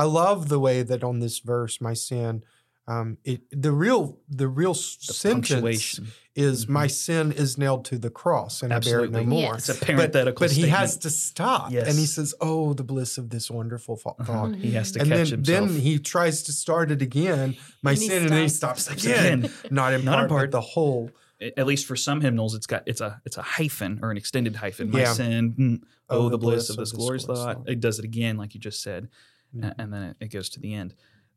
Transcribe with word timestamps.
I 0.00 0.04
love 0.04 0.48
the 0.48 0.58
way 0.66 0.82
that 0.90 1.02
on 1.10 1.16
this 1.20 1.36
verse, 1.40 1.80
my 1.80 1.94
sin, 1.94 2.42
um, 2.88 3.18
it 3.24 3.40
the 3.66 3.72
real 3.84 4.02
the 4.28 4.48
real 4.60 4.72
The 4.72 5.14
sentence 5.24 5.48
punctuation. 5.50 6.08
is 6.34 6.66
Mhm. 6.66 6.68
my 6.80 6.86
sin 6.88 7.32
is 7.42 7.50
nailed 7.62 7.84
to 7.90 7.98
the 7.98 8.10
cross 8.10 8.62
and 8.62 8.72
I 8.72 8.78
bear 8.80 9.00
it 9.04 9.10
no 9.12 9.18
Absolutely. 9.20 9.24
more. 9.26 9.52
Yes. 9.54 9.68
It's 9.68 9.68
a 9.68 9.80
But- 9.80 9.86
parenthetical 9.86 10.40
But 10.46 10.50
he 10.60 10.66
has 10.68 10.96
to 11.04 11.10
stop, 11.10 11.64
and 11.72 11.96
he 12.04 12.06
says, 12.06 12.34
"Oh, 12.40 12.72
the 12.80 12.82
bliss 12.92 13.12
of 13.18 13.26
this 13.34 13.50
wonderful 13.50 13.96
fa- 13.96 14.10
Uh-huh. 14.18 14.24
thought." 14.24 14.54
He 14.56 14.70
has 14.72 14.90
to 14.92 15.00
And 15.00 15.08
catch 15.08 15.16
then, 15.30 15.38
himself. 15.38 15.68
then 15.70 15.80
he 15.80 15.98
tries 16.14 16.42
to 16.44 16.52
start 16.52 16.90
it 16.90 17.02
again, 17.02 17.56
my 17.82 17.92
And 17.92 18.00
he 18.00 18.08
sin, 18.08 18.22
and 18.24 18.32
then 18.32 18.42
he 18.42 18.48
stops. 18.48 18.84
stops 18.84 19.04
again. 19.04 19.44
Again. 19.44 19.52
Not 19.80 19.92
in 19.92 20.04
Not 20.04 20.14
in 20.14 20.18
part, 20.20 20.28
part. 20.30 20.50
but 20.50 20.56
the 20.58 20.66
whole. 20.74 21.10
at 21.56 21.66
least 21.66 21.86
for 21.86 21.96
some 21.96 22.20
hymnals, 22.20 22.54
it's 22.54 22.66
got 22.66 22.82
it's 22.86 23.00
a 23.00 23.20
it's 23.24 23.38
a 23.38 23.42
hyphen 23.56 23.98
or 24.02 24.10
an 24.10 24.16
extended 24.18 24.56
hyphen. 24.56 24.90
My 24.90 25.00
Yeah. 25.00 25.12
sin, 25.14 25.54
mm, 25.58 25.78
oh, 26.10 26.28
the 26.28 26.36
bliss 26.36 26.68
of 26.70 26.76
this 26.76 26.92
glorious 26.92 27.24
glorious 27.24 27.42
thought. 27.44 27.56
thought. 27.64 27.68
It 27.68 27.80
does 27.80 27.98
it 27.98 28.04
again, 28.04 28.36
like 28.36 28.52
you 28.54 28.60
just 28.60 28.82
said, 28.82 29.08
Mhm. 29.56 29.74
and 29.78 29.92
then 29.92 30.02
it, 30.02 30.16
it 30.20 30.28
goes 30.28 30.48
to 30.50 30.60
the 30.60 30.74
end. 30.74 30.94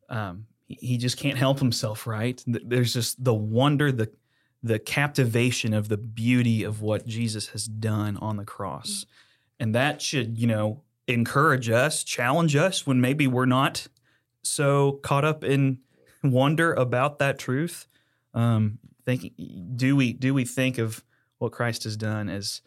Um, 0.09 0.46
he, 0.68 0.75
he 0.75 0.97
just 0.97 1.18
can't 1.18 1.38
help 1.38 1.60
himself, 1.60 2.06
right? 2.07 2.42
There's 2.46 2.93
just 2.93 3.24
the 3.24 3.33
wonder, 3.33 3.92
the 3.92 4.11
the 4.65 4.79
captivation 4.79 5.74
of 5.74 5.89
the 5.89 5.97
beauty 5.97 6.64
of 6.64 6.82
what 6.82 7.05
Jesus 7.05 7.50
has 7.50 7.65
done 7.65 8.15
on 8.18 8.38
the 8.38 8.46
cross, 8.46 9.05
and 9.60 9.75
that 9.75 10.02
should 10.02 10.38
you 10.38 10.47
know 10.47 10.82
encourage 11.07 11.69
us, 11.69 12.04
challenge 12.04 12.55
us 12.55 12.88
when 12.88 13.02
maybe 13.02 13.28
we're 13.28 13.46
not 13.46 13.88
so 14.41 14.93
caught 15.04 15.25
up 15.25 15.43
in 15.43 15.80
wonder 16.24 16.74
about 16.74 17.19
that 17.19 17.38
truth. 17.39 17.88
Um, 18.33 18.80
thinking, 19.05 19.32
do 19.75 19.96
we 19.96 20.14
do 20.14 20.33
we 20.33 20.46
think 20.46 20.77
of 20.77 21.04
what 21.39 21.52
Christ 21.52 21.83
has 21.83 21.97
done 21.97 22.30
as 22.30 22.61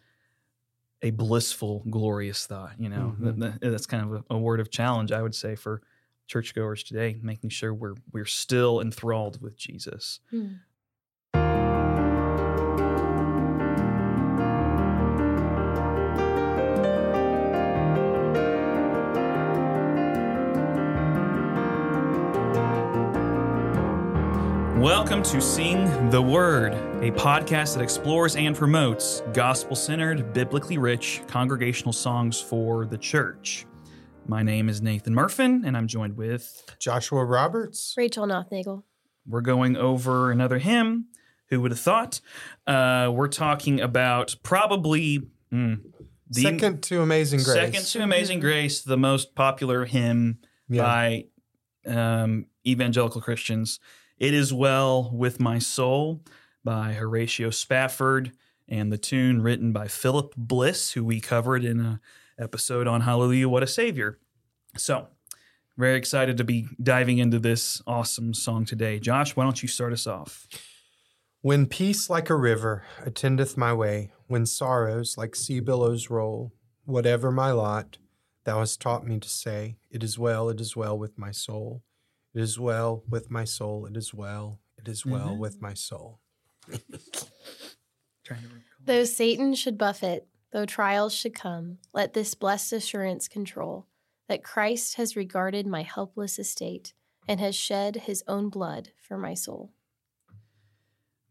a 1.01 1.11
blissful, 1.11 1.83
glorious 1.89 2.45
thought? 2.47 2.73
You 2.79 2.89
know, 2.89 3.15
Mhm. 3.19 3.39
That- 3.39 3.59
that- 3.61 3.71
that's 3.71 3.85
kind 3.85 4.03
of 4.11 4.23
a, 4.29 4.35
a 4.35 4.37
word 4.37 4.59
of 4.59 4.69
challenge, 4.71 5.11
I 5.11 5.21
would 5.21 5.35
say, 5.35 5.55
for 5.55 5.81
churchgoers 6.27 6.83
today, 6.83 7.17
making 7.21 7.51
sure 7.51 7.73
we're 7.73 7.95
we're 8.11 8.25
still 8.25 8.81
enthralled 8.81 9.41
with 9.41 9.55
Jesus. 9.57 10.19
Hmm. 10.31 10.55
Welcome 24.77 25.23
to 25.23 25.41
Sing 25.41 26.09
the 26.11 26.21
Word, 26.21 26.73
a 27.01 27.11
podcast 27.11 27.75
that 27.75 27.83
explores 27.83 28.35
and 28.35 28.55
promotes 28.55 29.21
gospel 29.31 29.75
centered, 29.75 30.33
biblically 30.33 30.79
rich 30.79 31.21
congregational 31.27 31.93
songs 31.93 32.41
for 32.41 32.87
the 32.87 32.97
church. 32.97 33.67
My 34.25 34.41
name 34.41 34.67
is 34.67 34.81
Nathan 34.81 35.13
Murfin, 35.13 35.61
and 35.63 35.77
I'm 35.77 35.85
joined 35.85 36.17
with. 36.17 36.65
Joshua 36.79 37.23
Roberts. 37.23 37.93
Rachel 37.95 38.25
Nothnagel. 38.25 38.81
We're 39.27 39.41
going 39.41 39.77
over 39.77 40.31
another 40.31 40.57
hymn. 40.57 41.05
Who 41.49 41.61
would 41.61 41.69
have 41.69 41.79
thought? 41.79 42.19
Uh, 42.65 43.11
we're 43.13 43.27
talking 43.27 43.79
about 43.79 44.35
probably 44.41 45.29
mm, 45.53 45.79
the 46.31 46.41
Second 46.41 46.81
to 46.83 47.01
Amazing 47.01 47.43
Grace. 47.43 47.55
second 47.55 47.83
to 47.85 48.01
Amazing 48.01 48.39
Grace, 48.39 48.81
the 48.81 48.97
most 48.97 49.35
popular 49.35 49.85
hymn 49.85 50.39
yeah. 50.67 50.81
by 50.81 51.25
um, 51.85 52.47
evangelical 52.65 53.21
Christians. 53.21 53.79
It 54.17 54.33
is 54.33 54.51
well 54.51 55.11
with 55.13 55.39
my 55.39 55.59
soul 55.59 56.23
by 56.63 56.93
Horatio 56.93 57.49
Spafford, 57.49 58.31
and 58.67 58.91
the 58.91 58.97
tune 58.97 59.41
written 59.41 59.71
by 59.71 59.87
Philip 59.87 60.33
Bliss, 60.35 60.91
who 60.91 61.03
we 61.03 61.19
covered 61.21 61.63
in 61.63 61.79
a 61.79 62.01
episode 62.37 62.87
on 62.87 63.01
Hallelujah, 63.01 63.49
What 63.49 63.63
a 63.63 63.67
Savior. 63.67 64.19
So, 64.75 65.07
very 65.77 65.95
excited 65.97 66.37
to 66.37 66.43
be 66.43 66.67
diving 66.81 67.17
into 67.19 67.39
this 67.39 67.81
awesome 67.87 68.33
song 68.33 68.65
today. 68.65 68.99
Josh, 68.99 69.35
why 69.35 69.43
don't 69.43 69.61
you 69.61 69.67
start 69.67 69.93
us 69.93 70.05
off? 70.07 70.47
When 71.41 71.65
peace 71.67 72.09
like 72.09 72.29
a 72.29 72.35
river 72.35 72.83
attendeth 73.05 73.55
my 73.57 73.73
way, 73.73 74.11
when 74.27 74.45
sorrows 74.45 75.17
like 75.17 75.35
sea 75.35 75.59
billows 75.59 76.09
roll, 76.09 76.51
whatever 76.85 77.31
my 77.31 77.51
lot, 77.51 77.97
thou 78.43 78.59
hast 78.59 78.81
taught 78.81 79.05
me 79.05 79.19
to 79.19 79.29
say, 79.29 79.77
It 79.89 80.03
is 80.03 80.17
well, 80.19 80.49
it 80.49 80.59
is 80.59 80.75
well 80.75 80.97
with 80.97 81.17
my 81.17 81.31
soul. 81.31 81.83
It 82.33 82.41
is 82.41 82.59
well 82.59 83.03
with 83.07 83.31
my 83.31 83.45
soul. 83.45 83.85
It 83.85 83.95
is 83.95 84.13
well. 84.13 84.59
It 84.77 84.87
is 84.87 85.05
well 85.05 85.29
Mhm. 85.35 85.39
with 85.39 85.61
my 85.61 85.73
soul. 85.73 86.19
Trying 88.23 88.41
to 88.41 88.47
recall. 88.47 88.61
Though 88.83 89.03
Satan 89.03 89.55
should 89.55 89.77
buffet, 89.77 90.25
though 90.51 90.65
trials 90.65 91.13
should 91.13 91.33
come, 91.33 91.77
let 91.93 92.13
this 92.13 92.35
blessed 92.35 92.73
assurance 92.73 93.27
control 93.27 93.87
that 94.27 94.43
Christ 94.43 94.95
has 94.95 95.15
regarded 95.15 95.65
my 95.65 95.83
helpless 95.83 96.37
estate 96.37 96.93
and 97.27 97.39
has 97.39 97.55
shed 97.55 97.95
his 98.05 98.23
own 98.27 98.49
blood 98.49 98.89
for 99.01 99.17
my 99.17 99.33
soul. 99.33 99.71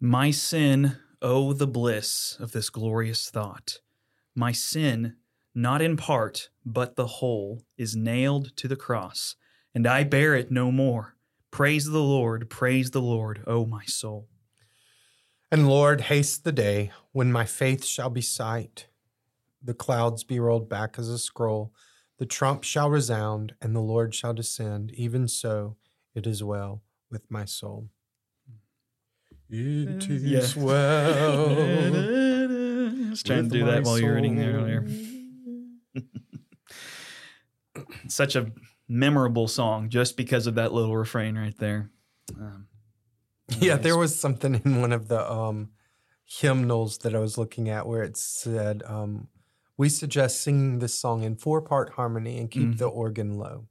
My 0.01 0.31
sin, 0.31 0.99
oh, 1.23 1.53
the 1.53 1.67
bliss 1.67 2.37
of 2.39 2.53
this 2.53 2.69
glorious 2.69 3.31
thought. 3.31 3.81
My 4.35 4.53
sin, 4.53 5.17
not 5.55 5.81
in 5.81 5.97
part, 5.97 6.51
but 6.65 6.97
the 6.97 7.07
whole, 7.07 7.63
is 7.79 7.97
nailed 7.97 8.55
to 8.57 8.69
the 8.69 8.77
cross, 8.77 9.37
and 9.75 9.87
I 9.87 10.05
bear 10.05 10.35
it 10.35 10.51
no 10.51 10.71
more. 10.71 11.17
Praise 11.51 11.87
the 11.87 12.03
Lord, 12.03 12.51
praise 12.51 12.91
the 12.91 13.01
Lord, 13.01 13.43
O 13.47 13.65
my 13.65 13.85
soul. 13.87 14.29
And 15.51 15.69
Lord, 15.69 16.03
haste 16.03 16.45
the 16.45 16.53
day 16.53 16.91
when 17.13 17.33
my 17.33 17.45
faith 17.45 17.85
shall 17.85 18.11
be 18.11 18.21
sight, 18.21 18.87
the 19.63 19.75
clouds 19.75 20.25
be 20.25 20.41
rolled 20.41 20.69
back 20.69 20.99
as 20.99 21.09
a 21.09 21.19
scroll, 21.19 21.73
the 22.19 22.27
trump 22.27 22.65
shall 22.65 22.91
resound, 22.91 23.55
and 23.61 23.75
the 23.75 23.81
Lord 23.81 24.15
shall 24.15 24.35
descend. 24.35 24.91
Even 24.95 25.29
so, 25.29 25.77
it 26.15 26.27
is 26.27 26.43
well 26.43 26.83
with 27.11 27.31
my 27.31 27.45
soul. 27.45 27.89
It 29.49 30.11
is 30.11 30.57
Yeah. 30.57 30.63
well. 30.65 31.49
I 31.95 33.11
was 33.11 33.23
trying 33.23 33.45
to 33.45 33.49
do 33.49 33.65
that 33.67 33.83
my 33.85 33.89
while 33.89 33.99
you 33.99 34.07
were 34.07 34.15
reading 34.15 34.37
there 34.37 34.55
earlier. 34.55 34.87
Such 38.09 38.35
a 38.35 38.51
memorable 38.89 39.47
song 39.49 39.89
just 39.91 40.17
because 40.17 40.47
of 40.47 40.57
that 40.57 40.73
little 40.73 40.97
refrain 40.97 41.37
right 41.39 41.57
there. 41.59 41.91
Um, 42.39 42.67
Yeah, 43.61 43.77
there 43.77 43.97
was 43.97 44.19
something 44.19 44.61
in 44.65 44.81
one 44.81 44.93
of 44.93 45.09
the 45.09 45.31
um, 45.31 45.71
hymnals 46.25 46.99
that 46.99 47.15
I 47.15 47.19
was 47.21 47.39
looking 47.39 47.69
at 47.69 47.87
where 47.87 48.03
it 48.03 48.17
said, 48.17 48.83
um, 48.87 49.29
"We 49.77 49.89
suggest 49.89 50.41
singing 50.43 50.79
this 50.81 50.99
song 50.99 51.23
in 51.23 51.37
four-part 51.37 51.91
harmony 51.95 52.39
and 52.39 52.51
keep 52.51 52.71
Mhm. 52.71 52.79
the 52.79 52.87
organ 52.89 53.35
low." 53.35 53.67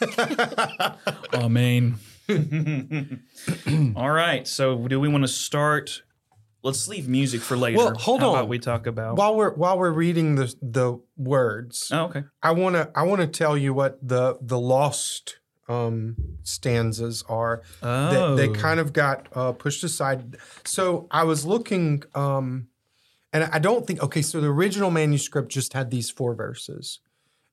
Amen. 1.34 1.98
All 3.96 4.10
right. 4.10 4.46
So, 4.46 4.86
do 4.88 5.00
we 5.00 5.08
want 5.08 5.24
to 5.24 5.28
start? 5.28 6.02
Let's 6.62 6.88
leave 6.88 7.08
music 7.08 7.40
for 7.42 7.56
later. 7.56 7.78
Well, 7.78 7.94
hold 7.94 8.20
How 8.20 8.30
on. 8.30 8.34
About 8.36 8.48
we 8.48 8.58
talk 8.58 8.86
about. 8.86 9.16
while 9.16 9.36
we're 9.36 9.54
while 9.54 9.78
we're 9.78 9.92
reading 9.92 10.34
the 10.34 10.52
the 10.60 10.98
words, 11.16 11.90
oh, 11.92 12.04
okay. 12.06 12.24
I 12.42 12.52
want 12.52 12.74
to 12.74 12.90
I 12.94 13.02
want 13.04 13.20
to 13.20 13.26
tell 13.28 13.56
you 13.56 13.72
what 13.72 13.98
the 14.06 14.36
the 14.40 14.58
lost 14.58 15.38
um, 15.68 16.16
stanzas 16.42 17.24
are. 17.28 17.62
Oh, 17.82 18.36
They, 18.36 18.46
they 18.48 18.52
kind 18.52 18.80
of 18.80 18.92
got 18.92 19.28
uh, 19.34 19.52
pushed 19.52 19.84
aside. 19.84 20.36
So 20.64 21.06
I 21.10 21.24
was 21.24 21.44
looking, 21.44 22.02
um, 22.14 22.68
and 23.32 23.44
I 23.44 23.58
don't 23.58 23.86
think 23.86 24.02
okay. 24.02 24.22
So 24.22 24.40
the 24.40 24.48
original 24.48 24.90
manuscript 24.90 25.50
just 25.50 25.72
had 25.72 25.90
these 25.90 26.10
four 26.10 26.34
verses, 26.34 27.00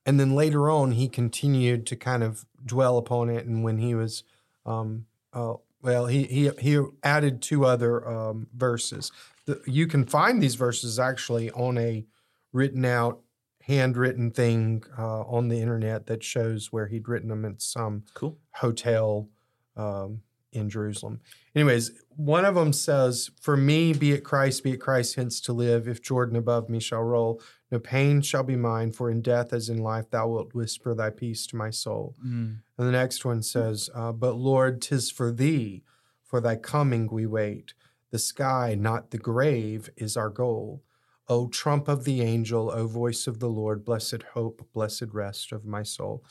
and 0.05 0.19
then 0.19 0.35
later 0.35 0.69
on 0.69 0.91
he 0.91 1.07
continued 1.07 1.85
to 1.87 1.95
kind 1.95 2.23
of 2.23 2.45
dwell 2.65 2.97
upon 2.97 3.29
it. 3.29 3.45
And 3.45 3.63
when 3.63 3.77
he 3.77 3.95
was, 3.95 4.23
um, 4.65 5.05
uh, 5.33 5.55
well, 5.81 6.05
he 6.05 6.23
he 6.23 6.51
he 6.59 6.81
added 7.03 7.41
two 7.41 7.65
other 7.65 8.07
um, 8.07 8.47
verses. 8.55 9.11
The, 9.45 9.61
you 9.65 9.87
can 9.87 10.05
find 10.05 10.41
these 10.41 10.55
verses 10.55 10.99
actually 10.99 11.51
on 11.51 11.77
a 11.77 12.05
written 12.53 12.85
out 12.85 13.19
handwritten 13.65 14.31
thing 14.31 14.83
uh, 14.97 15.21
on 15.21 15.47
the 15.47 15.59
internet 15.59 16.05
that 16.07 16.23
shows 16.23 16.71
where 16.71 16.87
he'd 16.87 17.07
written 17.07 17.29
them 17.29 17.45
at 17.45 17.61
some 17.61 18.03
cool. 18.13 18.37
hotel 18.51 19.29
um, 19.77 20.19
in 20.51 20.69
Jerusalem. 20.69 21.21
Anyways, 21.55 21.91
one 22.09 22.45
of 22.45 22.55
them 22.55 22.73
says, 22.73 23.31
For 23.41 23.55
me, 23.55 23.93
be 23.93 24.11
it 24.11 24.23
Christ, 24.23 24.63
be 24.63 24.73
it 24.73 24.81
Christ, 24.81 25.15
hence 25.15 25.39
to 25.41 25.53
live. 25.53 25.87
If 25.87 26.01
Jordan 26.01 26.35
above 26.35 26.69
me 26.69 26.79
shall 26.79 27.03
roll, 27.03 27.41
no 27.71 27.79
pain 27.79 28.21
shall 28.21 28.43
be 28.43 28.55
mine, 28.55 28.91
for 28.91 29.09
in 29.09 29.21
death 29.21 29.53
as 29.53 29.69
in 29.69 29.77
life 29.77 30.09
thou 30.09 30.27
wilt 30.27 30.53
whisper 30.53 30.93
thy 30.93 31.09
peace 31.09 31.47
to 31.47 31.55
my 31.55 31.69
soul. 31.69 32.15
Mm. 32.23 32.57
And 32.77 32.87
the 32.87 32.91
next 32.91 33.23
one 33.23 33.41
says, 33.41 33.89
uh, 33.95 34.11
But 34.11 34.35
Lord, 34.35 34.81
'tis 34.81 35.09
for 35.09 35.31
thee, 35.31 35.83
for 36.23 36.41
thy 36.41 36.57
coming 36.57 37.07
we 37.09 37.25
wait. 37.25 37.73
The 38.11 38.19
sky, 38.19 38.75
not 38.77 39.11
the 39.11 39.17
grave, 39.17 39.89
is 39.95 40.17
our 40.17 40.29
goal. 40.29 40.83
O 41.29 41.47
trump 41.47 41.87
of 41.87 42.03
the 42.03 42.21
angel, 42.21 42.69
O 42.71 42.87
voice 42.87 43.27
of 43.27 43.39
the 43.39 43.47
Lord, 43.49 43.85
blessed 43.85 44.23
hope, 44.33 44.67
blessed 44.73 45.13
rest 45.13 45.51
of 45.51 45.65
my 45.65 45.83
soul. 45.83 46.23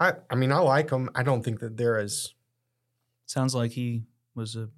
I, 0.00 0.14
I 0.30 0.34
mean, 0.34 0.50
I 0.52 0.58
like 0.58 0.88
them. 0.88 1.10
I 1.14 1.22
don't 1.22 1.42
think 1.44 1.60
that 1.60 1.76
they're 1.76 1.98
as 1.98 2.34
Sounds 3.26 3.54
like 3.54 3.70
he 3.72 4.02
was 4.34 4.56
a 4.56 4.68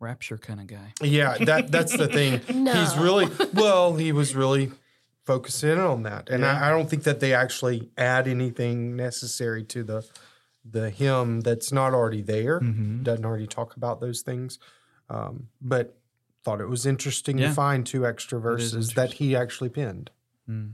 rapture 0.00 0.38
kind 0.38 0.60
of 0.60 0.66
guy. 0.66 0.92
Yeah, 1.02 1.36
that 1.38 1.70
that's 1.70 1.96
the 1.96 2.06
thing. 2.08 2.40
No. 2.54 2.72
He's 2.72 2.96
really 2.96 3.28
well. 3.54 3.96
He 3.96 4.12
was 4.12 4.34
really 4.34 4.70
focus 5.26 5.62
in 5.64 5.78
on 5.78 6.04
that. 6.04 6.28
And 6.30 6.42
Yeah. 6.42 6.58
I, 6.62 6.68
I 6.68 6.70
don't 6.70 6.88
think 6.88 7.02
that 7.02 7.20
they 7.20 7.34
actually 7.34 7.90
add 7.98 8.28
anything 8.28 8.96
necessary 8.96 9.64
to 9.64 9.82
the 9.84 10.06
the 10.64 10.90
hymn 10.90 11.40
that's 11.40 11.72
not 11.72 11.92
already 11.94 12.22
there. 12.22 12.60
Mhm. 12.60 13.02
Doesn't 13.02 13.24
already 13.24 13.46
talk 13.46 13.76
about 13.76 14.00
those 14.00 14.20
things. 14.22 14.58
Um, 15.10 15.48
but 15.60 15.98
thought 16.44 16.60
it 16.60 16.68
was 16.68 16.86
interesting 16.86 17.38
Yeah. 17.38 17.48
to 17.48 17.54
find 17.54 17.84
two 17.86 18.06
extra 18.06 18.40
verses 18.40 18.90
that 18.94 19.14
he 19.14 19.34
actually 19.36 19.68
penned. 19.68 20.10
Mm. 20.48 20.72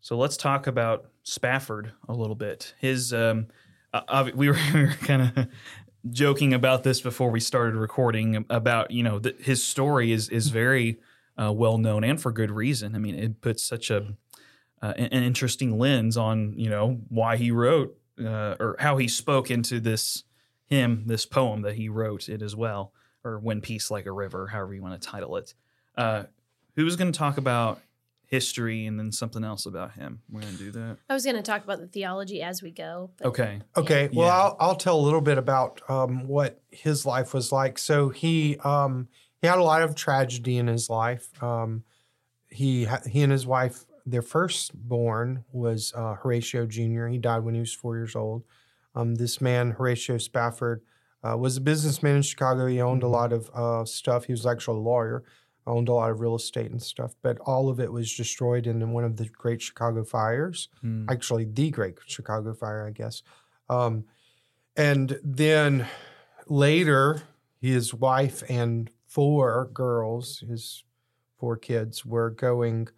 So 0.00 0.16
let's 0.16 0.36
talk 0.36 0.66
about 0.66 1.10
Spafford 1.22 1.92
a 2.08 2.12
little 2.12 2.34
bit. 2.36 2.74
His, 2.78 3.12
um, 3.12 3.46
uh, 3.92 4.30
we 4.34 4.48
were, 4.50 4.58
we 4.74 4.82
were 4.82 4.94
kind 5.00 5.22
of 5.22 5.46
joking 6.10 6.52
about 6.52 6.82
this 6.82 7.00
before 7.00 7.30
we 7.30 7.40
started 7.40 7.74
recording 7.74 8.44
about 8.50 8.90
you 8.90 9.02
know 9.02 9.18
that 9.18 9.40
his 9.40 9.64
story 9.64 10.12
is 10.12 10.28
is 10.28 10.48
very 10.48 11.00
uh, 11.40 11.50
well 11.52 11.78
known 11.78 12.04
and 12.04 12.20
for 12.20 12.30
good 12.30 12.50
reason. 12.50 12.94
I 12.94 12.98
mean, 12.98 13.14
it 13.14 13.40
puts 13.40 13.62
such 13.62 13.90
a 13.90 14.14
uh, 14.82 14.92
an 14.96 15.06
an 15.06 15.22
interesting 15.22 15.78
lens 15.78 16.16
on 16.16 16.52
you 16.58 16.68
know 16.68 17.00
why 17.08 17.36
he 17.36 17.50
wrote 17.50 17.96
uh, 18.20 18.56
or 18.60 18.76
how 18.80 18.98
he 18.98 19.08
spoke 19.08 19.50
into 19.50 19.80
this 19.80 20.24
hymn, 20.66 21.04
this 21.06 21.24
poem 21.26 21.62
that 21.62 21.76
he 21.76 21.88
wrote 21.88 22.28
it 22.28 22.42
as 22.42 22.54
well, 22.54 22.92
or 23.24 23.38
"When 23.38 23.60
Peace 23.60 23.90
Like 23.90 24.06
a 24.06 24.12
River," 24.12 24.46
however 24.48 24.74
you 24.74 24.82
want 24.82 25.00
to 25.00 25.08
title 25.08 25.36
it. 25.36 25.54
Uh, 25.96 26.24
who's 26.76 26.96
going 26.96 27.12
to 27.12 27.18
talk 27.18 27.38
about 27.38 27.80
history 28.26 28.86
and 28.86 28.98
then 28.98 29.12
something 29.12 29.44
else 29.44 29.64
about 29.66 29.92
him? 29.92 30.20
We're 30.30 30.40
going 30.40 30.56
to 30.56 30.58
do 30.58 30.70
that. 30.72 30.96
I 31.08 31.14
was 31.14 31.24
going 31.24 31.36
to 31.36 31.42
talk 31.42 31.62
about 31.62 31.78
the 31.78 31.86
theology 31.86 32.42
as 32.42 32.62
we 32.62 32.70
go. 32.70 33.10
But 33.16 33.28
Okay. 33.28 33.60
Okay, 33.76 34.08
well, 34.12 34.26
Yeah. 34.26 34.34
I'll, 34.36 34.56
I'll 34.60 34.74
tell 34.76 34.98
a 34.98 35.00
little 35.02 35.20
bit 35.20 35.38
about 35.38 35.80
um, 35.88 36.26
what 36.26 36.60
his 36.70 37.06
life 37.06 37.32
was 37.32 37.52
like. 37.52 37.78
So 37.78 38.08
he 38.08 38.56
um, 38.64 39.08
he 39.40 39.46
had 39.46 39.58
a 39.58 39.62
lot 39.62 39.82
of 39.82 39.94
tragedy 39.94 40.58
in 40.58 40.66
his 40.66 40.90
life. 40.90 41.30
Um, 41.42 41.84
he 42.48 42.88
he 43.06 43.22
and 43.22 43.32
his 43.32 43.46
wife, 43.46 43.84
their 44.06 44.22
firstborn 44.22 45.44
was 45.52 45.92
uh, 45.96 46.14
Horatio 46.14 46.66
Jr. 46.66 47.06
He 47.06 47.18
died 47.18 47.44
when 47.44 47.54
he 47.54 47.60
was 47.60 47.72
four 47.72 47.96
years 47.96 48.16
old. 48.16 48.44
Um, 48.96 49.16
this 49.16 49.40
man, 49.40 49.72
Horatio 49.72 50.18
Spafford, 50.18 50.82
uh, 51.26 51.36
was 51.36 51.56
a 51.56 51.60
businessman 51.60 52.16
in 52.16 52.22
Chicago. 52.22 52.66
He 52.66 52.80
owned 52.80 53.02
a 53.02 53.08
lot 53.08 53.32
of 53.32 53.50
uh, 53.54 53.84
stuff. 53.84 54.24
He 54.26 54.32
was 54.32 54.44
actually 54.46 54.78
a 54.78 54.82
lawyer, 54.82 55.24
owned 55.66 55.88
a 55.88 55.92
lot 55.94 56.10
of 56.10 56.20
real 56.20 56.34
estate 56.36 56.70
and 56.70 56.82
stuff. 56.82 57.14
But 57.22 57.38
all 57.40 57.68
of 57.70 57.80
it 57.80 57.90
was 57.92 58.14
destroyed 58.14 58.66
in 58.66 58.90
one 58.92 59.04
of 59.04 59.16
the 59.16 59.26
Great 59.28 59.62
Chicago 59.62 60.04
fires 60.04 60.68
Hmm. 60.80 61.06
actually 61.08 61.44
the 61.46 61.70
Great 61.70 61.96
Chicago 62.06 62.52
Fire, 62.54 62.86
I 62.86 62.90
guess. 62.90 63.22
Um, 63.70 64.04
and 64.76 65.18
then 65.24 65.86
later, 66.48 67.22
his 67.60 67.94
wife 67.94 68.42
and 68.48 68.90
four 69.06 69.70
girls, 69.72 70.40
his 70.48 70.84
four 71.38 71.56
kids, 71.56 72.04
were 72.04 72.30
going 72.30 72.88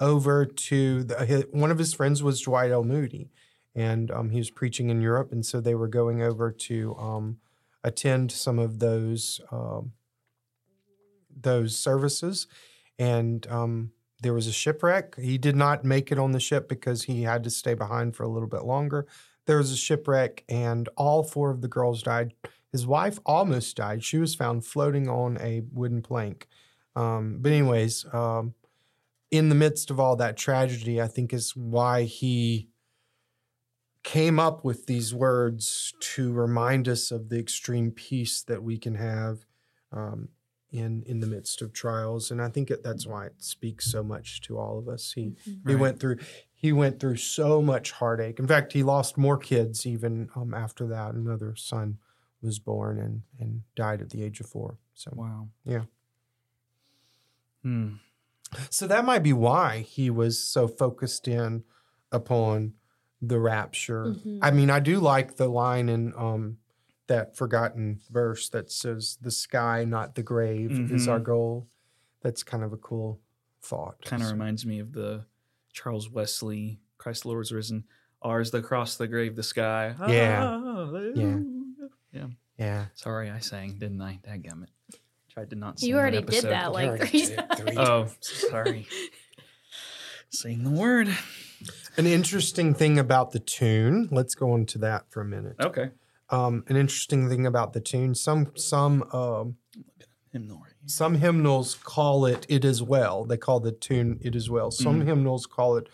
over 0.00 0.44
to 0.44 1.04
the, 1.04 1.26
hi- 1.26 1.44
one 1.52 1.70
of 1.70 1.78
his 1.78 1.94
friends 1.94 2.22
was 2.22 2.40
Dwight 2.40 2.70
L. 2.70 2.82
Moody, 2.84 3.30
and 3.74 4.10
um, 4.10 4.30
he 4.30 4.38
was 4.38 4.50
preaching 4.50 4.90
in 4.90 5.00
Europe, 5.00 5.30
and 5.32 5.44
so 5.44 5.60
they 5.60 5.74
were 5.74 5.88
going 5.88 6.22
over 6.22 6.50
to 6.50 6.94
um, 6.96 7.38
attend 7.86 8.32
some 8.32 8.58
of 8.58 8.80
those 8.80 9.40
um, 9.50 9.92
those 11.40 11.78
services, 11.78 12.46
and 12.98 13.46
um, 13.46 13.92
there 14.22 14.34
was 14.34 14.46
a 14.46 14.52
shipwreck. 14.52 15.16
He 15.16 15.38
did 15.38 15.54
not 15.54 15.84
make 15.84 16.10
it 16.10 16.18
on 16.18 16.32
the 16.32 16.40
ship 16.40 16.68
because 16.68 17.04
he 17.04 17.22
had 17.22 17.44
to 17.44 17.50
stay 17.50 17.74
behind 17.74 18.16
for 18.16 18.24
a 18.24 18.28
little 18.28 18.48
bit 18.48 18.64
longer. 18.64 19.06
There 19.46 19.58
was 19.58 19.70
a 19.70 19.76
shipwreck, 19.76 20.44
and 20.48 20.88
all 20.96 21.22
four 21.22 21.50
of 21.50 21.60
the 21.60 21.68
girls 21.68 22.02
died. 22.02 22.34
His 22.72 22.86
wife 22.86 23.18
almost 23.24 23.76
died. 23.76 24.02
She 24.02 24.18
was 24.18 24.34
found 24.34 24.66
floating 24.66 25.08
on 25.08 25.38
a 25.40 25.62
wooden 25.72 26.02
plank. 26.02 26.48
Um, 26.96 27.38
but, 27.40 27.52
anyways, 27.52 28.06
um, 28.12 28.54
in 29.30 29.48
the 29.48 29.54
midst 29.54 29.90
of 29.90 30.00
all 30.00 30.16
that 30.16 30.36
tragedy, 30.36 31.00
I 31.00 31.06
think 31.06 31.32
is 31.32 31.54
why 31.54 32.02
he 32.02 32.68
came 34.06 34.38
up 34.38 34.64
with 34.64 34.86
these 34.86 35.12
words 35.12 35.92
to 35.98 36.32
remind 36.32 36.86
us 36.86 37.10
of 37.10 37.28
the 37.28 37.40
extreme 37.40 37.90
peace 37.90 38.40
that 38.40 38.62
we 38.62 38.78
can 38.78 38.94
have 38.94 39.44
um, 39.90 40.28
in 40.70 41.02
in 41.06 41.18
the 41.18 41.26
midst 41.26 41.60
of 41.60 41.72
trials. 41.72 42.30
And 42.30 42.40
I 42.40 42.48
think 42.48 42.70
that's 42.84 43.04
why 43.04 43.26
it 43.26 43.42
speaks 43.42 43.90
so 43.90 44.04
much 44.04 44.40
to 44.42 44.58
all 44.58 44.78
of 44.78 44.88
us. 44.88 45.10
He 45.12 45.32
he 45.66 45.74
went 45.74 45.98
through 45.98 46.18
he 46.54 46.72
went 46.72 47.00
through 47.00 47.16
so 47.16 47.60
much 47.60 47.90
heartache. 47.90 48.38
In 48.38 48.46
fact, 48.46 48.74
he 48.74 48.84
lost 48.84 49.18
more 49.18 49.36
kids 49.36 49.84
even 49.84 50.30
um, 50.36 50.54
after 50.54 50.86
that. 50.86 51.14
Another 51.14 51.56
son 51.56 51.98
was 52.40 52.60
born 52.60 53.00
and 53.00 53.22
and 53.40 53.62
died 53.74 54.00
at 54.00 54.10
the 54.10 54.22
age 54.22 54.38
of 54.38 54.46
four. 54.46 54.78
So 54.94 55.10
Wow. 55.16 55.48
Yeah. 55.64 55.82
Hmm. 57.62 57.94
so 58.70 58.86
that 58.86 59.04
might 59.04 59.24
be 59.24 59.32
why 59.32 59.80
he 59.80 60.10
was 60.10 60.40
so 60.40 60.68
focused 60.68 61.26
in 61.26 61.64
upon 62.12 62.74
the 63.22 63.38
rapture. 63.38 64.06
Mhm. 64.06 64.38
I 64.42 64.50
mean, 64.50 64.70
I 64.70 64.80
do 64.80 65.00
like 65.00 65.36
the 65.36 65.48
line 65.48 65.88
in 65.88 66.12
um, 66.16 66.58
that 67.06 67.36
forgotten 67.36 68.00
verse 68.10 68.48
that 68.50 68.70
says, 68.70 69.16
"The 69.20 69.30
sky, 69.30 69.84
not 69.84 70.14
the 70.14 70.22
grave, 70.22 70.72
is 70.90 71.08
our 71.08 71.20
Mhm. 71.20 71.24
goal." 71.24 71.68
That's 72.22 72.42
kind 72.42 72.62
of 72.64 72.72
a 72.72 72.76
cool 72.76 73.20
thought. 73.62 74.04
Kind 74.04 74.22
of 74.22 74.30
reminds 74.30 74.66
me 74.66 74.78
of 74.80 74.92
the 74.92 75.24
Charles 75.72 76.10
Wesley, 76.10 76.80
Christ 76.98 77.22
the 77.22 77.28
Lord 77.28 77.42
is 77.44 77.52
risen. 77.52 77.84
Ours 78.22 78.50
the 78.50 78.62
cross, 78.62 78.96
the 78.96 79.06
grave, 79.06 79.36
the 79.36 79.42
sky. 79.42 79.94
Yeah. 80.08 80.40
Hallelujah. 80.40 81.44
Yeah. 82.12 82.26
yeah. 82.58 82.86
Sorry, 82.94 83.30
I 83.30 83.38
sang, 83.40 83.78
didn't 83.78 84.00
I? 84.00 84.18
Dadgummit. 84.26 84.68
Tried 85.28 85.50
to 85.50 85.56
not 85.56 85.78
sing. 85.78 85.90
You 85.90 85.94
that 85.96 86.00
already 86.00 86.22
did 86.22 86.44
that 86.44 86.72
like 86.72 86.88
already 86.88 87.06
three 87.26 87.36
times. 87.36 87.60
three 87.60 87.76
Oh, 87.76 88.02
times. 88.04 88.18
sorry. 88.50 88.88
Saying 90.30 90.64
the 90.64 90.70
word. 90.70 91.08
An 91.96 92.06
interesting 92.06 92.74
thing 92.74 92.98
about 92.98 93.32
the 93.32 93.38
tune. 93.40 94.08
Let's 94.10 94.34
go 94.34 94.54
into 94.54 94.78
that 94.78 95.10
for 95.10 95.20
a 95.20 95.24
minute. 95.24 95.56
Okay. 95.60 95.90
Um, 96.30 96.64
an 96.68 96.76
interesting 96.76 97.28
thing 97.28 97.46
about 97.46 97.72
the 97.72 97.80
tune. 97.80 98.14
Some 98.14 98.52
some 98.56 99.04
um, 99.12 99.56
Hymnal. 100.32 100.62
some 100.86 101.14
hymnals 101.16 101.74
call 101.76 102.26
it 102.26 102.44
"It 102.48 102.64
Is 102.64 102.82
Well." 102.82 103.24
They 103.24 103.36
call 103.36 103.60
the 103.60 103.72
tune 103.72 104.18
"It 104.20 104.34
Is 104.34 104.50
Well." 104.50 104.70
Some 104.70 105.02
Mhm. 105.02 105.06
hymnals 105.06 105.46
call 105.46 105.76
it. 105.76 105.88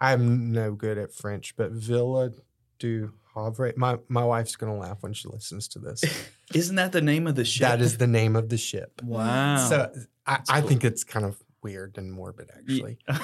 I'm 0.00 0.52
no 0.52 0.72
good 0.74 0.98
at 0.98 1.14
French, 1.14 1.54
but 1.56 1.70
Villa 1.70 2.30
du 2.78 3.12
Havre. 3.34 3.72
My 3.76 3.98
my 4.08 4.24
wife's 4.24 4.56
gonna 4.56 4.76
laugh 4.76 4.98
when 5.02 5.12
she 5.14 5.28
listens 5.28 5.68
to 5.68 5.78
this. 5.78 6.02
Isn't 6.54 6.76
that 6.76 6.92
the 6.92 7.00
name 7.00 7.26
of 7.26 7.34
the 7.36 7.44
ship? 7.44 7.62
that 7.68 7.80
is 7.80 7.96
the 7.98 8.06
name 8.06 8.36
of 8.36 8.48
the 8.50 8.58
ship. 8.58 9.00
Wow. 9.02 9.56
So 9.68 9.92
I, 10.26 10.40
I 10.48 10.60
think 10.60 10.84
it's 10.84 11.04
kind 11.04 11.24
of 11.24 11.40
weird 11.66 11.98
and 11.98 12.12
morbid, 12.12 12.48
actually. 12.56 12.98
Yeah. 13.08 13.18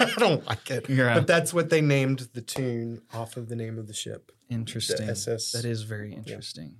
I 0.00 0.14
don't 0.16 0.46
like 0.46 0.70
it. 0.70 0.88
You're. 0.88 1.12
But 1.12 1.26
that's 1.26 1.52
what 1.52 1.68
they 1.68 1.80
named 1.80 2.28
the 2.32 2.40
tune 2.40 3.02
off 3.12 3.36
of 3.36 3.48
the 3.48 3.56
name 3.56 3.78
of 3.78 3.86
the 3.86 3.92
ship. 3.92 4.32
Interesting. 4.48 5.08
SS. 5.08 5.52
That 5.52 5.64
is 5.64 5.82
very 5.82 6.14
interesting. 6.14 6.76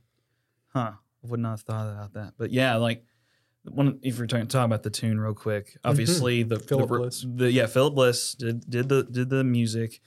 Huh. 0.72 0.92
I 1.22 1.26
would 1.26 1.40
not 1.40 1.50
have 1.50 1.60
thought 1.62 1.88
about 1.92 2.12
that. 2.14 2.34
But 2.38 2.50
yeah, 2.52 2.76
like 2.76 3.04
one 3.64 3.98
if 4.02 4.18
we're 4.18 4.26
talking, 4.26 4.46
talking 4.46 4.64
about 4.66 4.82
the 4.82 4.90
tune 4.90 5.18
real 5.20 5.34
quick. 5.34 5.76
Obviously 5.84 6.42
the 6.42 6.56
Mm-hmm. 6.56 6.66
Philip 6.66 6.88
the, 6.88 6.98
Bliss. 6.98 7.26
the 7.26 7.52
yeah, 7.52 7.66
Philip 7.66 7.94
Bliss 7.94 8.34
did 8.34 8.68
did 8.68 8.88
the 8.88 9.02
did 9.04 9.28
the 9.30 9.44
music. 9.44 10.00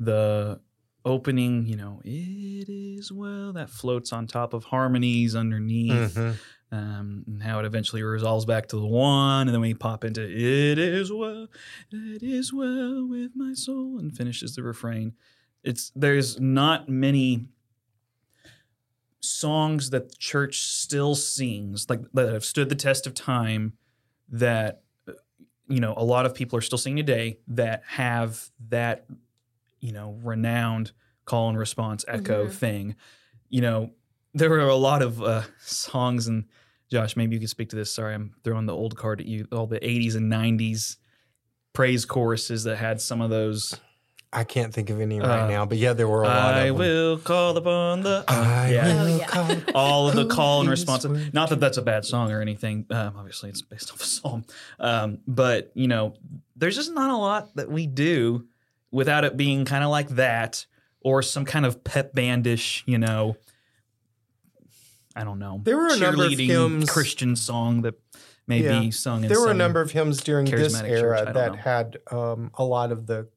The 0.00 0.60
opening, 1.04 1.66
you 1.66 1.76
know, 1.76 2.00
it 2.04 2.68
is 2.68 3.12
well 3.12 3.52
that 3.52 3.70
floats 3.70 4.12
on 4.12 4.26
top 4.26 4.54
of 4.54 4.64
harmonies 4.64 5.34
underneath. 5.34 6.14
Mhm. 6.14 6.38
Um, 6.72 7.24
and 7.28 7.42
how 7.42 7.60
it 7.60 7.66
eventually 7.66 8.02
resolves 8.02 8.46
back 8.46 8.66
to 8.68 8.76
the 8.76 8.86
one, 8.86 9.46
and 9.46 9.54
then 9.54 9.60
we 9.60 9.74
pop 9.74 10.02
into 10.02 10.22
"It 10.22 10.76
is 10.76 11.12
well, 11.12 11.46
it 11.92 12.22
is 12.22 12.52
well 12.52 13.06
with 13.06 13.30
my 13.36 13.52
soul," 13.54 13.98
and 14.00 14.16
finishes 14.16 14.56
the 14.56 14.64
refrain. 14.64 15.12
It's 15.62 15.92
there's 15.94 16.40
not 16.40 16.88
many 16.88 17.46
songs 19.20 19.90
that 19.90 20.08
the 20.10 20.16
church 20.16 20.62
still 20.62 21.14
sings 21.14 21.88
like 21.88 22.00
that 22.12 22.32
have 22.32 22.44
stood 22.44 22.68
the 22.68 22.74
test 22.74 23.06
of 23.06 23.14
time 23.14 23.74
that 24.28 24.82
uh, 25.08 25.12
you 25.68 25.80
know 25.80 25.94
a 25.96 26.04
lot 26.04 26.26
of 26.26 26.34
people 26.34 26.58
are 26.58 26.62
still 26.62 26.78
singing 26.78 27.06
today 27.06 27.38
that 27.48 27.82
have 27.86 28.50
that 28.68 29.06
you 29.84 29.92
know 29.92 30.08
renowned 30.22 30.92
call 31.26 31.48
and 31.50 31.58
response 31.58 32.04
echo 32.08 32.46
Mhm. 32.46 32.52
thing 32.52 32.96
you 33.50 33.60
know 33.60 33.90
there 34.32 34.48
were 34.50 34.58
a 34.60 34.74
lot 34.74 35.00
of 35.02 35.22
uh, 35.22 35.42
songs 35.60 36.26
and 36.26 36.44
josh 36.90 37.16
maybe 37.16 37.34
you 37.36 37.40
could 37.40 37.50
speak 37.50 37.68
to 37.70 37.76
this 37.76 37.92
sorry 37.94 38.14
i'm 38.14 38.32
throwing 38.44 38.66
the 38.66 38.74
old 38.74 38.96
card 38.96 39.20
at 39.20 39.26
you 39.26 39.46
all 39.52 39.66
the 39.66 39.80
80s 39.80 40.16
and 40.16 40.32
90s 40.32 40.96
praise 41.72 42.04
choruses 42.04 42.64
that 42.64 42.76
had 42.76 43.00
some 43.00 43.20
of 43.20 43.30
those 43.30 43.74
I 44.36 44.42
can't 44.42 44.74
think 44.74 44.90
of 44.90 45.00
any 45.00 45.20
right 45.20 45.44
Uh, 45.44 45.48
now, 45.48 45.64
but 45.64 45.78
yeah, 45.78 45.92
there 45.92 46.08
were 46.08 46.24
a 46.24 46.26
lot 46.26 46.54
i 46.54 46.62
of 46.62 46.66
them. 46.70 46.78
will 46.78 47.18
call 47.18 47.56
upon 47.56 48.00
the 48.00 48.24
I 48.26 48.72
yeah 48.72 48.84
will 49.04 49.12
Oh, 49.14 49.16
yeah. 49.16 49.26
call 49.28 49.56
all 49.76 50.08
of 50.08 50.16
the 50.16 50.26
call 50.26 50.60
and 50.62 50.68
response. 50.68 51.04
Not 51.32 51.50
that 51.50 51.60
that's 51.60 51.76
a 51.78 51.82
bad 51.82 52.04
song 52.04 52.32
or 52.32 52.40
anything. 52.40 52.84
Um, 52.90 53.14
obviously, 53.16 53.50
it's 53.50 53.62
based 53.62 53.92
off 53.92 54.00
a 54.00 54.04
psalm. 54.04 54.44
Um, 54.80 55.18
but 55.28 55.70
you 55.74 55.86
know, 55.86 56.14
there's 56.56 56.74
just 56.74 56.92
not 56.92 57.10
a 57.10 57.16
lot 57.16 57.54
that 57.54 57.70
we 57.70 57.86
do 57.86 58.48
without 58.94 59.24
it 59.24 59.36
being 59.36 59.64
kind 59.64 59.84
of 59.84 59.90
like 59.90 60.08
that 60.10 60.64
or 61.00 61.20
some 61.20 61.44
kind 61.44 61.66
of 61.66 61.84
pep 61.84 62.14
bandish. 62.14 62.82
You 62.86 62.98
know, 62.98 63.36
I 65.16 65.24
don't 65.24 65.38
know. 65.38 65.60
There 65.62 65.76
were 65.76 65.88
a 65.88 65.98
number 65.98 66.24
of 66.24 66.32
hymns- 66.32 66.88
Christian 66.90 67.36
song 67.36 67.82
that 67.82 67.94
maybe 68.46 68.64
Yeah. 68.86 68.90
sung 68.90 69.22
in 69.24 69.28
there 69.28 69.40
were 69.40 69.50
a 69.50 69.54
number 69.54 69.80
of 69.80 69.90
hymns 69.92 70.22
during 70.22 70.46
this 70.46 70.72
church, 70.80 70.90
era 70.90 71.30
that 71.32 71.52
know. 71.52 71.58
had 71.58 71.98
um, 72.10 72.50
a 72.54 72.64
lot 72.64 72.90
of 72.92 73.06
the 73.06 73.28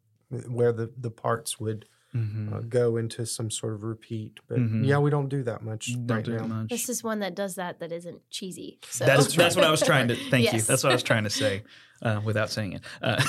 where 0.48 0.72
the 0.74 0.92
the 0.98 1.12
parts 1.12 1.60
would 1.60 1.86
Mhm. 2.16 2.54
uh, 2.54 2.60
go 2.62 2.96
into 2.98 3.26
some 3.26 3.52
sort 3.52 3.74
of 3.74 3.84
repeat. 3.84 4.40
But 4.48 4.60
Mhm. 4.60 4.86
yeah, 4.88 4.98
we 4.98 5.10
don't 5.10 5.28
do 5.28 5.44
that 5.44 5.62
much 5.64 5.94
Don't 5.94 6.10
right 6.18 6.26
do 6.26 6.38
now. 6.38 6.48
much. 6.48 6.70
This 6.70 6.88
is 6.90 7.04
one 7.04 7.20
that 7.20 7.36
does 7.36 7.56
that 7.56 7.80
that 7.80 7.92
isn't 7.92 8.22
cheesy. 8.30 8.80
So 8.90 9.06
That's 9.06 9.36
that's 9.36 9.56
what 9.56 9.66
I 9.66 9.72
was 9.72 9.82
trying 9.82 10.08
to. 10.08 10.16
Thank 10.30 10.52
you. 10.54 10.62
That's 10.62 10.84
what 10.84 10.92
I 10.92 10.96
was 10.96 11.04
trying 11.04 11.26
to 11.26 11.30
say, 11.30 11.64
uh, 12.02 12.22
without 12.24 12.50
saying 12.50 12.74
it. 12.74 12.82
Uh, 13.02 13.22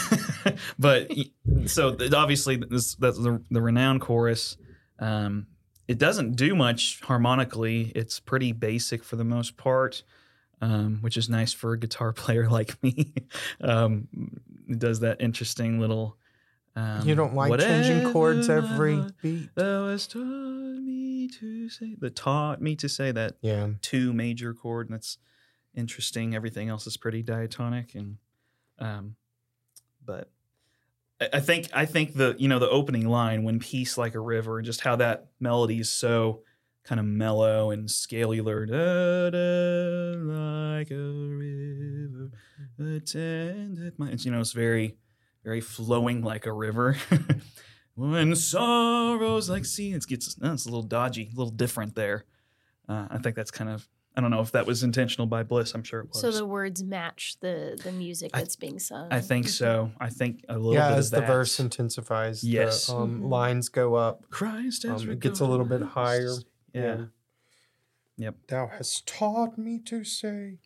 but 0.78 1.10
so 1.66 1.96
obviously, 2.14 2.56
this 2.56 2.94
that's 2.94 3.18
the, 3.18 3.42
the 3.50 3.60
renowned 3.60 4.00
chorus. 4.00 4.56
Um, 5.00 5.46
it 5.88 5.98
doesn't 5.98 6.36
do 6.36 6.54
much 6.54 7.00
harmonically. 7.02 7.92
It's 7.94 8.20
pretty 8.20 8.52
basic 8.52 9.02
for 9.02 9.16
the 9.16 9.24
most 9.24 9.56
part, 9.56 10.02
um, 10.60 10.98
which 11.00 11.16
is 11.16 11.28
nice 11.28 11.52
for 11.52 11.72
a 11.72 11.78
guitar 11.78 12.12
player 12.22 12.48
like 12.48 12.80
me. 12.82 13.12
um, 13.60 14.06
it 14.68 14.78
does 14.78 15.00
that 15.00 15.20
interesting 15.20 15.80
little. 15.80 16.16
Um, 16.78 17.08
you 17.08 17.14
don't 17.16 17.34
like 17.34 17.58
changing 17.60 18.04
chords 18.12 18.48
every 18.48 19.02
beat. 19.20 19.50
Thou 19.56 19.88
hast 19.88 20.12
taught 20.12 20.22
me 20.22 21.28
to 21.40 21.68
say 21.68 21.96
that 21.98 22.14
taught 22.14 22.60
me 22.62 22.76
to 22.76 22.88
say 22.88 23.10
that 23.10 23.36
Yeah. 23.42 23.70
two 23.82 24.12
major 24.12 24.54
chord, 24.54 24.86
and 24.88 24.94
that's 24.94 25.18
interesting. 25.74 26.34
Everything 26.34 26.68
else 26.68 26.86
is 26.86 26.96
pretty 26.96 27.22
diatonic, 27.22 27.94
and 27.94 28.18
um, 28.78 29.16
but 30.04 30.30
I, 31.20 31.28
I 31.34 31.40
think 31.40 31.68
I 31.72 31.84
think 31.84 32.14
the 32.14 32.36
you 32.38 32.46
know 32.48 32.58
the 32.60 32.70
opening 32.70 33.08
line 33.08 33.42
when 33.42 33.58
peace 33.58 33.98
like 33.98 34.14
a 34.14 34.20
river, 34.20 34.58
and 34.58 34.64
just 34.66 34.82
how 34.82 34.94
that 34.96 35.26
melody 35.40 35.80
is 35.80 35.90
so 35.90 36.42
kind 36.84 37.00
of 37.00 37.06
mellow 37.06 37.70
and 37.70 37.88
scalular, 37.88 38.66
da, 38.66 39.30
da, 39.30 40.76
like 40.78 40.90
a 40.90 40.94
river, 40.94 42.30
attended 42.78 43.98
my. 43.98 44.12
You 44.12 44.30
know, 44.30 44.40
it's 44.40 44.52
very 44.52 44.96
very 45.44 45.60
flowing 45.60 46.22
like 46.22 46.46
a 46.46 46.52
river. 46.52 46.96
when 47.94 48.34
sorrows 48.36 49.48
like 49.50 49.64
sea, 49.64 49.92
it 49.92 50.06
gets 50.06 50.38
no, 50.38 50.52
it's 50.52 50.64
a 50.66 50.68
little 50.68 50.82
dodgy, 50.82 51.30
a 51.32 51.36
little 51.36 51.52
different 51.52 51.94
there. 51.94 52.24
Uh, 52.88 53.06
I 53.10 53.18
think 53.18 53.36
that's 53.36 53.50
kind 53.50 53.70
of 53.70 53.88
I 54.16 54.20
don't 54.20 54.32
know 54.32 54.40
if 54.40 54.50
that 54.52 54.66
was 54.66 54.82
intentional 54.82 55.28
by 55.28 55.44
Bliss. 55.44 55.74
I'm 55.74 55.84
sure 55.84 56.00
it 56.00 56.08
was. 56.08 56.20
So 56.20 56.32
the 56.32 56.44
words 56.44 56.82
match 56.82 57.36
the 57.40 57.78
the 57.82 57.92
music 57.92 58.30
I- 58.34 58.38
that's 58.40 58.56
being 58.56 58.78
sung. 58.80 59.08
I 59.12 59.20
think 59.20 59.48
so. 59.48 59.92
I 60.00 60.08
think 60.10 60.44
a 60.48 60.54
little 60.58 60.74
Yeah, 60.74 60.88
bit 60.90 60.98
as 60.98 61.12
of 61.12 61.20
the 61.20 61.26
verse 61.26 61.60
intensifies, 61.60 62.42
Yes. 62.42 62.86
the 62.88 62.96
um, 62.96 63.20
Mhm. 63.22 63.28
lines 63.30 63.68
go 63.68 63.94
up. 63.94 64.28
Christ 64.30 64.82
has 64.84 65.02
Um, 65.02 65.10
it 65.10 65.20
gets 65.20 65.38
a 65.40 65.44
little 65.46 65.66
bit 65.66 65.82
higher. 65.82 66.30
us. 66.30 66.44
Yeah. 66.74 67.04
Yep. 68.16 68.34
Thou 68.48 68.66
hast 68.66 69.06
taught 69.06 69.56
me 69.56 69.78
to 69.84 70.02
say. 70.02 70.58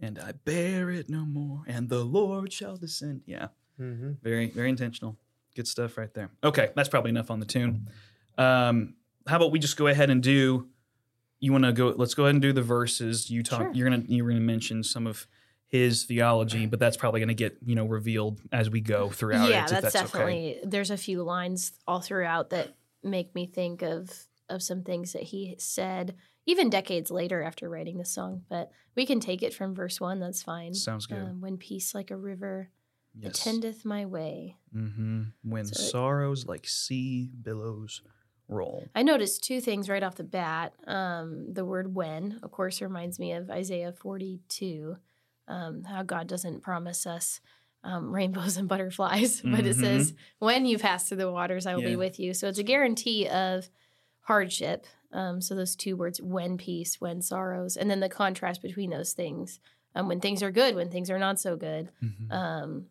And 0.00 0.18
I 0.18 0.32
bear 0.32 0.90
it 0.90 1.08
no 1.08 1.24
more, 1.24 1.64
and 1.66 1.88
the 1.88 2.04
Lord 2.04 2.52
shall 2.52 2.76
descend. 2.76 3.22
Yeah. 3.26 3.48
Mm-hmm. 3.80 4.12
Very, 4.22 4.50
very 4.50 4.68
intentional. 4.68 5.16
Good 5.56 5.66
stuff 5.66 5.98
right 5.98 6.12
there. 6.14 6.30
Okay, 6.44 6.70
that's 6.76 6.88
probably 6.88 7.10
enough 7.10 7.30
on 7.30 7.40
the 7.40 7.46
tune. 7.46 7.88
Um, 8.36 8.94
how 9.26 9.36
about 9.36 9.50
we 9.50 9.58
just 9.58 9.76
go 9.76 9.88
ahead 9.88 10.10
and 10.10 10.22
do? 10.22 10.68
You 11.40 11.52
want 11.52 11.64
to 11.64 11.72
go? 11.72 11.94
Let's 11.96 12.14
go 12.14 12.24
ahead 12.24 12.34
and 12.34 12.42
do 12.42 12.52
the 12.52 12.62
verses. 12.62 13.30
You 13.30 13.42
talk. 13.42 13.60
Sure. 13.60 13.70
You're 13.72 13.90
gonna 13.90 14.04
you're 14.06 14.28
gonna 14.28 14.40
mention 14.40 14.82
some 14.82 15.06
of 15.06 15.26
his 15.66 16.04
theology, 16.04 16.66
but 16.66 16.78
that's 16.80 16.96
probably 16.96 17.20
gonna 17.20 17.34
get 17.34 17.56
you 17.64 17.74
know 17.74 17.86
revealed 17.86 18.40
as 18.52 18.70
we 18.70 18.80
go 18.80 19.10
throughout. 19.10 19.50
yeah, 19.50 19.64
it, 19.64 19.72
if 19.72 19.82
that's, 19.82 19.96
okay. 19.96 20.04
definitely. 20.04 20.60
There's 20.64 20.90
a 20.90 20.96
few 20.96 21.22
lines 21.22 21.72
all 21.86 22.00
throughout 22.00 22.50
that 22.50 22.74
make 23.02 23.34
me 23.34 23.46
think 23.46 23.82
of 23.82 24.10
of 24.48 24.62
some 24.62 24.82
things 24.82 25.12
that 25.12 25.24
he 25.24 25.54
said, 25.58 26.14
even 26.48 26.70
decades 26.70 27.10
later 27.10 27.42
after 27.42 27.68
writing 27.68 27.98
the 27.98 28.04
song. 28.04 28.42
But 28.48 28.70
we 28.96 29.04
can 29.06 29.20
take 29.20 29.42
it 29.42 29.52
from 29.52 29.74
verse 29.74 30.00
one. 30.00 30.18
That's 30.18 30.42
fine. 30.42 30.72
Sounds 30.72 31.06
good. 31.06 31.18
Um, 31.22 31.40
when 31.42 31.58
peace 31.58 31.94
like 31.94 32.10
a 32.10 32.16
river 32.16 32.70
Yes. 33.20 33.40
attendeth 33.40 33.84
my 33.84 34.06
way. 34.06 34.56
hmm 34.72 35.22
When 35.42 35.64
So 35.66 35.72
it- 35.72 35.90
sorrows 35.90 36.46
like 36.46 36.66
sea 36.68 37.30
billows 37.42 38.00
roll. 38.48 38.88
I 38.94 39.02
noticed 39.02 39.42
two 39.44 39.60
things 39.60 39.88
right 39.88 40.02
off 40.02 40.14
the 40.14 40.24
bat. 40.24 40.72
Um, 40.86 41.52
the 41.52 41.64
word 41.64 41.94
when, 41.94 42.38
of 42.42 42.50
course, 42.52 42.80
reminds 42.80 43.18
me 43.18 43.32
of 43.32 43.50
Isaiah 43.50 43.92
42, 43.92 44.96
um, 45.48 45.82
how 45.84 46.02
God 46.02 46.28
doesn't 46.28 46.62
promise 46.62 47.06
us 47.06 47.40
um, 47.84 48.10
rainbows 48.14 48.56
and 48.56 48.68
butterflies, 48.68 49.40
but 49.44 49.66
it 49.66 49.76
Mhm. 49.76 49.80
says, 49.80 50.14
when 50.38 50.64
you 50.64 50.78
pass 50.78 51.08
through 51.08 51.18
the 51.18 51.30
waters, 51.32 51.66
I 51.66 51.74
will 51.74 51.82
Yeah. 51.82 51.90
be 51.90 51.96
with 51.96 52.18
you. 52.20 52.32
So 52.34 52.48
it's 52.48 52.58
a 52.58 52.62
guarantee 52.62 53.26
of 53.28 53.68
hardship. 54.22 54.86
Um, 55.12 55.40
so 55.40 55.54
those 55.54 55.74
two 55.76 55.96
words, 55.96 56.20
when 56.20 56.56
peace, 56.58 57.00
when 57.00 57.22
sorrows, 57.22 57.76
and 57.76 57.90
then 57.90 58.00
the 58.00 58.08
contrast 58.08 58.60
between 58.62 58.90
those 58.90 59.12
things. 59.12 59.60
Um, 59.94 60.06
when 60.06 60.20
things 60.20 60.42
are 60.42 60.50
good, 60.50 60.74
when 60.74 60.90
things 60.90 61.10
are 61.10 61.18
not 61.18 61.40
so 61.40 61.56
good. 61.56 61.90
Mhm. 62.02 62.30
Um, 62.30 62.86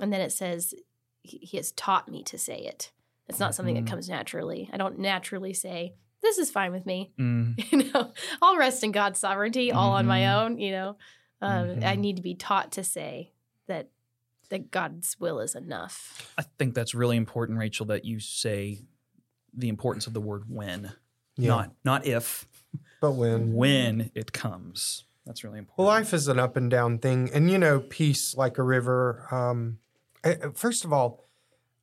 and 0.00 0.12
then 0.12 0.20
it 0.20 0.32
says, 0.32 0.74
he, 1.22 1.38
he 1.38 1.56
has 1.58 1.70
taught 1.72 2.08
me 2.08 2.24
to 2.24 2.36
say 2.36 2.58
it. 2.58 2.90
It's 3.28 3.38
not 3.38 3.54
something 3.54 3.76
Mhm. 3.76 3.84
that 3.84 3.90
comes 3.90 4.08
naturally. 4.08 4.68
I 4.72 4.76
don't 4.78 4.98
naturally 4.98 5.54
say, 5.54 5.94
this 6.20 6.38
is 6.38 6.50
fine 6.50 6.72
with 6.72 6.86
me. 6.86 7.12
Mm, 7.18 7.54
You 7.72 7.92
know, 7.92 8.12
I'll 8.42 8.56
rest 8.56 8.82
in 8.82 8.90
God's 8.92 9.20
sovereignty 9.20 9.70
all 9.70 9.92
on 9.92 10.06
my 10.06 10.22
Mhm. 10.22 10.34
own. 10.42 10.58
You 10.58 10.72
know, 10.72 10.88
um, 11.40 11.70
I 11.82 11.96
Mhm. 11.96 11.98
need 12.00 12.16
to 12.16 12.22
be 12.22 12.34
taught 12.34 12.72
to 12.72 12.84
say 12.84 13.32
that 13.68 13.88
that 14.48 14.70
God's 14.70 15.18
will 15.18 15.38
is 15.40 15.54
enough. 15.54 16.30
I 16.36 16.42
think 16.58 16.74
that's 16.74 16.94
really 16.94 17.16
important, 17.16 17.58
Rachel, 17.58 17.86
that 17.86 18.04
you 18.04 18.20
say 18.20 18.80
the 19.54 19.68
importance 19.70 20.06
of 20.06 20.12
the 20.12 20.20
word 20.20 20.44
when, 20.48 20.92
Yeah. 21.36 21.48
not 21.48 21.70
not 21.84 22.06
if, 22.06 22.46
But 23.00 23.12
when 23.12 23.54
when 23.54 24.10
it 24.14 24.32
comes. 24.32 25.04
That's 25.26 25.44
really 25.44 25.58
important. 25.60 25.78
Well, 25.78 25.86
life 25.86 26.12
is 26.12 26.26
an 26.28 26.38
up 26.40 26.56
and 26.56 26.68
down 26.70 26.98
thing, 26.98 27.30
and 27.32 27.50
you 27.50 27.56
know, 27.58 27.80
peace 27.80 28.36
like 28.36 28.58
a 28.58 28.62
river. 28.62 29.26
Um, 29.30 29.78
eh, 30.24 30.34
eh, 30.42 30.48
first 30.54 30.84
of 30.84 30.92
all, 30.92 31.28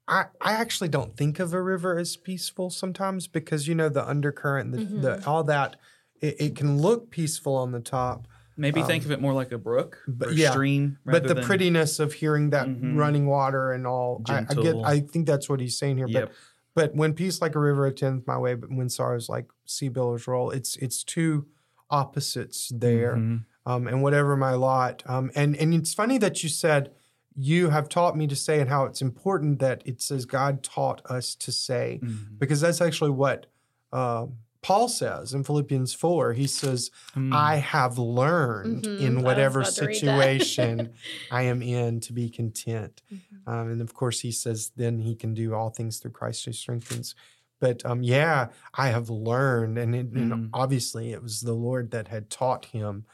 I 0.08 0.26
I 0.42 0.54
actually 0.54 0.90
don't 0.90 1.16
think 1.16 1.40
of 1.40 1.54
a 1.54 1.62
river 1.62 1.98
as 1.98 2.18
peaceful 2.18 2.70
sometimes 2.70 3.28
because 3.28 3.68
you 3.68 3.76
know 3.76 3.88
the 3.90 4.06
undercurrent, 4.08 4.72
the, 4.74 4.84
the 4.84 5.26
all 5.28 5.44
that. 5.46 5.78
It, 6.22 6.36
it 6.42 6.56
can 6.58 6.82
look 6.82 7.12
peaceful 7.12 7.56
on 7.56 7.72
the 7.72 7.80
top, 7.80 8.28
Maybe 8.58 8.82
think 8.84 9.06
um, 9.06 9.12
of 9.12 9.12
it 9.18 9.22
more 9.22 9.32
like 9.32 9.54
a 9.54 9.58
brook 9.58 10.00
but 10.06 10.28
or 10.28 10.32
a 10.32 10.34
yeah, 10.36 10.52
stream. 10.52 10.98
but 11.06 11.26
the 11.26 11.34
than- 11.34 11.46
prettiness 11.46 11.98
of 12.02 12.12
hearing 12.12 12.50
that 12.50 12.68
Mhm. 12.68 12.98
running 12.98 13.26
water 13.26 13.72
and 13.72 13.88
all, 13.88 14.22
I, 14.28 14.40
I 14.50 14.54
get. 14.54 14.76
I 14.84 15.00
think 15.00 15.28
that's 15.28 15.48
what 15.48 15.62
he's 15.62 15.78
saying 15.80 15.96
here. 15.96 16.08
Yep. 16.10 16.28
But 16.28 16.36
but 16.76 16.96
when 16.96 17.14
peace 17.14 17.42
like 17.42 17.56
a 17.56 17.60
river 17.60 17.86
attends 17.86 18.26
my 18.28 18.38
way, 18.38 18.54
but 18.56 18.70
when 18.72 18.90
sorrows 18.90 19.30
like 19.30 19.48
sea 19.66 19.90
billows 19.90 20.28
roll, 20.28 20.52
it's 20.52 20.76
it's 20.78 21.04
two 21.04 21.48
opposites 21.90 22.72
there 22.74 23.16
Mhm. 23.16 23.46
um, 23.66 23.88
and 23.88 24.04
whatever 24.04 24.38
my 24.38 24.54
lot. 24.54 25.04
Um, 25.06 25.32
and 25.36 25.56
and 25.56 25.74
it's 25.74 25.94
funny 25.94 26.18
that 26.20 26.44
you 26.44 26.50
said 26.50 26.92
you 27.36 27.70
have 27.70 27.88
taught 27.90 28.18
me 28.18 28.28
to 28.28 28.36
say 28.36 28.60
and 28.60 28.70
how 28.70 28.86
it's 28.86 29.02
important 29.02 29.60
that 29.60 29.82
it 29.86 30.02
says 30.02 30.26
God 30.26 30.62
taught 30.64 31.02
us 31.10 31.36
to 31.36 31.52
say 31.52 32.00
Mhm. 32.04 32.38
because 32.40 32.62
that's 32.62 32.82
actually 32.82 33.12
what 33.12 33.46
uh, 33.92 34.28
Paul 34.62 34.90
says 34.90 35.34
in 35.34 35.44
Philippians 35.44 35.94
four. 35.94 36.34
He 36.34 36.48
says, 36.48 36.92
Mm. 37.16 37.34
"I 37.34 37.58
have 37.58 37.98
learned 37.98 38.84
Mhm. 38.84 39.00
In 39.00 39.22
whatever 39.24 39.62
about 39.62 39.74
to 39.76 39.86
read 39.86 39.96
that. 39.96 40.00
situation 40.02 40.94
I 41.32 41.44
am 41.44 41.62
in 41.62 42.00
to 42.02 42.14
be 42.14 42.30
content." 42.30 43.02
Mhm. 43.12 43.48
Um, 43.48 43.70
and 43.72 43.82
of 43.82 43.94
course, 43.94 44.20
he 44.20 44.32
says, 44.32 44.72
"Then 44.76 45.00
he 45.00 45.16
can 45.16 45.34
do 45.34 45.54
all 45.54 45.70
things 45.70 46.00
through 46.00 46.12
Christ 46.12 46.46
who 46.46 46.52
strengthens." 46.54 47.16
But 47.60 47.86
um, 47.86 48.04
yeah, 48.04 48.50
I 48.74 48.90
have 48.90 49.10
learned, 49.10 49.78
and, 49.78 49.96
it, 49.96 50.08
and 50.08 50.32
Mhm. 50.32 50.50
obviously, 50.54 51.12
it 51.12 51.22
was 51.24 51.42
the 51.42 51.54
Lord 51.54 51.92
that 51.92 52.08
had 52.10 52.30
taught 52.30 52.66
him 52.66 53.06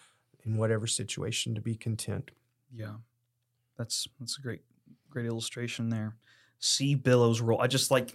in 0.44 0.58
whatever 0.58 0.88
situation 0.88 1.54
to 1.56 1.62
be 1.62 1.75
content. 1.75 2.32
Yeah, 2.72 2.98
that's 3.78 4.08
that's 4.20 4.38
a 4.38 4.42
great 4.42 4.64
great 5.10 5.25
illustration 5.28 5.90
there. 5.90 6.18
Sea 6.60 6.96
billows 6.96 7.42
roll. 7.42 7.62
I 7.62 7.68
just 7.68 7.92
like 7.92 8.14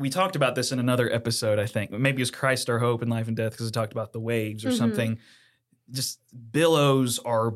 we 0.00 0.10
talked 0.10 0.34
about 0.34 0.54
this 0.54 0.72
in 0.72 0.78
another 0.78 1.12
episode. 1.12 1.58
I 1.58 1.66
think 1.66 1.90
maybe 1.92 2.22
it's 2.22 2.30
Christ 2.30 2.68
our 2.70 2.78
hope 2.78 3.02
in 3.02 3.08
life 3.08 3.28
and 3.28 3.36
death 3.36 3.52
because 3.52 3.66
we 3.66 3.70
talked 3.72 3.92
about 3.92 4.12
the 4.12 4.20
waves 4.20 4.64
or 4.64 4.70
Mhm. 4.70 4.78
something. 4.78 5.18
Just 5.90 6.18
billows 6.52 7.18
are 7.20 7.54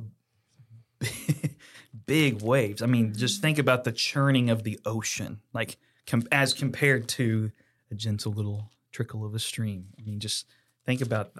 big 2.06 2.42
waves. 2.42 2.82
I 2.82 2.86
mean, 2.86 3.14
just 3.14 3.40
think 3.40 3.58
about 3.58 3.84
the 3.84 3.92
churning 3.92 4.50
of 4.50 4.62
the 4.62 4.78
ocean, 4.84 5.40
like 5.52 5.76
com- 6.06 6.26
as 6.32 6.52
compared 6.52 7.08
to 7.10 7.50
a 7.90 7.94
gentle 7.94 8.32
little 8.32 8.70
trickle 8.92 9.24
of 9.24 9.34
a 9.34 9.38
stream. 9.38 9.88
I 9.98 10.02
mean, 10.02 10.20
just 10.20 10.46
think 10.84 11.00
about 11.00 11.32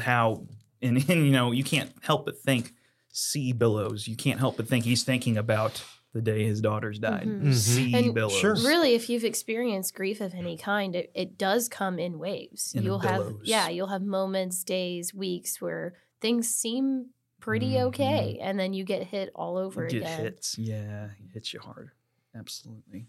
how, 0.00 0.46
and, 0.80 0.96
and 1.08 1.26
you 1.26 1.32
know, 1.32 1.52
you 1.52 1.64
can't 1.64 1.92
help 2.02 2.24
but 2.26 2.38
think 2.38 2.72
sea 3.12 3.52
billows. 3.52 4.06
You 4.06 4.16
can't 4.16 4.38
help 4.38 4.56
but 4.56 4.68
think 4.68 4.84
he's 4.84 5.02
thinking 5.02 5.36
about 5.36 5.82
the 6.12 6.20
day 6.22 6.44
his 6.44 6.60
daughters 6.60 6.98
died. 6.98 7.26
Mhm. 7.26 7.42
Mhm. 7.42 7.54
Sea 7.54 7.94
And 7.94 8.14
billows. 8.14 8.38
Sure. 8.38 8.54
Really, 8.54 8.94
if 8.94 9.08
you've 9.08 9.24
experienced 9.24 9.94
grief 9.94 10.20
of 10.20 10.34
any 10.34 10.56
kind, 10.58 10.94
it, 10.94 11.10
it 11.14 11.38
does 11.38 11.68
come 11.68 11.98
in 11.98 12.18
waves. 12.18 12.74
In 12.74 12.82
you'll 12.84 12.98
have 13.00 13.34
yeah, 13.44 13.68
you'll 13.68 13.86
have 13.88 14.02
moments, 14.02 14.62
days, 14.64 15.14
weeks 15.14 15.60
where 15.60 15.94
things 16.20 16.48
seem 16.48 17.06
pretty 17.40 17.72
Mhm. 17.72 17.82
okay, 17.86 18.38
and 18.40 18.58
then 18.60 18.72
you 18.72 18.84
get 18.84 19.04
hit 19.08 19.30
all 19.34 19.56
over 19.56 19.86
get 19.86 20.02
again. 20.02 20.20
hits. 20.20 20.58
Yeah, 20.58 21.06
it 21.06 21.30
hits 21.32 21.52
you 21.54 21.60
hard. 21.60 21.90
Absolutely. 22.34 23.08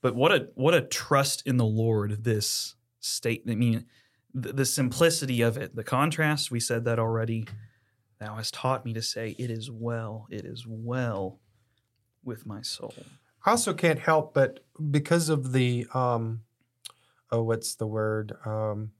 But 0.00 0.14
what 0.14 0.32
a 0.32 0.48
what 0.54 0.74
a 0.74 0.82
trust 0.82 1.46
in 1.46 1.56
the 1.56 1.64
Lord 1.64 2.24
this 2.24 2.74
state. 3.00 3.44
I 3.48 3.54
mean, 3.54 3.86
the, 4.34 4.52
the 4.52 4.64
simplicity 4.64 5.42
of 5.42 5.56
it, 5.56 5.74
the 5.74 5.84
contrast. 5.84 6.50
We 6.50 6.60
said 6.60 6.84
that 6.84 6.98
already. 6.98 7.46
Thou 8.18 8.36
hast 8.36 8.54
taught 8.54 8.84
me 8.84 8.92
to 8.94 9.02
say, 9.02 9.34
It 9.38 9.50
is 9.50 9.70
well, 9.70 10.26
it 10.30 10.44
is 10.44 10.64
well 10.66 11.40
with 12.24 12.46
my 12.46 12.62
soul. 12.62 12.94
I 13.44 13.50
also 13.50 13.74
can't 13.74 13.98
help 13.98 14.34
but 14.34 14.64
because 14.90 15.28
of 15.28 15.52
the 15.52 15.86
um 15.94 16.42
oh 17.30 17.42
what's 17.42 17.74
the 17.74 17.86
word 17.86 18.36
um 18.44 18.92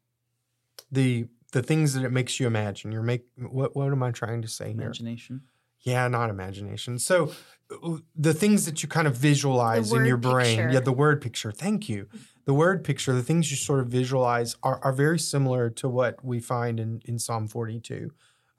the 0.90 1.26
the 1.52 1.62
things 1.62 1.94
that 1.94 2.04
it 2.04 2.10
makes 2.10 2.40
you 2.40 2.46
imagine. 2.46 2.92
You're 2.92 3.02
make 3.02 3.24
what 3.36 3.76
what 3.76 3.86
am 3.86 4.02
I 4.02 4.10
trying 4.10 4.42
to 4.42 4.48
say 4.48 4.72
here? 4.72 4.82
Imagination. 4.82 5.42
Yeah, 5.80 6.06
not 6.08 6.30
imagination. 6.30 6.98
So 6.98 7.32
uh, 7.70 7.96
the 8.14 8.32
things 8.32 8.66
that 8.66 8.82
you 8.82 8.88
kind 8.88 9.06
of 9.06 9.16
visualize 9.16 9.90
in 9.92 9.98
word 9.98 10.06
your 10.06 10.16
brain, 10.16 10.56
picture. 10.56 10.70
yeah, 10.70 10.80
the 10.80 10.92
word 10.92 11.20
picture. 11.20 11.50
Thank 11.50 11.88
you. 11.88 12.08
The 12.44 12.54
word 12.54 12.84
picture, 12.84 13.12
the 13.12 13.22
things 13.22 13.50
you 13.50 13.56
sort 13.56 13.80
of 13.80 13.88
visualize 13.88 14.56
are, 14.62 14.80
are 14.82 14.92
very 14.92 15.18
similar 15.18 15.70
to 15.70 15.88
what 15.88 16.24
we 16.24 16.40
find 16.40 16.80
in, 16.80 17.00
in 17.04 17.18
Psalm 17.18 17.48
42. 17.48 18.10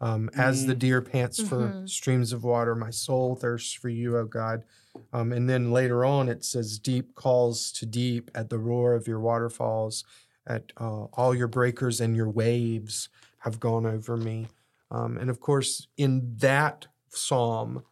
Um, 0.04 0.30
As 0.36 0.66
the 0.66 0.76
deer 0.76 1.02
pants 1.02 1.40
for 1.40 1.70
Mhm. 1.70 1.90
streams 1.90 2.34
of 2.34 2.44
water, 2.44 2.76
my 2.76 2.90
soul 2.90 3.36
thirsts 3.38 3.72
for 3.72 3.88
you, 3.88 4.18
O 4.18 4.26
God. 4.26 4.66
Um, 5.14 5.32
and 5.32 5.50
then 5.50 5.72
later 5.72 6.04
on, 6.04 6.28
it 6.28 6.44
says, 6.44 6.78
Deep 6.78 7.16
calls 7.16 7.72
to 7.72 7.86
deep 7.86 8.30
at 8.36 8.50
the 8.50 8.60
roar 8.60 8.96
of 8.96 9.08
your 9.08 9.22
waterfalls, 9.22 10.04
at 10.46 10.74
uh, 10.76 11.06
all 11.14 11.34
your 11.34 11.48
breakers 11.48 12.02
and 12.02 12.18
your 12.18 12.30
waves 12.30 13.08
have 13.40 13.62
gone 13.62 13.86
over 13.86 14.18
me. 14.18 14.50
Um, 14.92 15.18
and 15.18 15.30
of 15.30 15.40
course, 15.40 15.88
in 15.96 16.36
that 16.40 16.88
psalm, 17.08 17.84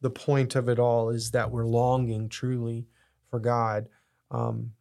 the 0.00 0.10
point 0.10 0.56
of 0.56 0.70
it 0.70 0.78
all 0.78 1.10
is 1.10 1.32
that 1.32 1.50
we're 1.50 1.66
longing 1.66 2.30
truly 2.30 2.86
for 3.28 3.40
God. 3.40 3.88
Um, 4.30 4.72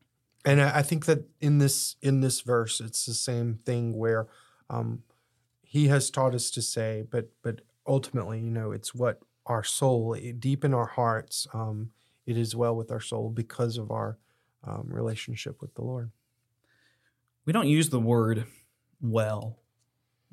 and 0.45 0.61
I, 0.61 0.77
I 0.79 0.81
think 0.83 1.05
that 1.07 1.25
in 1.41 1.57
this 1.57 1.97
in 2.01 2.21
this 2.21 2.39
verse, 2.41 2.79
it's 2.79 3.05
the 3.05 3.13
same 3.13 3.55
thing 3.55 3.97
where 3.97 4.27
um, 4.69 5.03
He 5.69 5.87
has 5.87 6.09
taught 6.09 6.33
us 6.33 6.49
to 6.51 6.61
say, 6.61 7.03
but 7.09 7.29
but 7.43 7.61
ultimately, 7.85 8.39
you 8.39 8.49
know, 8.51 8.71
it's 8.71 8.95
what 8.95 9.19
our 9.45 9.63
soul, 9.63 10.15
deep 10.39 10.63
in 10.65 10.73
our 10.73 10.85
hearts, 10.87 11.45
um, 11.53 11.91
it 12.25 12.37
is 12.37 12.55
well 12.55 12.75
with 12.75 12.91
our 12.91 12.99
soul 12.99 13.29
because 13.29 13.77
of 13.77 13.91
our 13.91 14.17
um, 14.65 14.87
relationship 14.89 15.61
with 15.61 15.73
the 15.75 15.81
Lord. 15.83 16.11
We 17.45 17.53
don't 17.53 17.67
use 17.67 17.89
the 17.89 17.99
word 17.99 18.45
well 19.01 19.59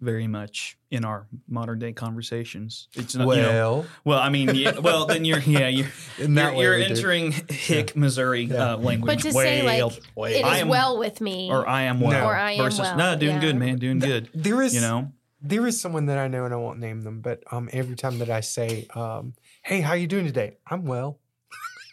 very 0.01 0.27
much 0.27 0.77
in 0.91 1.05
our 1.05 1.29
modern 1.49 1.79
day 1.79 1.93
conversations. 1.93 2.89
It's 2.95 3.15
not, 3.15 3.29
you 3.37 3.43
know, 3.43 3.87
well, 4.05 4.19
I 4.19 4.29
mean, 4.29 4.53
yeah, 4.57 4.79
well, 4.81 5.07
then 5.07 5.25
you're, 5.25 5.39
yeah, 5.47 5.69
you're, 5.69 5.87
in 6.19 6.35
that 6.35 6.51
you're, 6.51 6.59
way 6.59 6.65
you're 6.65 6.77
we 6.79 6.85
do. 6.89 6.95
entering 6.95 7.33
hick 7.49 7.95
Missouri 7.95 8.43
Yeah. 8.45 8.73
uh, 8.75 8.77
language. 8.79 9.07
But 9.23 9.23
to 9.23 9.33
say, 9.33 9.63
like, 9.63 9.93
well, 10.17 10.31
It 10.33 10.39
is 10.39 10.45
I 10.45 10.59
am- 10.59 10.69
well 10.69 10.99
with 10.99 11.21
me. 11.21 11.49
or 11.51 11.69
I 11.69 11.83
am 11.83 12.01
well, 12.01 12.27
Or 12.29 12.35
I 12.35 12.53
am 12.53 12.65
versus 12.65 12.81
well, 12.81 12.97
no, 12.97 13.17
doing 13.17 13.37
yeah. 13.37 13.41
good, 13.41 13.57
man, 13.57 13.79
doing 13.79 14.01
good. 14.01 14.29
there 14.35 14.61
is 14.61 14.75
You 14.75 14.81
know, 14.81 15.13
there 15.45 15.67
is 15.67 15.79
someone 15.81 16.07
that 16.07 16.17
I 16.19 16.27
know, 16.27 16.47
and 16.47 16.55
I 16.55 16.57
won't 16.57 16.79
name 16.79 17.03
them, 17.03 17.21
but 17.21 17.43
um, 17.53 17.69
every 17.73 17.97
time 17.97 18.19
that 18.19 18.31
I 18.31 18.41
say, 18.41 18.87
um, 18.95 19.35
"Hey, 19.63 19.81
how 19.81 19.93
you 19.93 20.07
doing 20.07 20.25
today?" 20.25 20.57
I'm 20.67 20.85
well. 20.85 21.21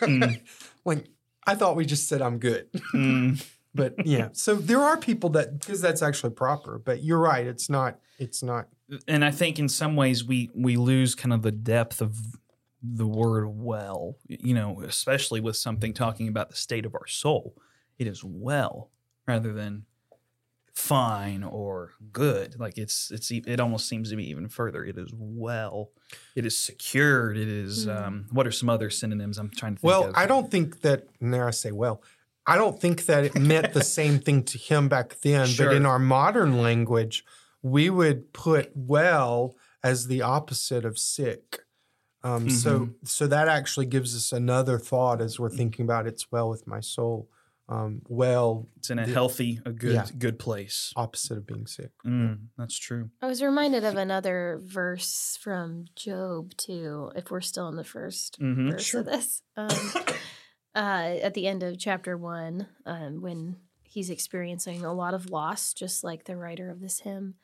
Mm. 0.01 0.41
like 0.85 1.07
I 1.45 1.55
thought 1.55 1.75
we 1.75 1.85
just 1.85 2.07
said 2.07 2.21
I'm 2.21 2.39
good, 2.39 2.69
Mm, 2.93 3.45
but 3.75 4.05
yeah. 4.05 4.29
So 4.31 4.55
there 4.55 4.79
are 4.81 4.97
people 4.97 5.29
that 5.31 5.59
because 5.59 5.81
that's 5.81 6.01
actually 6.01 6.31
proper. 6.31 6.79
But 6.79 7.03
you're 7.03 7.19
right. 7.19 7.45
It's 7.45 7.69
not. 7.69 7.99
It's 8.17 8.41
not. 8.41 8.67
and 9.07 9.23
I 9.25 9.31
think 9.31 9.59
in 9.59 9.67
some 9.67 9.95
ways 9.95 10.23
we 10.23 10.49
we 10.55 10.77
lose 10.77 11.13
kind 11.13 11.33
of 11.33 11.41
the 11.41 11.51
depth 11.51 12.01
of 12.01 12.17
the 12.81 13.05
word 13.07 13.47
well. 13.49 14.15
You 14.27 14.53
know, 14.53 14.81
especially 14.81 15.41
with 15.41 15.57
something 15.57 15.93
talking 15.93 16.29
about 16.29 16.49
the 16.49 16.55
state 16.55 16.85
of 16.85 16.95
our 16.95 17.07
soul. 17.07 17.55
It 17.99 18.07
is 18.07 18.23
well 18.23 18.89
rather 19.27 19.53
than 19.53 19.85
fine 20.73 21.43
or 21.43 21.91
good. 22.11 22.59
Like 22.59 22.77
it's 22.77 23.11
it's 23.11 23.31
e- 23.31 23.43
it 23.47 23.59
almost 23.59 23.87
seems 23.87 24.09
to 24.09 24.15
be 24.15 24.29
even 24.29 24.47
further. 24.49 24.83
It 24.85 24.97
is 24.97 25.11
well. 25.13 25.91
It 26.35 26.45
is 26.45 26.57
secured. 26.57 27.37
It 27.37 27.47
is. 27.47 27.85
Mhm. 27.87 28.01
Um, 28.07 28.25
what 28.31 28.47
are 28.47 28.51
some 28.51 28.69
other 28.69 28.89
synonyms? 28.89 29.37
I'm 29.37 29.49
trying 29.49 29.75
to 29.75 29.81
think. 29.81 29.87
Well, 29.89 30.07
of. 30.07 30.15
I 30.15 30.25
don't 30.25 30.49
think 30.51 30.81
that. 30.81 31.07
Now 31.19 31.47
I 31.47 31.51
say 31.51 31.71
well. 31.71 32.01
I 32.47 32.55
don't 32.57 32.79
think 32.79 33.05
that 33.05 33.23
it 33.23 33.35
meant 33.35 33.73
the 33.73 33.83
same 33.99 34.19
thing 34.19 34.43
to 34.45 34.57
him 34.57 34.89
back 34.89 35.19
then. 35.21 35.47
But 35.57 35.73
in 35.73 35.85
our 35.85 35.99
modern 35.99 36.61
language, 36.61 37.23
we 37.61 37.89
would 37.89 38.33
put 38.33 38.71
well 38.75 39.55
as 39.83 40.07
the 40.07 40.21
opposite 40.23 40.83
of 40.85 40.97
sick. 40.97 41.59
Um, 42.23 42.49
So, 42.49 42.79
Mm-hmm. 42.79 42.91
so 43.05 43.27
that 43.27 43.47
actually 43.47 43.85
gives 43.87 44.15
us 44.15 44.31
another 44.31 44.77
thought 44.79 45.21
as 45.21 45.39
we're 45.39 45.49
thinking 45.49 45.85
about 45.85 46.07
it's 46.07 46.31
well 46.31 46.49
with 46.49 46.65
my 46.67 46.79
soul. 46.79 47.29
Um, 47.71 48.01
well, 48.09 48.67
It's 48.75 48.89
in 48.89 48.99
a 48.99 49.05
the- 49.05 49.13
healthy, 49.13 49.61
a 49.65 49.71
good, 49.71 49.93
Yeah. 49.93 50.05
good 50.17 50.37
place. 50.37 50.91
opposite 50.97 51.37
of 51.37 51.47
being 51.47 51.67
sick. 51.67 51.91
Mm, 52.05 52.47
that's 52.57 52.77
true. 52.77 53.11
I 53.21 53.27
was 53.27 53.41
reminded 53.41 53.85
of 53.85 53.95
another 53.95 54.59
verse 54.61 55.37
from 55.41 55.85
Job 55.95 56.53
too. 56.57 57.11
If 57.15 57.31
we're 57.31 57.39
still 57.39 57.69
in 57.69 57.77
the 57.77 57.85
1st 57.85 58.39
Mhm. 58.41 58.71
verse 58.71 58.83
Sure. 58.83 58.99
of 58.99 59.05
this, 59.05 59.41
um, 59.55 59.69
uh, 60.75 61.17
at 61.23 61.33
the 61.33 61.47
end 61.47 61.63
of 61.63 61.79
chapter 61.79 62.17
one, 62.17 62.67
um, 62.85 63.21
when 63.21 63.55
he's 63.83 64.09
experiencing 64.09 64.83
a 64.83 64.93
lot 64.93 65.13
of 65.13 65.29
loss, 65.29 65.73
just 65.73 66.03
like 66.03 66.25
the 66.25 66.35
writer 66.35 66.69
of 66.69 66.81
this 66.81 66.99
hymn, 66.99 67.35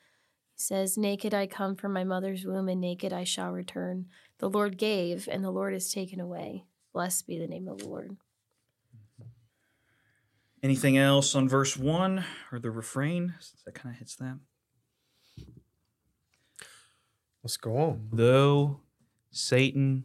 he 0.54 0.60
says, 0.60 0.98
"Naked 0.98 1.32
I 1.32 1.46
come 1.46 1.74
from 1.74 1.92
my 1.94 2.04
mother's 2.04 2.44
womb, 2.44 2.68
and 2.68 2.80
naked 2.82 3.12
I 3.14 3.24
shall 3.24 3.52
return. 3.52 4.10
The 4.38 4.50
Lord 4.50 4.76
gave, 4.76 5.26
and 5.26 5.42
the 5.42 5.50
Lord 5.50 5.72
has 5.72 5.90
taken 5.90 6.20
away. 6.20 6.64
Blessed 6.92 7.26
be 7.26 7.38
the 7.38 7.46
name 7.48 7.66
of 7.68 7.78
the 7.78 7.88
Lord." 7.88 8.16
Anything 10.62 10.98
else 10.98 11.34
on 11.34 11.48
verse 11.48 11.76
one 11.76 12.24
or 12.52 12.58
the 12.58 12.70
refrain? 12.70 13.34
That 13.64 13.74
kind 13.74 13.94
of 13.94 13.98
hits 13.98 14.16
that. 14.16 14.38
Let's 17.42 17.56
go 17.56 17.76
on. 17.76 18.08
Though 18.12 18.80
Satan 19.30 20.04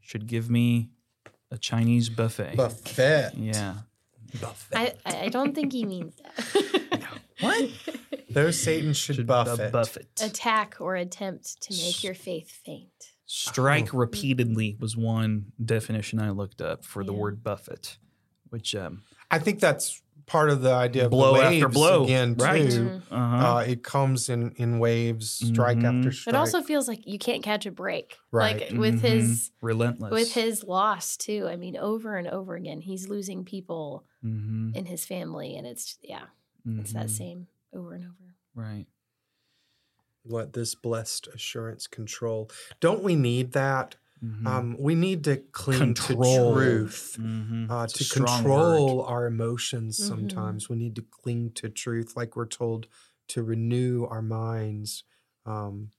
should 0.00 0.26
give 0.26 0.48
me 0.50 0.90
a 1.50 1.58
Chinese 1.58 2.08
buffet. 2.08 2.56
Buffet. 2.56 3.32
Yeah. 3.36 3.74
Buffet. 4.40 4.76
I 4.76 4.94
I 5.24 5.28
don't 5.28 5.54
think 5.54 5.72
he 5.72 5.84
means 5.84 6.14
that. 6.16 6.92
What? 7.40 7.68
Though 8.30 8.50
Satan 8.50 8.94
should, 8.94 9.16
Should 9.16 9.26
buffet. 9.26 9.66
bu- 9.66 9.70
buffet. 9.70 10.06
Attack 10.22 10.76
or 10.80 10.96
attempt 10.96 11.60
to 11.64 11.74
make 11.74 12.02
your 12.02 12.14
faith 12.14 12.50
faint. 12.50 12.88
Strike 13.26 13.92
Oh. 13.94 13.98
repeatedly 13.98 14.74
was 14.80 14.96
one 14.96 15.52
definition 15.62 16.18
I 16.18 16.30
looked 16.30 16.62
up 16.62 16.82
for 16.82 17.04
the 17.04 17.12
word 17.12 17.44
buffet, 17.44 17.98
which 18.48 18.74
um, 18.74 19.02
I 19.30 19.38
think 19.38 19.60
that's 19.60 20.02
part 20.26 20.50
of 20.50 20.60
the 20.60 20.72
idea 20.72 21.04
of 21.04 21.10
blow 21.12 21.34
the 21.36 21.42
after 21.44 21.68
blow, 21.68 22.02
again 22.04 22.34
right? 22.34 22.68
too. 22.70 23.00
uh-huh. 23.12 23.46
Uh, 23.56 23.60
it 23.60 23.84
comes 23.84 24.28
in 24.28 24.50
in 24.56 24.78
waves, 24.80 25.30
strike 25.30 25.78
Mhm. 25.78 25.98
after 25.98 26.10
strike. 26.12 26.34
It 26.34 26.36
also 26.38 26.62
feels 26.62 26.88
like 26.88 27.06
you 27.06 27.18
can't 27.18 27.42
catch 27.44 27.64
a 27.66 27.70
break. 27.70 28.16
Right. 28.32 28.60
Like 28.60 28.78
with 28.78 28.96
Mhm. 29.02 29.08
his 29.08 29.50
relentless 29.60 30.10
with 30.10 30.32
his 30.34 30.64
loss 30.64 31.16
too. 31.16 31.46
I 31.48 31.54
mean, 31.56 31.76
over 31.76 32.16
and 32.16 32.26
over 32.26 32.56
again, 32.56 32.80
he's 32.80 33.08
losing 33.08 33.44
people 33.44 34.04
Mhm. 34.24 34.74
in 34.74 34.86
his 34.86 35.06
family, 35.06 35.56
and 35.56 35.64
it's 35.66 35.96
yeah, 36.02 36.26
it's 36.66 36.92
that 36.92 37.06
Mhm. 37.06 37.10
same 37.10 37.46
over 37.72 37.94
and 37.94 38.04
over. 38.04 38.34
right. 38.54 38.86
let 40.28 40.54
this 40.54 40.74
blessed 40.74 41.28
assurance 41.28 41.86
control. 41.86 42.50
Don't 42.80 43.04
we 43.04 43.14
need 43.14 43.52
that? 43.52 43.94
Mhm. 44.24 44.46
Um, 44.46 44.76
we 44.78 44.94
need 44.94 45.24
to 45.24 45.36
cling 45.52 45.78
Control. 45.94 46.54
to 46.54 46.60
truth. 46.60 47.16
Mhm. 47.20 47.70
Uh, 47.70 47.86
to 47.86 48.04
control 48.08 48.96
word. 48.98 49.04
our 49.10 49.26
emotions 49.26 49.98
Mhm. 50.00 50.08
sometimes 50.08 50.68
we 50.70 50.76
need 50.76 50.94
to 50.96 51.02
cling 51.02 51.50
to 51.52 51.68
truth 51.68 52.16
like 52.16 52.34
we're 52.34 52.46
told 52.46 52.86
to 53.28 53.42
renew 53.42 54.04
our 54.04 54.22
minds 54.22 55.04
um, 55.44 55.90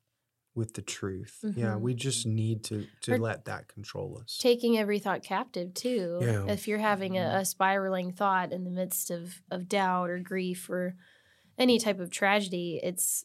with 0.56 0.74
the 0.74 0.82
truth 0.82 1.40
yeah 1.56 1.74
Mhm. 1.76 1.82
we 1.82 1.94
just 1.94 2.26
need 2.26 2.64
to 2.64 2.88
to 3.02 3.14
Or- 3.14 3.20
let 3.20 3.46
that 3.46 3.68
control 3.68 4.18
us 4.22 4.36
Taking 4.40 4.78
every 4.80 4.98
thought 4.98 5.22
captive 5.24 5.76
too. 5.76 6.18
Yeah. 6.22 6.48
If 6.48 6.68
you're 6.68 6.80
having 6.80 7.18
a, 7.20 7.42
a 7.42 7.46
spiraling 7.46 8.12
thought 8.12 8.52
in 8.52 8.64
the 8.64 8.72
midst 8.72 9.12
of 9.12 9.42
of 9.52 9.70
doubt 9.70 10.10
or 10.10 10.20
grief 10.20 10.68
or 10.72 10.96
any 11.60 11.78
type 11.80 12.00
of 12.00 12.10
tragedy, 12.10 12.80
it's 12.82 13.24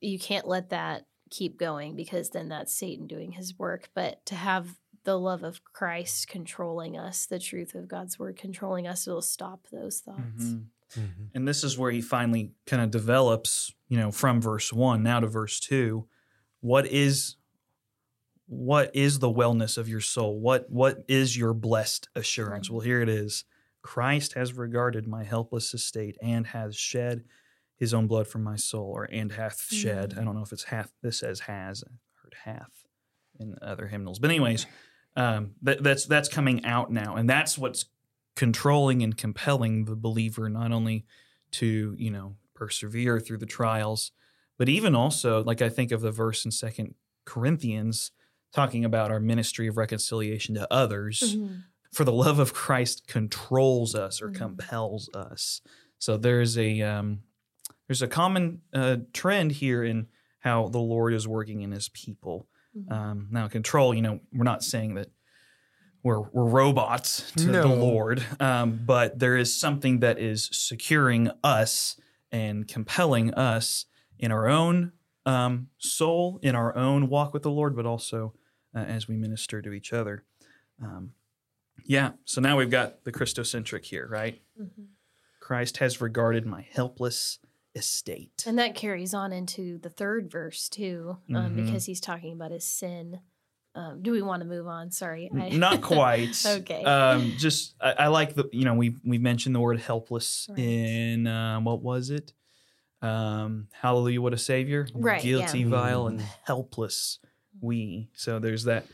you 0.00 0.18
can't 0.18 0.46
let 0.46 0.68
that 0.68 1.06
keep 1.30 1.58
going 1.58 1.96
because 1.96 2.30
then 2.30 2.48
that's 2.48 2.72
Satan 2.74 3.06
doing 3.06 3.32
his 3.32 3.58
work. 3.58 3.90
But 3.94 4.24
to 4.26 4.34
have 4.34 4.78
the 5.04 5.18
love 5.18 5.42
of 5.42 5.62
Christ 5.64 6.28
controlling 6.28 6.96
us, 6.96 7.26
the 7.26 7.38
truth 7.38 7.74
of 7.74 7.88
God's 7.88 8.18
word 8.18 8.36
controlling 8.36 8.86
us, 8.86 9.06
it 9.06 9.10
will 9.10 9.22
stop 9.22 9.66
those 9.70 10.00
thoughts. 10.00 10.44
Mhm. 10.44 10.66
Mhm. 10.94 11.30
And 11.34 11.46
this 11.48 11.64
is 11.64 11.78
where 11.78 11.90
he 11.90 12.00
finally 12.00 12.52
kind 12.66 12.82
of 12.82 12.90
develops, 12.90 13.74
you 13.88 13.96
know, 13.96 14.10
from 14.10 14.40
verse 14.40 14.72
one 14.72 15.02
now 15.02 15.20
to 15.20 15.26
verse 15.26 15.60
two. 15.60 16.08
What 16.60 16.86
is 16.86 17.36
what 18.46 18.94
is 18.96 19.18
the 19.18 19.30
wellness 19.30 19.76
of 19.76 19.88
your 19.88 20.00
soul? 20.00 20.40
What 20.40 20.70
what 20.70 21.04
is 21.06 21.36
your 21.36 21.52
blessed 21.52 22.08
assurance? 22.14 22.70
Well, 22.70 22.80
here 22.80 23.02
it 23.02 23.08
is. 23.08 23.44
Christ 23.82 24.32
has 24.32 24.54
regarded 24.54 25.06
my 25.06 25.24
helpless 25.24 25.72
estate 25.74 26.16
and 26.22 26.46
has 26.48 26.74
shed 26.76 27.24
his 27.78 27.94
own 27.94 28.06
blood 28.06 28.26
from 28.26 28.42
my 28.42 28.56
soul, 28.56 28.90
or 28.94 29.04
and 29.04 29.32
hath 29.32 29.60
shed. 29.62 30.14
I 30.18 30.24
don't 30.24 30.34
know 30.34 30.42
if 30.42 30.52
it's 30.52 30.64
hath. 30.64 30.92
This 31.02 31.20
says 31.20 31.40
has. 31.40 31.82
I 31.84 31.90
heard 32.22 32.34
hath 32.44 32.84
in 33.40 33.56
other 33.62 33.86
hymnals, 33.86 34.18
but 34.18 34.30
anyways, 34.30 34.66
um, 35.16 35.52
that, 35.62 35.82
that's 35.82 36.06
that's 36.06 36.28
coming 36.28 36.64
out 36.64 36.90
now, 36.92 37.16
and 37.16 37.28
that's 37.30 37.56
what's 37.56 37.86
controlling 38.36 39.02
and 39.02 39.16
compelling 39.16 39.84
the 39.84 39.96
believer 39.96 40.48
not 40.48 40.70
only 40.72 41.04
to 41.52 41.94
you 41.98 42.10
know 42.10 42.36
persevere 42.54 43.18
through 43.18 43.38
the 43.38 43.46
trials 43.46 44.12
but 44.58 44.68
even 44.68 44.94
also 44.94 45.42
like 45.44 45.60
I 45.62 45.68
think 45.68 45.90
of 45.92 46.00
the 46.02 46.10
verse 46.12 46.44
in 46.44 46.50
Second 46.52 46.94
Corinthians 47.24 48.10
talking 48.52 48.84
about 48.84 49.10
our 49.10 49.20
ministry 49.20 49.66
of 49.68 49.76
reconciliation 49.76 50.54
to 50.56 50.72
others. 50.72 51.36
Mhm. 51.36 51.62
For 51.92 52.04
the 52.04 52.12
love 52.12 52.38
of 52.38 52.52
Christ 52.54 53.06
controls 53.06 53.94
us 53.94 54.20
or 54.22 54.30
Mhm. 54.30 54.34
compels 54.34 55.08
us. 55.14 55.60
So 55.98 56.16
there's 56.16 56.56
a 56.58 56.80
um, 56.82 57.20
there's 57.88 58.02
a 58.02 58.08
common 58.08 58.60
uh, 58.72 58.98
trend 59.12 59.52
here 59.52 59.82
in 59.82 60.06
how 60.40 60.68
the 60.68 60.78
Lord 60.78 61.14
is 61.14 61.26
working 61.26 61.62
in 61.62 61.72
His 61.72 61.88
people. 61.88 62.46
Mhm. 62.76 62.92
Um, 62.92 63.28
now, 63.30 63.48
control, 63.48 63.94
you 63.94 64.02
know, 64.02 64.20
we're 64.32 64.44
not 64.44 64.62
saying 64.62 64.94
that 64.94 65.08
we're, 66.04 66.20
we're 66.20 66.44
robots 66.44 67.32
to 67.32 67.46
the 67.50 67.66
Lord, 67.66 68.22
um, 68.38 68.80
but 68.86 69.18
there 69.18 69.36
is 69.36 69.52
something 69.52 70.00
that 70.00 70.18
is 70.18 70.48
securing 70.52 71.30
us 71.42 71.98
and 72.30 72.68
compelling 72.68 73.34
us 73.34 73.86
in 74.18 74.30
our 74.30 74.48
own 74.48 74.92
um, 75.26 75.68
soul, 75.78 76.38
in 76.42 76.54
our 76.54 76.76
own 76.76 77.08
walk 77.08 77.34
with 77.34 77.42
the 77.42 77.50
Lord, 77.50 77.74
but 77.74 77.84
also 77.84 78.34
uh, 78.74 78.78
as 78.78 79.08
we 79.08 79.16
minister 79.16 79.60
to 79.60 79.72
each 79.72 79.92
other. 79.92 80.24
Um, 80.82 81.12
yeah, 81.84 82.12
so 82.24 82.40
now 82.40 82.56
we've 82.56 82.70
got 82.70 83.04
the 83.04 83.12
Christocentric 83.12 83.84
here, 83.84 84.06
right? 84.08 84.40
Mhm. 84.60 84.86
Christ 85.40 85.78
has 85.78 86.00
regarded 86.00 86.46
my 86.46 86.66
helpless 86.70 87.38
estate. 87.78 88.44
And 88.46 88.58
that 88.58 88.74
carries 88.74 89.14
on 89.14 89.32
into 89.32 89.78
the 89.78 89.88
third 89.88 90.30
verse 90.30 90.68
too, 90.68 91.16
um, 91.30 91.34
Mhm. 91.56 91.64
because 91.64 91.86
he's 91.86 92.00
talking 92.00 92.32
about 92.34 92.50
his 92.50 92.64
sin. 92.64 93.20
Um, 93.74 94.02
do 94.02 94.10
we 94.12 94.22
want 94.22 94.42
to 94.42 94.48
move 94.48 94.66
on? 94.66 94.90
Sorry, 94.90 95.30
I- 95.32 95.46
N- 95.48 95.58
Not 95.60 95.80
quite. 95.94 96.44
Okay. 96.44 96.84
Um, 96.84 97.32
just 97.38 97.74
I, 97.80 97.92
I 97.92 98.06
like 98.08 98.34
the 98.34 98.48
you 98.52 98.64
know 98.64 98.74
we 98.74 98.96
we 99.04 99.18
mentioned 99.18 99.54
the 99.54 99.60
word 99.60 99.78
helpless 99.78 100.46
Right. 100.50 100.58
in 100.58 101.26
um, 101.28 101.64
what 101.64 101.80
was 101.80 102.10
it? 102.10 102.32
Um, 103.00 103.68
Hallelujah, 103.72 104.20
what 104.20 104.34
a 104.34 104.38
savior! 104.38 104.88
Right, 104.92 105.22
yeah. 105.24 105.38
Guilty, 105.38 105.64
vile, 105.64 106.08
and 106.08 106.18
Mm. 106.20 106.24
helpless 106.44 107.20
we. 107.60 108.08
So 108.14 108.38
there's 108.40 108.64
that 108.64 108.86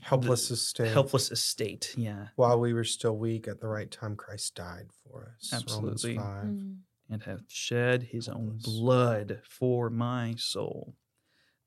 Helpless 0.00 0.50
estate. 0.50 0.88
helpless 0.92 1.30
estate. 1.30 1.94
Yeah, 1.96 2.28
While 2.36 2.58
we 2.58 2.72
were 2.72 2.84
still 2.84 3.16
weak, 3.16 3.46
at 3.46 3.60
the 3.60 3.68
right 3.68 3.90
time, 3.90 4.16
Christ 4.16 4.54
died 4.56 4.88
for 5.04 5.34
us. 5.36 5.52
Romans 5.52 5.62
Absolutely. 5.62 6.16
5. 6.16 6.44
Mm. 6.46 6.76
And 7.12 7.22
hath 7.22 7.42
shed 7.48 8.04
his 8.04 8.28
own 8.28 8.58
blood 8.62 9.40
for 9.48 9.90
my 9.90 10.34
soul. 10.36 10.94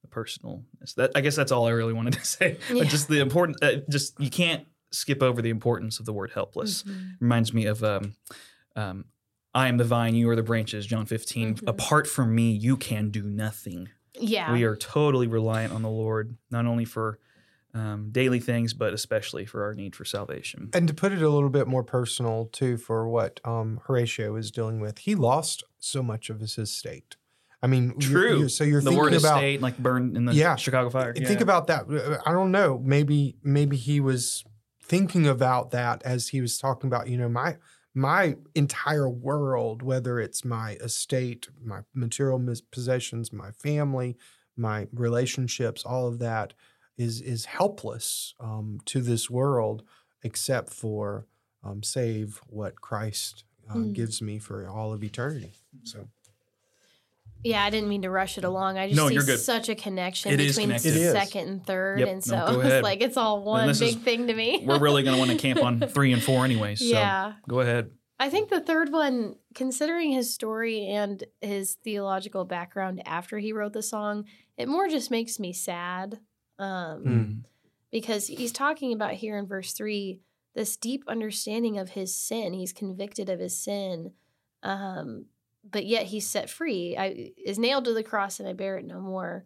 The 0.02 0.08
personalness. 0.10 0.96
That 0.98 1.12
I 1.16 1.22
guess 1.22 1.36
that's 1.36 1.52
all 1.52 1.68
I 1.68 1.72
really 1.72 1.94
wanted 1.94 2.14
to 2.14 2.26
say. 2.26 2.58
Yeah. 2.72 2.84
Just 2.84 3.08
the 3.08 3.20
important. 3.20 3.64
Uh, 3.64 3.78
just 3.90 4.20
you 4.20 4.30
can't 4.30 4.66
skip 4.92 5.22
over 5.24 5.42
the 5.42 5.50
importance 5.50 6.00
of 6.00 6.06
the 6.06 6.14
word 6.14 6.32
helpless. 6.34 6.84
Mhm. 6.84 7.12
reminds 7.20 7.54
me 7.54 7.66
of 7.66 7.84
um, 7.84 8.16
um, 8.76 9.06
I 9.54 9.68
am 9.68 9.78
the 9.78 9.84
vine, 9.84 10.16
you 10.16 10.30
are 10.30 10.36
the 10.36 10.44
branches, 10.44 10.86
John 10.86 11.06
15. 11.06 11.56
Mhm. 11.56 11.68
Apart 11.68 12.08
from 12.08 12.34
me, 12.36 12.52
you 12.52 12.76
can 12.78 13.10
do 13.10 13.24
nothing. 13.24 13.90
Yeah. 14.20 14.52
We 14.54 14.64
are 14.64 14.76
totally 14.76 15.28
reliant 15.28 15.74
on 15.74 15.82
the 15.82 15.90
Lord, 15.90 16.38
not 16.52 16.66
only 16.66 16.86
for 16.86 17.20
um, 17.76 18.10
daily 18.12 18.40
things, 18.40 18.74
but 18.74 18.94
especially 18.94 19.46
for 19.46 19.64
our 19.64 19.74
need 19.76 19.96
for 19.96 20.06
salvation. 20.06 20.70
And 20.74 20.88
to 20.88 20.94
put 20.94 21.12
it 21.12 21.22
a 21.22 21.30
little 21.30 21.50
bit 21.50 21.68
more 21.68 21.84
personal, 21.84 22.46
too, 22.52 22.78
for 22.78 23.08
what 23.08 23.40
um, 23.44 23.82
Horatio 23.86 24.36
is 24.38 24.50
dealing 24.50 24.80
with, 24.80 25.00
he 25.00 25.14
lost 25.14 25.64
so 25.78 26.02
much 26.02 26.30
of 26.30 26.40
his 26.40 26.58
estate. 26.58 27.18
I 27.62 27.68
mean, 27.68 28.00
True. 28.00 28.40
you- 28.40 28.50
so 28.50 28.64
you're 28.64 28.80
the 28.82 28.92
thinking 28.92 29.02
word 29.04 29.14
about 29.14 29.38
estate, 29.38 29.62
like 29.62 29.78
burned 29.78 30.16
in 30.16 30.26
the 30.26 30.34
Yeah. 30.34 30.56
Chicago 30.56 30.90
fire. 30.90 31.14
think 31.14 31.42
about 31.42 31.68
that. 31.68 32.22
I 32.26 32.32
don't 32.32 32.52
know. 32.52 32.80
Maybe 32.84 33.36
maybe 33.44 33.76
he 33.76 34.00
was 34.00 34.44
thinking 34.82 35.28
about 35.28 35.72
that 35.72 36.02
as 36.04 36.30
he 36.30 36.42
was 36.42 36.58
talking 36.58 36.88
about. 36.88 37.08
You 37.10 37.18
know, 37.18 37.30
my 37.30 37.58
my 37.96 38.36
entire 38.54 39.10
world, 39.10 39.82
whether 39.82 40.20
it's 40.20 40.46
my 40.46 40.74
estate, 40.82 41.48
my 41.64 41.80
material 41.94 42.38
mis- 42.40 42.62
possessions, 42.62 43.34
my 43.34 43.52
family, 43.52 44.16
my 44.56 44.88
relationships, 44.94 45.84
all 45.84 46.08
of 46.08 46.20
that 46.20 46.54
is 46.98 47.22
is 47.22 47.46
helpless 47.46 48.34
um, 48.40 48.80
to 48.86 49.02
this 49.02 49.30
world, 49.30 49.84
except 50.24 50.70
for 50.74 51.26
um, 51.64 51.84
save 51.84 52.40
what 52.48 52.80
Christ 52.82 53.44
uh, 53.70 53.76
Mm. 53.76 53.94
gives 53.94 54.22
me 54.22 54.38
for 54.40 54.70
all 54.70 54.94
of 54.94 55.04
eternity. 55.04 55.54
So 55.84 56.08
Yeah, 57.44 57.64
I 57.64 57.70
didn't 57.70 57.90
mean 57.90 58.02
to 58.04 58.10
rush 58.10 58.38
it 58.38 58.44
along. 58.44 58.78
I 58.78 58.88
just 58.88 58.96
No, 58.98 59.08
see 59.08 59.16
you're 59.16 59.24
good. 59.24 59.40
such 59.40 59.70
a 59.70 59.76
connection 59.76 60.32
It 60.32 60.40
is 60.40 60.56
between 60.56 60.68
connected. 60.70 61.12
Second 61.12 61.48
and 61.50 61.66
third, 61.66 62.00
Yep. 62.00 62.08
and 62.10 62.24
so 62.24 62.36
go 62.48 62.62
it's 62.68 62.84
like 62.84 63.02
it's 63.02 63.18
all 63.18 63.44
one 63.44 63.68
big 63.68 63.82
is- 63.82 63.96
thing 63.96 64.28
to 64.28 64.34
me. 64.34 64.64
We're 64.66 64.80
really 64.80 65.04
going 65.04 65.16
to 65.16 65.20
want 65.20 65.32
to 65.32 65.38
camp 65.38 65.64
on 65.64 65.80
three 65.82 66.14
and 66.14 66.22
four, 66.24 66.46
anyways. 66.46 66.80
So 66.80 66.86
yeah. 66.86 67.34
go 67.48 67.60
ahead. 67.60 67.92
I 68.20 68.30
think 68.30 68.50
the 68.50 68.62
third 68.62 68.92
one, 68.94 69.36
considering 69.56 70.12
his 70.12 70.34
story 70.34 70.88
and 70.88 71.22
his 71.42 71.74
theological 71.84 72.46
background 72.46 73.02
after 73.06 73.38
he 73.40 73.52
wrote 73.52 73.74
the 73.74 73.84
song, 73.84 74.26
it 74.58 74.68
more 74.70 74.88
just 74.88 75.12
makes 75.12 75.38
me 75.40 75.52
sad. 75.52 76.20
Um, 76.60 77.04
Mm. 77.04 77.44
because 77.92 78.28
he's 78.28 78.52
talking 78.52 78.94
about 78.94 79.14
here 79.14 79.38
in 79.38 79.46
verse 79.46 79.74
three 79.74 80.22
this 80.54 80.78
deep 80.78 81.04
understanding 81.08 81.78
of 81.78 81.90
his 81.90 82.16
sin. 82.18 82.54
He's 82.54 82.72
convicted 82.72 83.30
of 83.30 83.40
his 83.42 83.58
sin, 83.58 84.14
um, 84.64 85.26
but 85.70 85.86
yet 85.86 86.04
he's 86.06 86.28
set 86.30 86.50
free. 86.50 86.96
I 86.98 87.34
is 87.46 87.60
nailed 87.60 87.86
to 87.86 87.94
the 87.94 88.04
cross, 88.04 88.40
and 88.40 88.48
I 88.48 88.54
bear 88.54 88.78
it 88.78 88.86
no 88.86 89.02
more. 89.02 89.46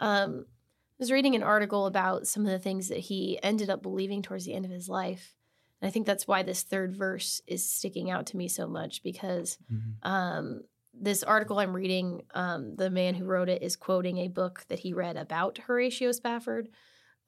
Um, 0.00 0.46
I 0.48 0.94
was 0.98 1.12
reading 1.12 1.36
an 1.36 1.44
article 1.44 1.86
about 1.86 2.26
some 2.26 2.44
of 2.44 2.50
the 2.50 2.58
things 2.58 2.88
that 2.88 2.98
he 2.98 3.38
ended 3.42 3.70
up 3.70 3.82
believing 3.82 4.20
towards 4.22 4.44
the 4.46 4.54
end 4.54 4.64
of 4.64 4.70
his 4.72 4.88
life, 4.88 5.32
and 5.80 5.88
I 5.88 5.92
think 5.92 6.06
that's 6.06 6.26
why 6.26 6.42
this 6.42 6.64
third 6.64 6.96
verse 6.96 7.40
is 7.46 7.64
sticking 7.64 8.10
out 8.10 8.26
to 8.26 8.36
me 8.36 8.48
so 8.48 8.66
much 8.66 9.02
because 9.04 9.58
Mhm. 9.72 9.94
um, 10.02 10.62
this 10.92 11.22
article 11.22 11.58
I'm 11.58 11.74
reading, 11.74 12.22
um, 12.34 12.76
the 12.76 12.90
man 12.90 13.14
who 13.14 13.24
wrote 13.24 13.48
it 13.48 13.62
is 13.62 13.76
quoting 13.76 14.18
a 14.18 14.28
book 14.28 14.64
that 14.68 14.80
he 14.80 14.92
read 14.92 15.16
about 15.16 15.58
Horatio 15.58 16.12
Spafford. 16.12 16.68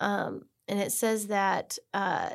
Um, 0.00 0.42
and 0.66 0.80
it 0.80 0.92
says 0.92 1.28
that 1.28 1.78
uh, 1.94 2.30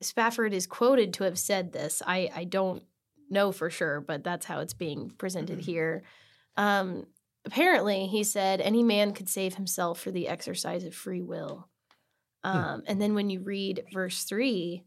Spafford 0.00 0.52
is 0.52 0.66
quoted 0.66 1.14
to 1.14 1.24
have 1.24 1.38
said 1.38 1.72
this. 1.72 2.02
I, 2.06 2.30
I 2.34 2.44
don't 2.44 2.82
know 3.28 3.52
for 3.52 3.70
sure, 3.70 4.00
but 4.00 4.22
that's 4.22 4.46
how 4.46 4.60
it's 4.60 4.74
being 4.74 5.10
presented 5.18 5.60
here. 5.60 6.04
Um, 6.56 7.06
apparently, 7.44 8.06
he 8.06 8.22
said, 8.24 8.60
any 8.60 8.82
man 8.82 9.12
could 9.12 9.28
save 9.28 9.54
himself 9.54 10.00
for 10.00 10.10
the 10.10 10.28
exercise 10.28 10.84
of 10.84 10.94
free 10.94 11.22
will. 11.22 11.68
Um, 12.44 12.84
And 12.86 13.02
then 13.02 13.14
when 13.14 13.28
you 13.28 13.40
read 13.40 13.84
verse 13.92 14.22
three, 14.22 14.84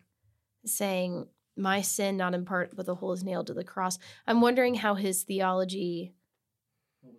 saying, 0.65 1.27
My 1.59 1.81
sin, 1.81 2.17
not 2.17 2.33
in 2.33 2.45
part, 2.45 2.75
but 2.75 2.85
the 2.85 2.95
whole 2.95 3.11
is 3.11 3.23
nailed 3.23 3.47
to 3.47 3.53
the 3.53 3.63
cross. 3.63 3.99
I'm 4.25 4.41
wondering 4.41 4.75
how 4.75 4.95
his 4.95 5.23
theology 5.23 6.13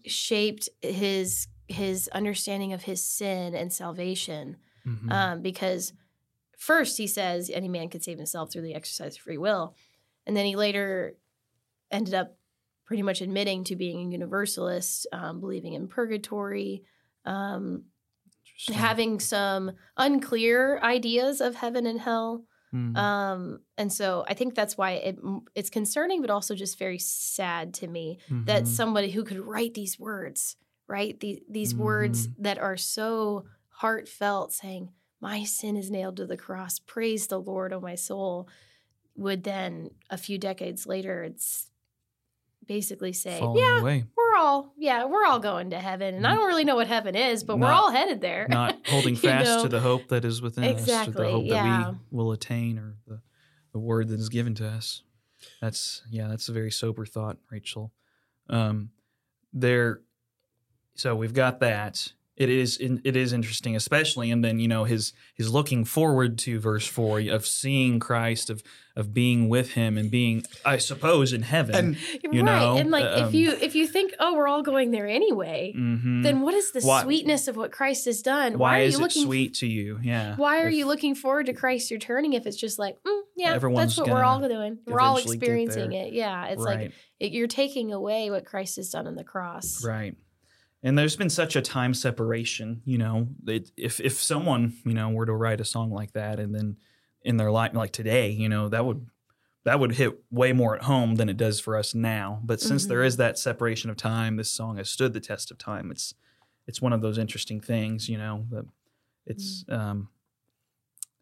shaped 0.06 0.68
his 0.82 1.46
his 1.68 2.08
understanding 2.08 2.72
of 2.72 2.82
his 2.82 3.04
sin 3.04 3.54
and 3.54 3.72
salvation. 3.72 4.56
Mhm. 4.84 5.12
Um, 5.12 5.42
because 5.42 5.92
first 6.58 6.98
he 6.98 7.06
says 7.06 7.48
any 7.48 7.68
man 7.68 7.88
could 7.88 8.02
save 8.02 8.18
himself 8.18 8.50
through 8.50 8.62
the 8.62 8.74
exercise 8.74 9.14
of 9.16 9.22
free 9.22 9.38
will, 9.38 9.76
and 10.26 10.36
then 10.36 10.46
he 10.46 10.56
later 10.56 11.16
ended 11.90 12.14
up 12.14 12.36
pretty 12.86 13.02
much 13.02 13.20
admitting 13.20 13.62
to 13.64 13.76
being 13.76 14.08
a 14.08 14.10
universalist, 14.10 15.06
um, 15.12 15.38
believing 15.38 15.74
in 15.74 15.86
purgatory, 15.86 16.82
um, 17.24 17.84
having 18.68 19.20
some 19.20 19.72
unclear 19.96 20.80
ideas 20.82 21.40
of 21.40 21.54
heaven 21.54 21.86
and 21.86 22.00
hell. 22.00 22.44
Mhm. 22.72 23.10
Um, 23.34 23.60
and 23.78 23.92
so 23.92 24.24
I 24.28 24.34
think 24.34 24.54
that's 24.54 24.76
why 24.76 24.92
it 24.92 25.18
it's 25.54 25.70
concerning, 25.70 26.20
but 26.22 26.30
also 26.30 26.54
just 26.56 26.78
very 26.78 26.98
sad 26.98 27.74
to 27.74 27.86
me 27.88 28.18
that 28.46 28.66
Mhm. 28.66 28.68
somebody 28.68 29.10
who 29.10 29.24
could 29.24 29.38
write 29.38 29.74
these 29.74 29.98
words, 29.98 30.56
right? 30.88 31.18
These 31.20 31.40
these 31.48 31.76
words 31.78 32.28
Mm-hmm. 32.28 32.32
that 32.38 32.58
are 32.58 32.76
so 32.76 33.46
heartfelt, 33.68 34.52
saying, 34.52 34.92
"My 35.20 35.44
sin 35.44 35.76
is 35.76 35.90
nailed 35.90 36.16
to 36.18 36.26
the 36.26 36.36
cross. 36.36 36.78
Praise 36.80 37.28
the 37.28 37.40
Lord, 37.40 37.72
O 37.72 37.80
my 37.80 37.94
soul," 37.94 38.48
would 39.16 39.44
then 39.44 39.90
a 40.10 40.18
few 40.18 40.38
decades 40.38 40.86
later, 40.86 41.22
it's 41.24 41.69
basically 42.70 43.12
say, 43.12 43.40
falling 43.40 43.60
"Yeah, 43.60 43.80
away, 43.80 44.04
we're 44.16 44.36
all 44.38 44.72
yeah, 44.78 45.04
we're 45.04 45.26
all 45.26 45.40
going 45.40 45.70
to 45.70 45.78
heaven, 45.80 46.14
and 46.14 46.24
I 46.24 46.30
Mm. 46.30 46.36
don't 46.36 46.46
really 46.46 46.64
know 46.64 46.76
what 46.76 46.86
heaven 46.86 47.16
is, 47.16 47.42
but 47.42 47.58
we're 47.58 47.72
all 47.72 47.90
headed 47.90 48.20
there." 48.20 48.46
not 48.48 48.76
holding 48.86 49.16
fast 49.16 49.44
know? 49.44 49.62
to 49.64 49.68
the 49.68 49.80
hope 49.80 50.06
that 50.08 50.24
is 50.24 50.40
within 50.40 50.76
us, 50.76 50.84
to 51.06 51.10
the 51.10 51.28
hope 51.28 51.46
yeah. 51.46 51.62
that 51.82 51.90
we 51.90 52.16
will 52.16 52.30
attain, 52.30 52.78
or 52.78 52.94
the, 53.08 53.20
the 53.72 53.80
word 53.80 54.06
that 54.08 54.20
is 54.20 54.28
given 54.28 54.54
to 54.54 54.68
us. 54.68 55.02
That's 55.60 56.02
yeah, 56.10 56.28
that's 56.28 56.48
a 56.48 56.52
very 56.52 56.70
sober 56.70 57.04
thought, 57.04 57.38
Rachel. 57.50 57.92
Um, 58.48 58.90
there, 59.52 60.00
so 60.94 61.16
we've 61.16 61.34
got 61.34 61.58
that. 61.58 62.12
It 62.40 62.48
is 62.48 62.78
in, 62.78 63.02
it 63.04 63.16
is 63.16 63.34
interesting, 63.34 63.76
especially, 63.76 64.30
and 64.30 64.42
then 64.42 64.58
you 64.58 64.66
know 64.66 64.84
his 64.84 65.12
his 65.34 65.52
looking 65.52 65.84
forward 65.84 66.38
to 66.38 66.58
verse 66.58 66.86
four 66.86 67.20
of 67.20 67.46
seeing 67.46 68.00
Christ, 68.00 68.48
of 68.48 68.62
of 68.96 69.12
being 69.12 69.48
with 69.50 69.72
Him, 69.72 69.96
and 69.98 70.10
being, 70.10 70.42
I 70.64 70.78
suppose, 70.78 71.32
in 71.34 71.42
heaven. 71.42 71.74
and 71.76 71.96
You 72.32 72.42
right, 72.42 72.44
know, 72.44 72.76
and 72.78 72.90
like 72.90 73.04
um, 73.04 73.28
if 73.28 73.34
you 73.34 73.50
if 73.52 73.74
you 73.74 73.86
think, 73.86 74.14
"Oh, 74.18 74.34
we're 74.36 74.48
all 74.48 74.62
going 74.62 74.90
there 74.90 75.06
anyway," 75.06 75.74
Mhm. 75.76 76.22
then 76.22 76.40
what 76.40 76.54
is 76.54 76.72
the 76.72 76.80
Why- 76.80 77.02
sweetness 77.02 77.46
of 77.46 77.56
what 77.56 77.72
Christ 77.72 78.06
has 78.06 78.22
done? 78.22 78.56
why 78.58 78.80
are 78.80 78.84
is 78.84 78.94
you 78.94 79.00
it 79.00 79.02
looking 79.02 79.24
sweet 79.26 79.54
to 79.56 79.66
you? 79.66 79.98
Yeah. 80.02 80.34
Why 80.36 80.62
are 80.62 80.68
If- 80.68 80.74
you 80.76 80.86
looking 80.86 81.14
forward 81.14 81.44
to 81.46 81.52
Christ 81.52 81.90
returning 81.90 82.32
if 82.32 82.46
it's 82.46 82.56
just 82.56 82.78
like, 82.78 82.96
mm, 83.06 83.20
yeah, 83.36 83.52
Everyone's 83.54 83.96
that's 83.96 83.98
what 84.08 84.14
we're 84.16 84.24
all 84.24 84.40
doing. 84.40 84.78
We're 84.86 85.00
all 85.00 85.18
experiencing 85.18 85.92
it. 85.92 86.14
Yeah, 86.14 86.46
it's 86.46 86.62
right. 86.62 86.80
like 86.84 86.92
it, 87.20 87.32
you're 87.32 87.48
taking 87.48 87.92
away 87.92 88.30
what 88.30 88.46
Christ 88.46 88.76
has 88.76 88.88
done 88.88 89.06
on 89.06 89.14
the 89.14 89.24
cross. 89.24 89.84
Right. 89.84 90.14
And 90.82 90.98
there's 90.98 91.16
been 91.16 91.30
such 91.30 91.56
a 91.56 91.62
time 91.62 91.94
separation 91.94 92.82
you 92.84 92.98
know 92.98 93.28
it, 93.46 93.70
if 93.76 94.00
if 94.00 94.14
someone 94.20 94.74
you 94.84 94.94
know 94.94 95.10
were 95.10 95.26
to 95.26 95.32
write 95.32 95.60
a 95.60 95.64
song 95.64 95.90
like 95.90 96.12
that 96.12 96.40
and 96.40 96.54
then 96.54 96.76
in 97.22 97.36
their 97.36 97.50
life 97.50 97.74
like 97.74 97.92
today 97.92 98.30
you 98.30 98.48
know 98.48 98.68
that 98.68 98.84
would 98.84 99.08
that 99.64 99.78
would 99.78 99.92
hit 99.92 100.18
way 100.30 100.52
more 100.54 100.74
at 100.74 100.82
home 100.84 101.16
than 101.16 101.28
it 101.28 101.36
does 101.36 101.60
for 101.60 101.76
us 101.76 101.94
now 101.94 102.40
but 102.44 102.60
since 102.60 102.86
there 102.86 103.00
Mhm. 103.02 103.06
is 103.06 103.16
that 103.18 103.38
separation 103.38 103.90
of 103.90 103.96
time 103.96 104.36
this 104.36 104.50
song 104.50 104.76
has 104.78 104.88
stood 104.88 105.12
the 105.12 105.20
test 105.20 105.50
of 105.50 105.58
time 105.58 105.90
it's 105.90 106.14
it's 106.66 106.80
one 106.80 106.92
of 106.92 107.02
those 107.02 107.18
interesting 107.18 107.60
things 107.60 108.08
you 108.08 108.16
know 108.18 108.46
that 108.50 108.64
it's 109.26 109.64
um 109.68 110.08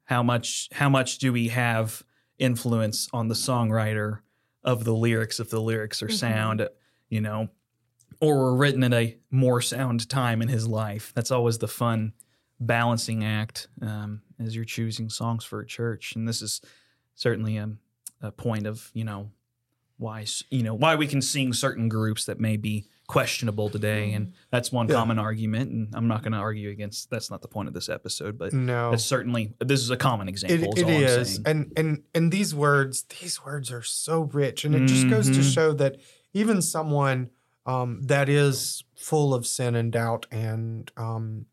how 0.05 0.23
much 0.23 0.69
how 0.73 0.89
much 0.89 1.19
do 1.19 1.33
we 1.33 1.49
have 1.49 2.03
influence 2.39 3.09
on 3.13 3.29
the 3.29 3.35
songwriter 3.35 4.21
of 4.65 4.85
the 4.85 4.95
lyrics 4.95 5.41
if 5.41 5.51
the 5.51 5.61
lyrics 5.61 6.03
are 6.03 6.09
Mhm. 6.09 6.13
sound 6.13 6.69
you 7.09 7.21
know 7.21 7.49
or 8.21 8.37
were 8.37 8.57
written 8.57 8.83
at 8.85 8.93
a 8.93 9.17
more 9.31 9.61
sound 9.61 10.09
time 10.09 10.43
in 10.43 10.49
his 10.49 10.67
life. 10.67 11.13
That's 11.15 11.31
always 11.31 11.59
the 11.59 11.69
fun 11.69 12.13
balancing 12.61 13.25
act 13.25 13.69
um, 13.83 14.23
as 14.41 14.55
you're 14.57 14.65
choosing 14.65 15.09
songs 15.09 15.45
for 15.45 15.61
a 15.61 15.67
church. 15.67 16.15
And 16.17 16.27
this 16.27 16.43
is 16.43 16.61
certainly 17.15 17.57
a, 17.57 17.71
a 18.21 18.33
point 18.33 18.67
of 18.67 18.91
you 18.95 19.05
know 19.05 19.31
why 19.97 20.25
you 20.51 20.63
know 20.63 20.75
why 20.75 20.95
we 20.97 21.07
can 21.07 21.21
sing 21.23 21.53
certain 21.53 21.89
groups 21.89 22.25
that 22.27 22.39
may 22.41 22.57
be 22.57 22.87
questionable 23.09 23.69
today. 23.71 24.13
And 24.13 24.33
that's 24.51 24.71
one 24.71 24.87
Yeah. 24.89 24.95
common 24.97 25.19
argument. 25.19 25.71
And 25.71 25.95
i'm 25.95 26.09
not 26.09 26.23
going 26.23 26.33
to 26.33 26.39
argue 26.39 26.71
against 26.71 27.11
that's 27.11 27.31
not 27.31 27.43
the 27.43 27.49
point 27.49 27.69
of 27.69 27.75
this 27.75 27.89
episode 27.89 28.37
but 28.39 28.53
No. 28.53 28.93
it's 28.93 29.05
certainly 29.05 29.55
this 29.61 29.81
is 29.81 29.91
a 29.91 29.97
common 29.97 30.29
example 30.29 30.73
is 30.75 30.83
it 30.83 30.85
all 30.85 30.91
I'm 30.91 31.43
and 31.47 31.73
and 31.77 32.03
and 32.15 32.33
these 32.33 32.55
words, 32.55 33.05
these 33.21 33.45
words 33.45 33.71
are 33.73 33.83
so 33.83 34.23
rich, 34.23 34.65
and 34.65 34.75
it 34.75 34.87
just 34.87 35.09
goes 35.09 35.27
to 35.31 35.39
Mhm. 35.41 35.55
show 35.55 35.73
that 35.75 35.97
even 36.33 36.61
someone 36.63 37.31
um, 37.69 38.03
that 38.03 38.29
is 38.29 38.83
full 38.97 39.35
of 39.35 39.47
sin 39.47 39.77
and 39.77 39.93
doubt 39.93 40.27
and 40.33 40.91
um, 40.97 41.47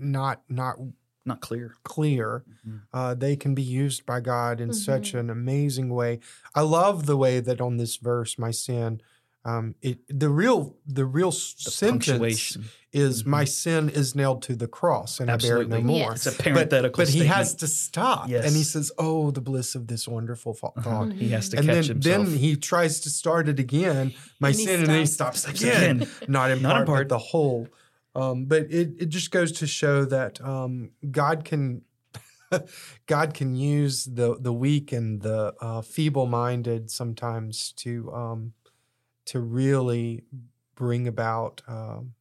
not 0.00 0.42
not 0.48 0.76
not 1.24 1.40
clear 1.40 1.74
clear, 1.82 2.44
Mhm. 2.66 2.82
uh, 2.92 3.14
they 3.14 3.36
can 3.36 3.54
be 3.54 3.62
used 3.62 4.06
by 4.06 4.20
God 4.20 4.60
in 4.60 4.72
such 4.72 5.12
Mhm. 5.12 5.18
an 5.20 5.30
amazing 5.30 5.88
way. 5.90 6.20
I 6.54 6.60
love 6.62 7.06
the 7.06 7.16
way 7.16 7.40
that 7.40 7.60
on 7.60 7.76
this 7.78 7.96
verse, 7.96 8.38
my 8.38 8.50
sin, 8.52 9.00
um, 9.50 9.74
it 9.88 9.98
the 10.08 10.28
real 10.28 10.60
the 10.98 11.04
real 11.18 11.30
the 11.30 11.70
sentence 11.80 12.06
punctuation 12.08 12.64
is 12.92 13.22
Mhm. 13.22 13.26
my 13.26 13.44
sin 13.44 13.88
is 14.00 14.14
nailed 14.14 14.40
to 14.48 14.54
the 14.56 14.66
cross, 14.78 15.20
and 15.20 15.30
I 15.30 15.36
bear 15.36 15.58
it 15.62 15.68
no 15.68 15.80
more. 15.80 16.10
Yes. 16.10 16.26
it's 16.26 16.26
a 16.26 16.30
But, 16.38 16.44
parenthetical 16.44 16.98
but 17.04 17.08
he 17.18 17.24
has 17.26 17.54
to 17.62 17.66
stop, 17.68 18.28
and 18.46 18.52
he 18.60 18.64
says, 18.64 18.90
"Oh, 18.98 19.30
the 19.30 19.40
bliss 19.50 19.74
of 19.78 19.86
this 19.86 20.08
wonderful 20.08 20.52
thou- 20.60 20.72
Uh-huh. 20.76 20.82
thought." 20.90 21.12
he 21.12 21.28
has 21.36 21.48
to 21.50 21.58
And 21.58 21.66
catch 21.66 21.74
then, 21.74 21.84
himself 21.96 22.26
then 22.28 22.36
he 22.38 22.56
tries 22.56 22.94
to 23.00 23.10
start 23.10 23.48
it 23.48 23.58
again, 23.60 24.14
my 24.40 24.48
And 24.48 24.58
he 24.58 24.64
sin, 24.66 24.80
and 24.80 24.88
then 24.90 25.00
he 25.00 25.06
stops. 25.06 25.40
stops 25.42 25.60
again, 25.60 25.96
Again. 26.02 26.08
not 26.28 26.50
in 26.50 26.62
Not 26.62 26.80
in 26.80 26.86
part, 26.86 26.86
part. 26.86 27.08
but 27.08 27.14
the 27.14 27.24
whole. 27.32 27.68
Um, 28.14 28.46
but 28.46 28.62
it, 28.80 28.88
it 29.02 29.08
just 29.10 29.30
goes 29.30 29.52
to 29.60 29.66
show 29.66 29.96
that 30.06 30.40
um, 30.40 30.90
God 31.10 31.44
can 31.44 31.82
God 33.06 33.34
can 33.34 33.54
use 33.54 34.04
the 34.06 34.36
the 34.40 34.52
weak 34.52 34.92
and 34.92 35.20
the 35.20 35.54
uh, 35.60 35.82
feeble 35.82 36.26
minded 36.26 36.90
sometimes 36.90 37.72
to 37.84 38.10
um, 38.12 38.52
to 39.26 39.40
really 39.40 40.24
bring 40.74 41.06
about 41.08 41.62
um, 41.68 42.14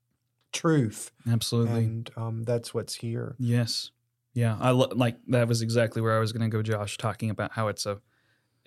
truth, 0.51 1.11
absolutely 1.29 1.83
and 1.83 2.09
um, 2.15 2.43
that's 2.43 2.73
what's 2.73 2.95
here. 2.95 3.35
Yes. 3.39 3.91
Yeah. 4.33 4.57
I 4.59 4.71
lo- 4.71 4.91
like 4.93 5.17
that 5.27 5.47
was 5.47 5.61
exactly 5.61 6.01
where 6.01 6.15
I 6.15 6.19
was 6.19 6.31
going 6.33 6.49
to 6.49 6.55
go, 6.55 6.61
Josh, 6.61 6.97
talking 6.97 7.29
about 7.29 7.51
how 7.53 7.67
it's 7.69 7.85
a, 7.85 7.99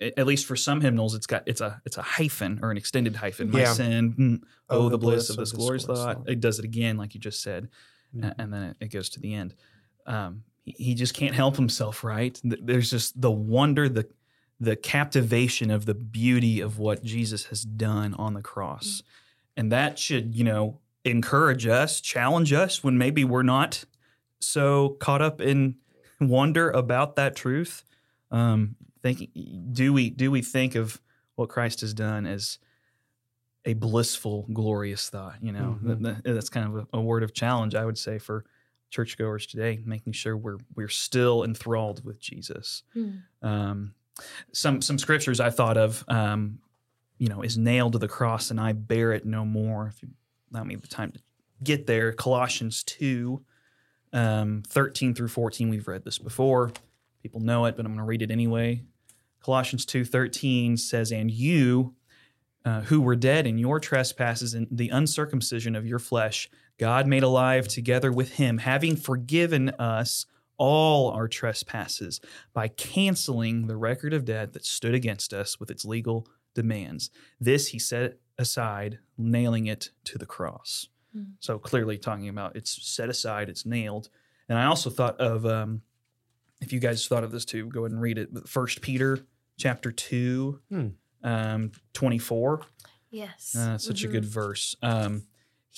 at 0.01 0.25
least 0.25 0.45
for 0.45 0.55
some 0.55 0.81
hymnals, 0.81 1.13
it's 1.13 1.27
got, 1.27 1.43
it's 1.45 1.61
a, 1.61 1.81
it's 1.85 1.97
a 1.97 2.01
hyphen 2.01 2.59
or 2.63 2.71
an 2.71 2.77
extended 2.77 3.15
hyphen. 3.17 3.51
My 3.51 3.61
Yeah. 3.61 3.73
sin. 3.73 4.13
mm, 4.17 4.41
oh, 4.69 4.89
the, 4.89 4.97
bliss, 4.97 5.29
of 5.29 5.37
this 5.37 5.51
glorious 5.51 5.85
thought. 5.85 6.23
It 6.27 6.39
does 6.39 6.57
it 6.59 6.65
again, 6.65 6.97
like 6.97 7.13
you 7.13 7.19
just 7.19 7.41
said. 7.41 7.69
Mhm. 8.15 8.33
And 8.39 8.53
then 8.53 8.63
it, 8.63 8.77
it 8.79 8.87
goes 8.91 9.09
to 9.09 9.19
the 9.19 9.33
end. 9.33 9.53
Um, 10.07 10.43
he, 10.63 10.71
he 10.85 10.93
just 10.95 11.13
can't 11.13 11.35
help 11.35 11.55
himself, 11.55 12.03
right? 12.03 12.39
There's 12.43 12.89
just 12.89 13.19
the 13.19 13.29
wonder, 13.29 13.89
the, 13.89 14.07
the 14.59 14.75
captivation 14.75 15.71
of 15.71 15.85
the 15.85 15.93
beauty 15.95 16.59
of 16.59 16.77
what 16.77 17.03
Jesus 17.03 17.45
has 17.45 17.63
done 17.63 18.13
on 18.15 18.33
the 18.33 18.41
cross. 18.41 19.01
And 19.55 19.71
that 19.71 19.97
should, 19.97 20.35
you 20.35 20.43
know, 20.43 20.79
encourage 21.05 21.65
us, 21.65 22.01
challenge 22.01 22.51
us 22.53 22.83
when 22.83 22.97
maybe 22.97 23.23
we're 23.23 23.43
not 23.43 23.85
so 24.39 24.89
caught 24.99 25.21
up 25.21 25.39
in 25.41 25.75
wonder 26.19 26.69
about 26.71 27.15
that 27.15 27.35
truth. 27.35 27.83
Um, 28.31 28.75
thinking, 29.01 29.29
do 29.71 29.93
we 29.93 30.09
do 30.09 30.29
we 30.31 30.41
think 30.41 30.75
of 30.75 31.01
what 31.35 31.47
Christ 31.49 31.81
has 31.81 31.93
done 31.93 32.25
as 32.25 32.59
a 33.65 33.73
blissful, 33.73 34.45
glorious 34.53 35.09
thought? 35.09 35.35
You 35.41 35.51
know, 35.53 35.79
Mhm. 35.81 36.01
That- 36.03 36.23
that- 36.23 36.33
that's 36.35 36.49
kind 36.49 36.67
of 36.67 36.87
a, 36.93 36.97
a 36.97 37.01
word 37.01 37.23
of 37.23 37.33
challenge, 37.33 37.75
I 37.75 37.85
would 37.85 37.97
say, 37.97 38.19
for 38.19 38.45
churchgoers 38.89 39.45
today, 39.45 39.79
making 39.85 40.13
sure 40.13 40.35
we're 40.35 40.57
we're 40.75 40.87
still 40.89 41.43
enthralled 41.43 42.03
with 42.03 42.19
Jesus. 42.19 42.83
Hmm. 42.93 43.09
Um, 43.41 43.93
some 44.51 44.81
some 44.81 44.97
scriptures 44.97 45.39
I 45.39 45.49
thought 45.49 45.77
of, 45.77 46.03
um, 46.07 46.59
you 47.17 47.27
know, 47.27 47.41
is 47.41 47.57
nailed 47.57 47.93
to 47.93 47.99
the 47.99 48.07
cross 48.07 48.51
and 48.51 48.59
I 48.59 48.73
bear 48.73 49.11
it 49.13 49.25
no 49.25 49.45
more. 49.45 49.87
If 49.87 50.01
you 50.01 50.09
allow 50.51 50.63
me 50.63 50.75
the 50.75 50.87
time 50.87 51.11
to 51.11 51.19
get 51.63 51.87
there, 51.87 52.11
Colossians 52.13 52.83
two, 52.83 53.43
um, 54.13 54.63
thirteen 54.67 55.13
through 55.13 55.29
fourteen. 55.29 55.69
We've 55.69 55.87
read 55.87 56.03
this 56.03 56.17
before. 56.17 56.71
People 57.21 57.41
know 57.41 57.65
it, 57.65 57.75
but 57.75 57.85
I'm 57.85 57.91
going 57.91 57.99
to 57.99 58.05
read 58.05 58.21
it 58.21 58.31
anyway. 58.31 58.83
Colossians 59.43 59.85
two 59.85 60.05
thirteen 60.05 60.77
says, 60.77 61.11
"And 61.11 61.31
you." 61.31 61.95
Uh, 62.65 62.81
who 62.81 62.99
were 62.99 63.15
dead 63.15 63.47
in 63.47 63.57
your 63.57 63.79
trespasses 63.79 64.53
and 64.53 64.67
the 64.69 64.89
uncircumcision 64.89 65.77
of 65.77 65.87
your 65.87 65.97
flesh, 65.97 66.49
God 66.77 67.07
made 67.07 67.23
alive 67.23 67.69
together 67.69 68.11
with 68.11 68.33
him, 68.33 68.57
having 68.57 68.97
forgiven 68.97 69.69
us 69.79 70.25
all 70.59 71.09
our 71.09 71.27
trespasses 71.27 72.21
by 72.53 72.67
canceling 72.67 73.65
the 73.67 73.75
record 73.77 74.13
of 74.13 74.25
debt 74.25 74.53
that 74.53 74.65
stood 74.65 74.93
against 74.93 75.33
us 75.33 75.59
with 75.59 75.71
its 75.71 75.83
legal 75.85 76.27
demands. 76.53 77.09
This 77.39 77.67
he 77.69 77.79
set 77.79 78.19
aside, 78.37 78.99
nailing 79.17 79.65
it 79.67 79.89
to 80.03 80.17
the 80.19 80.25
cross. 80.25 80.87
Hmm. 81.13 81.23
So 81.39 81.57
clearly 81.57 81.97
talking 81.97 82.29
about 82.29 82.55
it's 82.55 82.71
set 82.87 83.09
aside, 83.09 83.49
it's 83.49 83.65
nailed. 83.65 84.09
And 84.47 84.57
I 84.59 84.65
also 84.65 84.89
thought 84.89 85.19
of, 85.19 85.45
um, 85.45 85.81
if 86.61 86.71
you 86.73 86.79
guys 86.79 87.07
thought 87.07 87.23
of 87.23 87.31
this 87.31 87.45
too, 87.45 87.65
go 87.67 87.81
ahead 87.81 87.91
and 87.91 88.01
read 88.01 88.17
it. 88.17 88.33
But 88.33 88.47
First 88.49 88.81
Peter 88.81 89.19
chapter 89.57 89.91
two, 89.91 90.59
Hmm. 90.69 90.87
um, 91.23 91.71
24. 91.93 92.61
Yes. 93.11 93.55
Uh, 93.55 93.77
such 93.77 94.01
Mhm. 94.01 94.05
a 94.05 94.07
good 94.09 94.25
verse. 94.25 94.75
Um, 94.81 95.23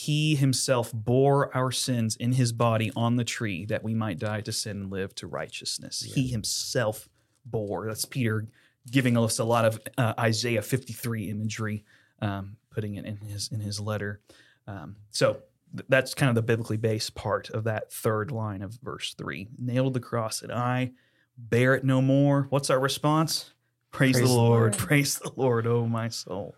he 0.02 0.34
himself 0.36 0.92
bore 0.92 1.56
our 1.56 1.72
sins 1.72 2.16
in 2.16 2.32
his 2.32 2.52
body 2.52 2.92
on 2.96 3.18
the 3.18 3.24
tree 3.24 3.66
that 3.66 3.84
we 3.84 3.94
might 3.94 4.18
die 4.18 4.42
to 4.42 4.52
sin 4.52 4.78
and 4.82 4.92
live 4.92 5.14
to 5.14 5.28
righteousness. 5.28 6.02
He 6.02 6.28
himself 6.28 7.08
bore. 7.46 7.86
That's 7.86 8.06
Peter 8.06 8.48
giving 8.90 9.16
us 9.16 9.38
a 9.38 9.44
lot 9.44 9.64
of 9.64 9.80
uh, 10.00 10.16
Isaiah 10.20 10.64
53 10.64 11.30
imagery, 11.30 11.84
um, 12.20 12.58
putting 12.72 12.96
it 12.96 13.06
in 13.06 13.18
his 13.18 13.50
in 13.52 13.60
his 13.60 13.80
letter. 13.80 14.22
Um, 14.66 14.96
so 15.12 15.44
th- 15.76 15.86
that's 15.88 16.16
kind 16.16 16.30
of 16.30 16.36
the 16.36 16.42
biblically 16.42 16.78
based 16.78 17.14
part 17.14 17.52
of 17.52 17.66
that 17.66 17.94
third 17.94 18.32
line 18.32 18.64
of 18.64 18.80
verse 18.82 19.14
three. 19.14 19.50
Nailed 19.60 19.94
the 19.94 20.00
cross, 20.00 20.42
and 20.42 20.52
I 20.52 20.94
bear 21.38 21.76
it 21.76 21.84
no 21.84 22.02
more. 22.02 22.48
What's 22.50 22.72
our 22.72 22.80
response? 22.80 23.52
Praise, 23.92 24.16
Praise 24.16 24.28
the 24.28 24.34
the 24.34 24.42
Lord. 24.42 24.60
Lord. 24.62 24.78
Praise 24.78 25.20
the 25.20 25.32
Lord, 25.36 25.68
oh 25.68 25.86
my 25.86 26.10
soul. 26.10 26.56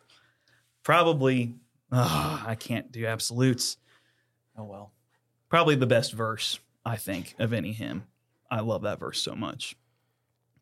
Probably, 0.83 1.55
ah, 1.93 2.43
I 2.47 2.55
can't 2.55 2.91
do 2.91 3.05
absolutes. 3.05 3.77
Oh 4.57 4.63
well. 4.63 4.91
Probably 5.49 5.75
the 5.75 5.85
best 5.87 6.13
verse, 6.13 6.59
I 6.85 6.95
think, 6.97 7.35
of 7.39 7.53
any 7.53 7.71
hymn. 7.73 8.03
I 8.49 8.59
love 8.61 8.81
that 8.83 8.99
verse 8.99 9.21
so 9.21 9.35
much. 9.35 9.75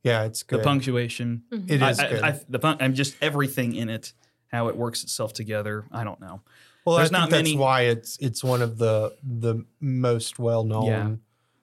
Yeah, 0.04 0.24
it's 0.24 0.44
good. 0.44 0.58
The 0.60 0.64
good. 0.64 0.68
punctuation, 0.68 1.44
Mhm. 1.52 1.70
It 1.70 1.82
I, 1.82 1.90
is 1.92 2.00
I- 2.00 2.10
good. 2.10 2.22
I- 2.24 2.42
the 2.50 2.60
pun- 2.60 2.78
I'm 2.80 2.94
just 2.94 3.16
everything 3.22 3.76
in 3.76 3.90
it, 3.90 4.14
how 4.48 4.68
it 4.68 4.76
works 4.76 5.04
itself 5.04 5.34
together. 5.34 5.86
I 5.92 6.04
don't 6.04 6.20
know. 6.20 6.42
well, 6.86 6.98
there's 6.98 7.10
I 7.12 7.12
think 7.12 7.22
not 7.22 7.30
that's 7.30 7.44
many- 7.50 7.58
why 7.58 7.82
it's 7.84 8.18
it's 8.20 8.44
one 8.44 8.62
of 8.62 8.78
the 8.80 9.16
the 9.24 9.64
most 9.80 10.40
well 10.40 10.64
known. 10.64 10.86
Yeah. 10.88 11.12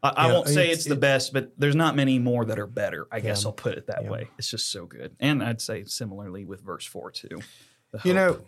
I, 0.00 0.08
I 0.10 0.26
Yeah, 0.28 0.32
won't 0.34 0.46
say 0.48 0.62
it's- 0.66 0.76
it's, 0.78 0.84
the 0.86 0.94
it- 0.94 1.00
best, 1.00 1.32
but 1.32 1.52
there's 1.58 1.74
not 1.74 1.96
many 1.96 2.20
more 2.20 2.44
that 2.44 2.58
are 2.58 2.68
better. 2.68 3.08
I 3.10 3.18
guess 3.18 3.44
I'll 3.44 3.52
put 3.52 3.76
it 3.76 3.88
that 3.88 4.04
Yeah. 4.04 4.10
way. 4.10 4.28
It's 4.38 4.48
just 4.48 4.70
so 4.70 4.86
good. 4.86 5.16
And 5.18 5.42
I'd 5.42 5.60
say 5.60 5.82
similarly 5.84 6.44
with 6.44 6.60
verse 6.62 6.84
four 6.86 7.10
too. 7.10 7.40
You 8.04 8.14
know, 8.14 8.34
hope. 8.34 8.46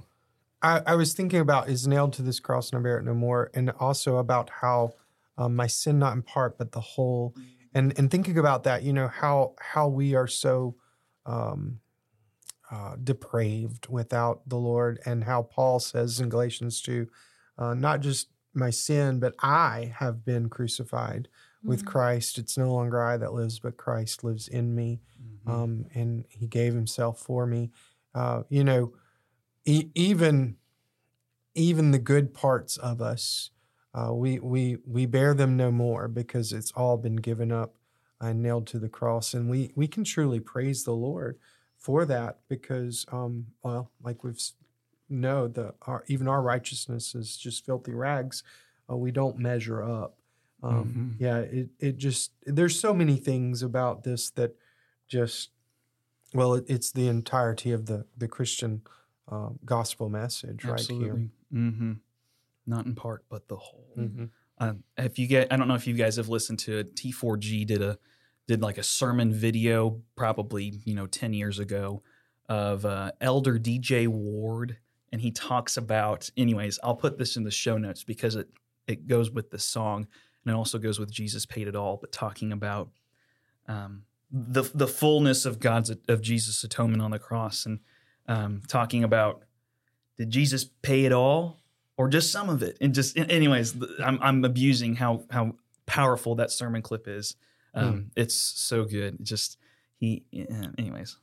I, 0.62 0.82
I 0.86 0.94
was 0.94 1.14
thinking 1.14 1.40
about 1.40 1.68
is 1.68 1.86
nailed 1.86 2.12
to 2.14 2.22
this 2.22 2.40
cross 2.40 2.70
and 2.70 2.78
I 2.78 2.82
bear 2.82 2.98
it 2.98 3.04
no 3.04 3.14
more, 3.14 3.50
and 3.54 3.70
also 3.72 4.16
about 4.18 4.50
how 4.50 4.92
um, 5.38 5.56
my 5.56 5.66
sin 5.66 5.98
not 5.98 6.14
in 6.14 6.22
part 6.22 6.58
but 6.58 6.72
the 6.72 6.80
whole, 6.80 7.34
and 7.74 7.96
and 7.98 8.10
thinking 8.10 8.38
about 8.38 8.64
that, 8.64 8.82
you 8.82 8.92
know 8.92 9.08
how 9.08 9.54
how 9.60 9.88
we 9.88 10.14
are 10.14 10.26
so 10.26 10.76
um, 11.26 11.80
uh, 12.70 12.96
depraved 13.02 13.88
without 13.88 14.48
the 14.48 14.56
Lord, 14.58 15.00
and 15.06 15.24
how 15.24 15.42
Paul 15.42 15.80
says 15.80 16.20
in 16.20 16.28
Galatians 16.28 16.80
two, 16.82 17.08
uh, 17.58 17.74
not 17.74 18.00
just 18.00 18.28
my 18.54 18.70
sin, 18.70 19.20
but 19.20 19.34
I 19.40 19.92
have 19.96 20.24
been 20.24 20.48
crucified 20.48 21.28
with 21.62 21.84
Mhm. 21.84 21.86
Christ. 21.86 22.38
It's 22.38 22.58
no 22.58 22.72
longer 22.72 23.02
I 23.02 23.16
that 23.16 23.32
lives, 23.32 23.58
but 23.60 23.76
Christ 23.76 24.24
lives 24.24 24.48
in 24.48 24.74
me 24.74 25.00
Mhm. 25.46 25.50
um, 25.52 25.86
and 25.94 26.24
he 26.28 26.46
gave 26.46 26.74
himself 26.74 27.18
for 27.20 27.46
me. 27.46 27.70
Uh, 28.14 28.42
you 28.48 28.64
know, 28.64 28.92
e- 29.64 29.90
even 29.94 30.56
even 31.54 31.90
the 31.90 31.98
good 31.98 32.32
parts 32.32 32.76
of 32.76 33.00
us, 33.00 33.50
uh, 33.94 34.12
we 34.14 34.38
we 34.38 34.78
we 34.86 35.06
bear 35.06 35.34
them 35.34 35.56
no 35.56 35.70
more 35.72 36.08
because 36.08 36.52
it's 36.52 36.72
all 36.72 36.96
been 36.96 37.16
given 37.16 37.50
up 37.50 37.74
and 38.20 38.42
nailed 38.42 38.66
to 38.68 38.78
the 38.78 38.88
cross, 38.88 39.34
and 39.34 39.50
we 39.50 39.72
we 39.74 39.88
can 39.88 40.04
truly 40.04 40.40
praise 40.40 40.84
the 40.84 40.92
Lord 40.94 41.38
for 41.76 42.04
that 42.04 42.40
because, 42.48 43.06
um, 43.10 43.46
well, 43.62 43.90
like 44.02 44.22
we've 44.22 44.40
know 45.08 45.48
the 45.48 45.74
our, 45.82 46.04
even 46.06 46.28
our 46.28 46.42
righteousness 46.42 47.14
is 47.14 47.36
just 47.36 47.66
filthy 47.66 47.92
rags. 47.94 48.42
Uh, 48.90 48.96
we 48.96 49.10
don't 49.10 49.38
measure 49.38 49.82
up. 49.82 50.16
Um, 50.62 50.94
Mhm. 50.94 51.16
Yeah, 51.18 51.38
it 51.40 51.70
it 51.80 51.96
just 51.98 52.32
there's 52.44 52.78
so 52.78 52.94
many 52.94 53.16
things 53.16 53.62
about 53.62 54.04
this 54.04 54.30
that 54.32 54.54
just 55.08 55.50
well, 56.34 56.54
it, 56.54 56.64
it's 56.68 56.92
the 56.92 57.08
entirety 57.08 57.72
of 57.72 57.86
the 57.86 58.06
the 58.16 58.28
Christian 58.28 58.82
uh, 59.30 59.50
gospel 59.64 60.08
message 60.08 60.64
right 60.64 60.80
here. 60.80 61.28
Mm-hmm. 61.52 61.92
Not 62.66 62.86
in 62.86 62.94
part, 62.94 63.24
but 63.28 63.48
the 63.48 63.56
whole. 63.56 63.94
Mhm. 63.96 64.30
Um, 64.58 64.84
if 64.98 65.18
you 65.18 65.26
get, 65.26 65.50
I 65.52 65.56
don't 65.56 65.68
know 65.68 65.74
if 65.74 65.86
you 65.86 65.94
guys 65.94 66.16
have 66.16 66.28
listened 66.28 66.58
to 66.60 66.78
it. 66.78 66.94
T4G 66.94 67.66
did 67.66 67.80
a 67.82 67.98
did 68.46 68.60
like 68.60 68.78
a 68.78 68.82
sermon 68.82 69.32
video, 69.32 70.02
probably 70.16 70.80
you 70.84 70.94
know 70.94 71.06
ten 71.06 71.32
years 71.32 71.58
ago, 71.58 72.02
of 72.48 72.84
uh, 72.84 73.12
Elder 73.20 73.58
DJ 73.58 74.06
Ward, 74.06 74.76
and 75.12 75.20
he 75.20 75.30
talks 75.30 75.76
about. 75.76 76.28
Anyways, 76.36 76.78
I'll 76.82 76.96
put 76.96 77.16
this 77.16 77.36
in 77.36 77.44
the 77.44 77.50
show 77.50 77.78
notes 77.78 78.04
because 78.04 78.36
it 78.36 78.48
it 78.86 79.06
goes 79.06 79.30
with 79.30 79.50
the 79.50 79.58
song, 79.58 80.06
and 80.44 80.52
it 80.52 80.56
also 80.56 80.78
goes 80.78 80.98
with 80.98 81.10
Jesus 81.10 81.46
paid 81.46 81.68
it 81.68 81.76
all. 81.76 81.96
But 81.96 82.12
talking 82.12 82.52
about 82.52 82.90
um, 83.66 84.02
the 84.30 84.64
the 84.74 84.88
fullness 84.88 85.46
of 85.46 85.58
God's 85.58 85.90
of 86.08 86.20
Jesus' 86.20 86.62
atonement 86.62 87.02
on 87.02 87.12
the 87.12 87.18
cross, 87.18 87.64
and 87.64 87.80
um, 88.30 88.62
talking 88.68 89.04
about 89.04 89.42
did 90.16 90.30
Jesus 90.30 90.64
pay 90.82 91.04
it 91.04 91.12
all 91.12 91.58
or 91.96 92.08
just 92.08 92.30
some 92.30 92.48
of 92.48 92.62
it? 92.62 92.78
And 92.80 92.94
just, 92.94 93.18
anyways, 93.18 93.74
I'm 94.02 94.18
I'm 94.22 94.44
abusing 94.44 94.94
how 94.94 95.24
how 95.30 95.56
powerful 95.86 96.36
that 96.36 96.50
sermon 96.50 96.82
clip 96.82 97.08
is. 97.08 97.36
Um, 97.74 98.10
It's 98.16 98.34
so 98.34 98.84
good. 98.84 99.18
Just 99.22 99.58
he, 99.98 100.24
yeah, 100.30 100.68
anyways. 100.78 101.16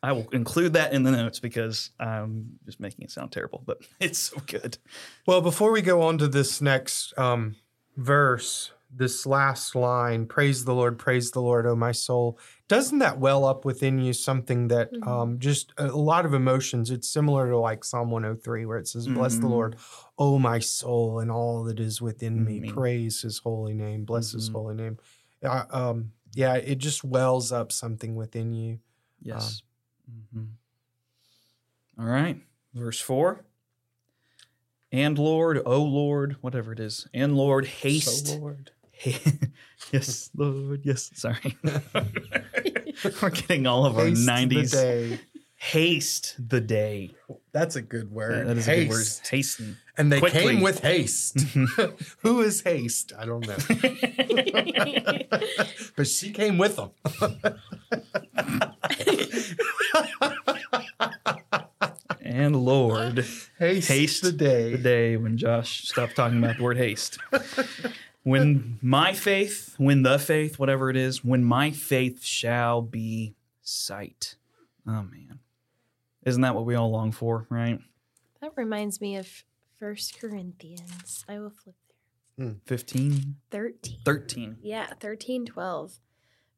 I 0.00 0.12
will 0.12 0.28
include 0.30 0.74
that 0.74 0.92
in 0.92 1.02
the 1.02 1.10
notes 1.10 1.40
because 1.40 1.90
I'm 1.98 2.58
just 2.64 2.78
making 2.78 3.04
it 3.04 3.10
sound 3.10 3.32
terrible, 3.32 3.62
but 3.66 3.78
it's 4.00 4.18
so 4.18 4.40
good. 4.46 4.78
Well, 5.26 5.40
before 5.40 5.72
we 5.72 5.82
go 5.82 6.02
on 6.02 6.18
to 6.18 6.28
this 6.28 6.60
next 6.60 7.18
um, 7.18 7.56
verse, 7.96 8.70
this 8.90 9.26
last 9.26 9.74
line, 9.74 10.26
"Praise 10.26 10.64
the 10.64 10.74
Lord, 10.74 10.98
praise 10.98 11.30
the 11.30 11.42
Lord, 11.42 11.66
oh 11.66 11.76
my 11.76 11.92
soul," 11.92 12.38
doesn't 12.68 12.98
that 13.00 13.18
well 13.20 13.44
up 13.44 13.64
within 13.64 13.98
you 13.98 14.12
something 14.12 14.68
that 14.68 14.92
Mhm. 14.92 15.06
um, 15.06 15.38
just 15.38 15.72
a, 15.78 15.86
a 15.86 15.96
lot 15.96 16.24
of 16.26 16.34
emotions? 16.34 16.90
It's 16.90 17.08
similar 17.08 17.48
to 17.50 17.58
like 17.58 17.84
Psalm 17.84 18.10
103, 18.10 18.64
where 18.66 18.78
it 18.78 18.88
says, 18.88 19.06
"Bless 19.06 19.36
the 19.38 19.46
Mhm. 19.46 19.50
Lord, 19.50 19.76
oh 20.18 20.38
my 20.38 20.58
soul, 20.58 21.18
and 21.20 21.30
all 21.30 21.64
that 21.64 21.80
is 21.80 22.00
within 22.00 22.44
me. 22.44 22.60
Mhm. 22.60 22.68
Praise 22.72 23.22
His 23.22 23.38
holy 23.38 23.74
name. 23.74 24.04
Bless 24.04 24.32
His 24.32 24.48
Mhm. 24.48 24.52
holy 24.52 24.74
name." 24.74 24.98
Uh, 25.42 25.64
um, 25.70 26.12
yeah, 26.34 26.54
it 26.54 26.78
just 26.78 27.04
wells 27.04 27.52
up 27.52 27.72
something 27.72 28.14
within 28.16 28.52
you. 28.52 28.80
Yes. 29.20 29.62
Mhm. 30.10 30.48
All 31.98 32.06
right. 32.06 32.40
Verse 32.74 33.00
4. 33.00 33.44
And 34.90 35.18
Lord, 35.18 35.60
oh 35.66 35.82
Lord, 35.82 36.36
whatever 36.40 36.72
it 36.72 36.80
is, 36.80 37.06
and 37.12 37.36
Lord, 37.36 37.66
haste. 37.66 38.26
So, 38.28 38.38
Lord. 38.38 38.70
yes, 39.92 40.30
Lord. 40.36 40.80
Yes. 40.84 41.10
Sorry. 41.14 41.56
We're 43.22 43.30
getting 43.30 43.66
all 43.66 43.86
of 43.86 43.96
our 43.98 44.06
Haste 44.06 44.26
the 44.26 44.32
90s. 44.32 44.72
day. 44.72 45.20
Haste 45.60 46.36
the 46.48 46.60
day. 46.60 47.14
That's 47.52 47.74
a 47.76 47.82
good 47.82 48.10
word. 48.12 48.46
that 48.46 48.56
is 48.58 48.68
a 48.68 48.76
good 48.76 48.88
word. 48.90 48.98
Haste. 48.98 49.28
Hasten. 49.28 49.76
And 49.96 50.12
they 50.12 50.20
Quickly. 50.20 50.40
came 50.40 50.60
with 50.60 50.78
haste. 50.80 51.36
Mm-hmm. 51.36 52.04
Who 52.28 52.40
is 52.42 52.60
haste? 52.62 53.12
I 53.18 53.24
don't 53.26 53.44
know. 53.44 53.56
but 55.96 56.06
she 56.06 56.30
came 56.30 56.58
with 56.58 56.76
them. 56.76 56.90
and 62.20 62.56
Lord, 62.56 63.24
haste, 63.58 63.88
Haste 63.88 64.22
the 64.22 64.32
day. 64.32 64.72
the 64.72 64.78
day 64.78 65.16
when 65.16 65.36
Josh 65.36 65.88
stopped 65.88 66.16
talking 66.16 66.38
about 66.38 66.56
the 66.58 66.62
word 66.62 66.76
haste. 66.76 67.18
When 68.22 68.78
my 68.82 69.12
faith, 69.12 69.74
when 69.78 70.02
the 70.02 70.18
faith, 70.18 70.58
whatever 70.58 70.90
it 70.90 70.96
is, 70.96 71.24
when 71.24 71.44
my 71.44 71.70
faith 71.70 72.24
shall 72.24 72.82
be 72.82 73.34
sight. 73.62 74.36
Oh 74.86 75.02
man. 75.02 75.40
Isn't 76.24 76.42
that 76.42 76.54
what 76.54 76.66
we 76.66 76.74
all 76.74 76.90
long 76.90 77.12
for, 77.12 77.46
right? 77.48 77.80
that 78.40 78.52
reminds 78.56 79.00
me 79.00 79.16
of 79.16 79.44
First 79.78 80.18
Corinthians. 80.20 81.24
I 81.28 81.38
will 81.38 81.50
flip 81.50 81.74
there. 82.36 82.54
15, 82.66 83.36
13. 83.50 83.98
13. 84.04 84.56
Yeah, 84.62 84.86
thirteen 85.00 85.44
twelve. 85.46 85.98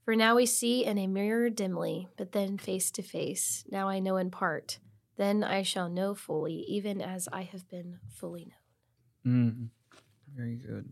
For 0.04 0.16
now 0.16 0.34
we 0.36 0.46
see 0.46 0.84
in 0.84 0.98
a 0.98 1.06
mirror 1.06 1.50
dimly, 1.50 2.08
but 2.16 2.32
then 2.32 2.58
face 2.58 2.90
to 2.92 3.02
face. 3.02 3.64
Now 3.70 3.88
I 3.88 3.98
know 3.98 4.16
in 4.16 4.30
part. 4.30 4.78
Then 5.16 5.44
I 5.44 5.62
shall 5.62 5.88
know 5.88 6.14
fully, 6.14 6.64
even 6.68 7.00
as 7.00 7.28
I 7.32 7.42
have 7.42 7.68
been 7.68 7.98
fully 8.08 8.50
known. 9.24 9.70
Mm, 9.72 10.34
very 10.34 10.56
good. 10.56 10.90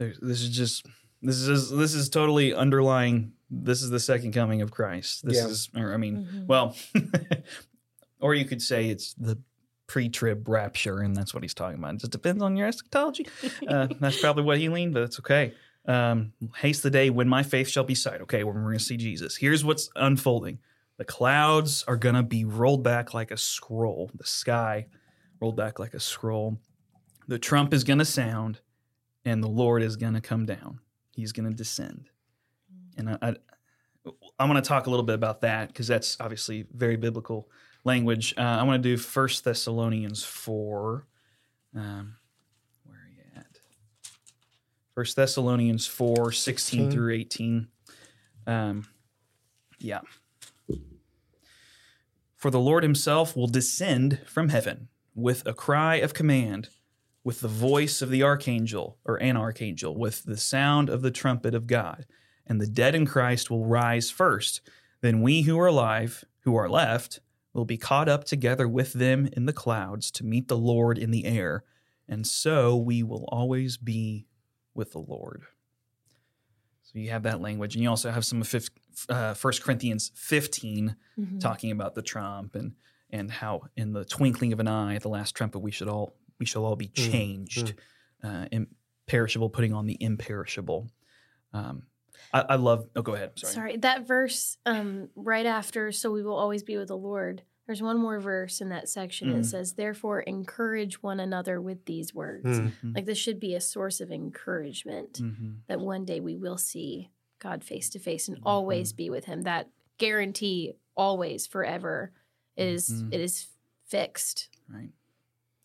There's, 0.00 0.18
this 0.20 0.40
is 0.40 0.48
just 0.48 0.86
this 1.22 1.36
is 1.36 1.70
this 1.70 1.92
is 1.94 2.08
totally 2.08 2.52
underlying. 2.54 3.32
This 3.50 3.82
is 3.82 3.90
the 3.90 4.00
second 4.00 4.32
coming 4.32 4.62
of 4.62 4.70
Christ. 4.70 5.24
This 5.26 5.36
Yeah. 5.36 5.46
is, 5.48 5.68
or 5.76 5.92
I 5.92 5.98
mean, 5.98 6.26
Mhm. 6.32 6.46
well, 6.46 6.74
or 8.20 8.34
you 8.34 8.44
could 8.46 8.62
say 8.62 8.88
it's 8.88 9.12
the 9.14 9.38
pre-trib 9.86 10.48
rapture, 10.48 11.00
and 11.00 11.14
that's 11.14 11.34
what 11.34 11.42
he's 11.42 11.52
talking 11.54 11.78
about. 11.78 11.94
It 11.94 12.00
just 12.00 12.12
depends 12.12 12.42
on 12.42 12.56
your 12.56 12.68
eschatology. 12.68 13.26
Uh, 13.68 13.88
that's 14.00 14.20
probably 14.20 14.44
what 14.44 14.58
he 14.58 14.68
leaned, 14.68 14.94
but 14.94 15.02
it's 15.02 15.18
okay. 15.20 15.52
Um, 15.86 16.32
haste 16.56 16.82
the 16.82 16.90
day 16.90 17.10
when 17.10 17.28
my 17.28 17.42
faith 17.42 17.68
shall 17.68 17.84
be 17.84 17.94
sight. 17.94 18.20
Okay, 18.22 18.42
when 18.44 18.54
we're 18.54 18.62
going 18.62 18.78
to 18.78 18.84
see 18.84 18.96
Jesus. 18.96 19.36
Here's 19.36 19.64
what's 19.64 19.90
unfolding: 19.96 20.60
the 20.96 21.04
clouds 21.04 21.84
are 21.88 21.96
going 21.96 22.14
to 22.14 22.22
be 22.22 22.44
rolled 22.44 22.82
back 22.82 23.12
like 23.12 23.30
a 23.30 23.36
scroll. 23.36 24.10
The 24.14 24.24
sky 24.26 24.86
rolled 25.40 25.56
back 25.56 25.78
like 25.78 25.92
a 25.92 26.00
scroll. 26.00 26.58
The 27.28 27.38
trump 27.38 27.74
is 27.74 27.84
going 27.84 27.98
to 27.98 28.04
sound, 28.04 28.60
and 29.24 29.42
the 29.42 29.48
Lord 29.48 29.82
is 29.82 29.96
going 29.96 30.14
to 30.14 30.20
come 30.20 30.46
down. 30.46 30.80
He's 31.14 31.32
going 31.32 31.48
to 31.48 31.56
descend. 31.56 32.08
And 32.96 33.10
I, 33.10 33.18
I, 33.22 33.34
I'm 34.38 34.48
going 34.48 34.60
to 34.60 34.66
talk 34.66 34.86
a 34.86 34.90
little 34.90 35.04
bit 35.04 35.14
about 35.14 35.42
that 35.42 35.68
because 35.68 35.86
that's 35.86 36.16
obviously 36.20 36.66
very 36.72 36.96
biblical 36.96 37.48
language. 37.84 38.34
Uh, 38.36 38.42
I 38.42 38.62
want 38.62 38.82
to 38.82 38.88
do 38.88 38.96
First 38.96 39.44
Thessalonians 39.44 40.24
4. 40.24 41.06
Um, 41.76 42.16
where 42.84 42.96
are 42.96 43.08
you 43.08 43.22
at? 43.36 43.60
First 44.94 45.16
Thessalonians 45.16 45.86
4, 45.86 46.32
16 46.32 46.80
16. 46.80 46.90
through 46.90 47.14
18. 47.14 47.68
Um, 48.46 48.86
yeah. 49.78 50.00
For 52.36 52.50
the 52.50 52.60
Lord 52.60 52.82
himself 52.82 53.36
will 53.36 53.46
descend 53.46 54.20
from 54.26 54.48
heaven 54.48 54.88
with 55.14 55.46
a 55.46 55.52
cry 55.52 55.96
of 55.96 56.14
command, 56.14 56.70
with 57.24 57.40
the 57.40 57.48
voice 57.48 58.00
of 58.02 58.10
the 58.10 58.22
archangel 58.22 58.98
or 59.04 59.16
an 59.22 59.36
archangel, 59.36 59.96
with 59.96 60.24
the 60.24 60.36
sound 60.36 60.88
of 60.88 61.02
the 61.02 61.10
trumpet 61.10 61.54
of 61.54 61.66
God. 61.66 62.06
And 62.46 62.60
the 62.60 62.66
dead 62.66 62.94
in 62.94 63.06
Christ 63.06 63.50
will 63.50 63.66
rise 63.66 64.10
first. 64.10 64.60
Then 65.02 65.20
we 65.22 65.42
who 65.42 65.58
are 65.58 65.66
alive, 65.66 66.24
who 66.40 66.56
are 66.56 66.68
left, 66.68 67.20
will 67.52 67.64
be 67.64 67.76
caught 67.76 68.08
up 68.08 68.24
together 68.24 68.66
with 68.68 68.92
them 68.94 69.28
in 69.32 69.46
the 69.46 69.52
clouds 69.52 70.10
to 70.12 70.24
meet 70.24 70.48
the 70.48 70.56
Lord 70.56 70.98
in 70.98 71.10
the 71.10 71.24
air. 71.26 71.64
And 72.08 72.26
so 72.26 72.76
we 72.76 73.02
will 73.02 73.24
always 73.28 73.76
be 73.76 74.26
with 74.74 74.92
the 74.92 74.98
Lord. 75.00 75.42
So 76.82 76.98
you 76.98 77.10
have 77.10 77.22
that 77.24 77.40
language. 77.40 77.74
And 77.74 77.82
you 77.82 77.90
also 77.90 78.10
have 78.10 78.24
some 78.24 78.40
of 78.40 78.48
fif- 78.48 78.70
uh, 79.08 79.34
1 79.34 79.62
Corinthians 79.62 80.10
15 80.14 80.96
Mhm. 81.18 81.40
talking 81.40 81.70
about 81.70 81.94
the 81.94 82.02
trump 82.02 82.54
and 82.54 82.74
and 83.12 83.28
how 83.28 83.62
in 83.76 83.92
the 83.92 84.04
twinkling 84.04 84.52
of 84.52 84.60
an 84.60 84.68
eye 84.68 84.94
at 84.94 85.02
the 85.02 85.08
last 85.08 85.32
trumpet 85.34 85.58
we 85.58 85.72
should 85.72 85.88
all 85.88 86.14
we 86.40 86.46
shall 86.46 86.64
all 86.64 86.74
be 86.76 86.88
Mm, 86.88 87.10
changed 87.12 87.74
uh, 88.24 88.46
imperishable 88.50 89.50
putting 89.50 89.72
on 89.72 89.86
the 89.86 89.96
imperishable 90.00 90.90
um, 91.52 91.82
I, 92.32 92.40
I 92.50 92.54
love 92.56 92.88
oh 92.96 93.02
go 93.02 93.14
ahead 93.14 93.32
sorry, 93.38 93.52
Sorry. 93.54 93.76
that 93.78 94.06
verse 94.06 94.56
um, 94.66 95.08
right 95.14 95.46
after, 95.46 95.92
so 95.92 96.10
we 96.10 96.22
will 96.22 96.36
always 96.36 96.62
be 96.62 96.76
with 96.76 96.88
the 96.88 96.96
Lord. 96.96 97.42
There's 97.66 97.82
one 97.82 97.98
more 98.00 98.18
verse 98.20 98.60
in 98.60 98.68
that 98.70 98.88
section. 98.88 99.28
Mm. 99.32 99.40
It 99.40 99.44
says, 99.46 99.74
"Therefore, 99.74 100.20
encourage 100.20 101.02
one 101.02 101.18
another 101.20 101.60
with 101.60 101.84
these 101.86 102.12
words." 102.14 102.46
Mm. 102.60 102.72
Mhm. 102.84 102.94
Like 102.96 103.06
this 103.06 103.18
should 103.18 103.38
be 103.40 103.54
a 103.54 103.60
source 103.60 104.00
of 104.00 104.10
encouragement 104.12 105.14
Mhm. 105.22 105.58
that 105.68 105.80
one 105.80 106.04
day 106.04 106.20
we 106.20 106.36
will 106.36 106.58
see 106.58 107.10
God 107.38 107.62
face 107.64 107.88
to 107.90 107.98
face 107.98 108.28
and 108.28 108.36
Mm-hmm. 108.38 108.46
always 108.46 108.92
be 108.92 109.08
with 109.10 109.24
Him. 109.24 109.42
That 109.42 109.70
guarantee, 109.98 110.74
always, 110.96 111.46
forever, 111.46 112.12
is 112.56 112.88
Mhm. 112.90 113.14
it 113.14 113.20
is 113.20 113.48
fixed. 113.86 114.48
right 114.68 114.90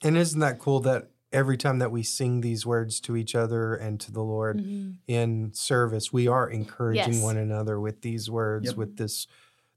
And 0.03 0.17
isn't 0.17 0.39
that 0.39 0.59
cool 0.59 0.79
that 0.81 1.09
every 1.31 1.57
time 1.57 1.79
that 1.79 1.91
we 1.91 2.03
sing 2.03 2.41
these 2.41 2.65
words 2.65 2.99
to 3.01 3.15
each 3.15 3.35
other 3.35 3.75
and 3.75 3.99
to 4.01 4.11
the 4.11 4.21
Lord 4.23 4.59
in 5.07 5.53
service, 5.53 6.11
we 6.13 6.27
are 6.27 6.49
encouraging 6.49 7.13
Yes. 7.15 7.23
one 7.23 7.37
another 7.37 7.79
with 7.79 8.01
these 8.01 8.29
words, 8.29 8.67
Yep. 8.67 8.77
with 8.77 8.97
this 8.97 9.27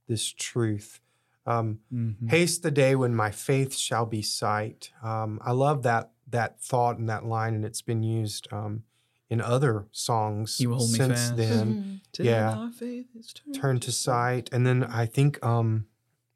this 0.06 0.26
truth. 0.32 1.00
Um, 1.44 1.80
Mhm. 1.92 2.30
Haste 2.30 2.62
the 2.62 2.70
day 2.70 2.94
when 2.94 3.14
my 3.14 3.30
faith 3.30 3.74
shall 3.76 4.06
be 4.06 4.22
sight. 4.22 4.90
Um, 5.02 5.38
I 5.42 5.52
love 5.52 5.82
that 5.82 6.12
that 6.30 6.60
thought 6.60 6.98
and 6.98 7.08
that 7.10 7.24
line, 7.26 7.54
and 7.54 7.64
it's 7.64 7.80
been 7.82 8.02
used 8.02 8.50
um, 8.52 8.84
in 9.30 9.40
other 9.42 9.86
songs 9.92 10.60
You 10.60 10.70
will 10.70 10.76
hold 10.78 10.92
me 10.92 10.96
since 10.98 11.12
fast. 11.20 11.36
then. 11.36 12.00
Mhm. 12.18 12.24
Yeah. 12.24 12.70
faith 12.70 13.06
is 13.14 13.32
turned 13.34 13.54
Turn 13.54 13.80
to 13.80 13.92
sight, 13.92 14.48
and 14.52 14.66
then 14.66 14.82
I 14.84 15.04
think 15.06 15.42
um, 15.44 15.86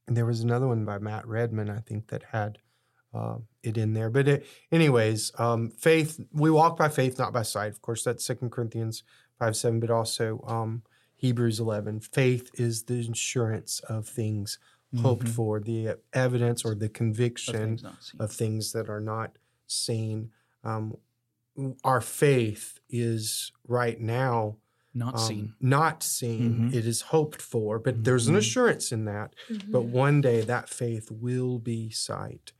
there 0.06 0.26
was 0.26 0.40
another 0.40 0.66
one 0.68 0.84
by 0.84 0.98
Matt 0.98 1.26
Redman. 1.26 1.70
I 1.70 1.80
think 1.80 2.08
that 2.08 2.22
had 2.24 2.58
uh, 3.14 3.38
it 3.62 3.76
in 3.78 3.92
there. 3.94 4.10
But 4.10 4.28
it, 4.28 4.46
anyways, 4.70 5.32
um, 5.38 5.70
faith. 5.70 6.20
We 6.32 6.50
walk 6.50 6.76
by 6.76 6.88
faith, 6.88 7.18
not 7.18 7.32
by 7.32 7.42
sight. 7.42 7.70
Of 7.72 7.82
course, 7.82 8.04
that's 8.04 8.24
Second 8.24 8.50
Corinthians 8.50 9.02
five 9.38 9.56
seven, 9.56 9.80
but 9.80 9.90
also 9.90 10.42
um, 10.46 10.82
Hebrews 11.16 11.60
eleven. 11.60 12.00
Faith 12.00 12.50
is 12.54 12.84
the 12.84 13.00
assurance 13.00 13.80
of 13.80 14.06
things 14.08 14.58
hoped 14.96 15.24
Mhm. 15.26 15.28
for, 15.30 15.60
the 15.60 15.96
evidence 16.12 16.64
or 16.64 16.74
the 16.74 16.86
Of 16.86 16.92
conviction 16.92 17.78
things 17.78 18.12
of 18.20 18.30
things 18.32 18.72
that 18.72 18.90
are 18.90 19.00
not 19.00 19.38
seen. 19.66 20.30
Um, 20.64 20.96
our 21.84 22.00
faith 22.00 22.78
is 22.90 23.52
right 23.66 23.98
now 24.00 24.56
not 24.94 25.14
um, 25.14 25.20
seen. 25.20 25.54
not 25.60 26.02
seen. 26.02 26.70
Mhm. 26.70 26.74
It 26.74 26.86
is 26.86 27.00
hoped 27.00 27.40
for, 27.40 27.78
but 27.78 28.04
there's 28.04 28.28
an 28.28 28.34
Mhm. 28.34 28.38
assurance 28.38 28.92
in 28.92 29.06
that. 29.06 29.34
But 29.70 29.84
Mhm. 29.84 29.90
one 29.90 30.20
day 30.20 30.42
that 30.42 30.68
faith 30.68 31.10
will 31.10 31.58
be 31.58 31.88
sight. 31.90 32.52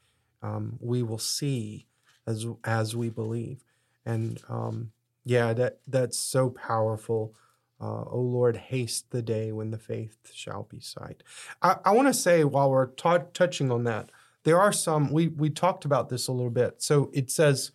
Um, 0.43 0.79
we 0.81 1.03
will 1.03 1.19
see 1.19 1.87
as 2.27 2.47
as 2.65 2.97
we 2.97 3.09
believe, 3.11 3.65
and 4.05 4.41
um, 4.49 4.93
yeah, 5.25 5.53
that 5.53 5.79
that's 5.87 6.19
so 6.19 6.51
powerful. 6.51 7.35
Uh, 7.81 8.05
oh 8.11 8.21
Lord, 8.21 8.57
haste 8.57 9.11
the 9.11 9.23
day 9.23 9.51
when 9.53 9.71
the 9.71 9.79
faith 9.79 10.17
shall 10.33 10.69
be 10.71 10.81
sight. 10.81 11.23
I, 11.63 11.77
I 11.85 11.91
want 11.93 12.09
to 12.09 12.15
say 12.15 12.45
while 12.45 12.71
we're 12.71 12.87
ta- 12.87 13.25
touching 13.35 13.73
on 13.73 13.85
that, 13.85 14.11
there 14.45 14.61
are 14.61 14.73
some 14.73 15.13
we 15.13 15.29
we 15.29 15.51
talked 15.51 15.85
about 15.85 16.09
this 16.09 16.29
a 16.29 16.33
little 16.33 16.51
bit. 16.51 16.83
So 16.83 17.11
it 17.13 17.31
says, 17.31 17.73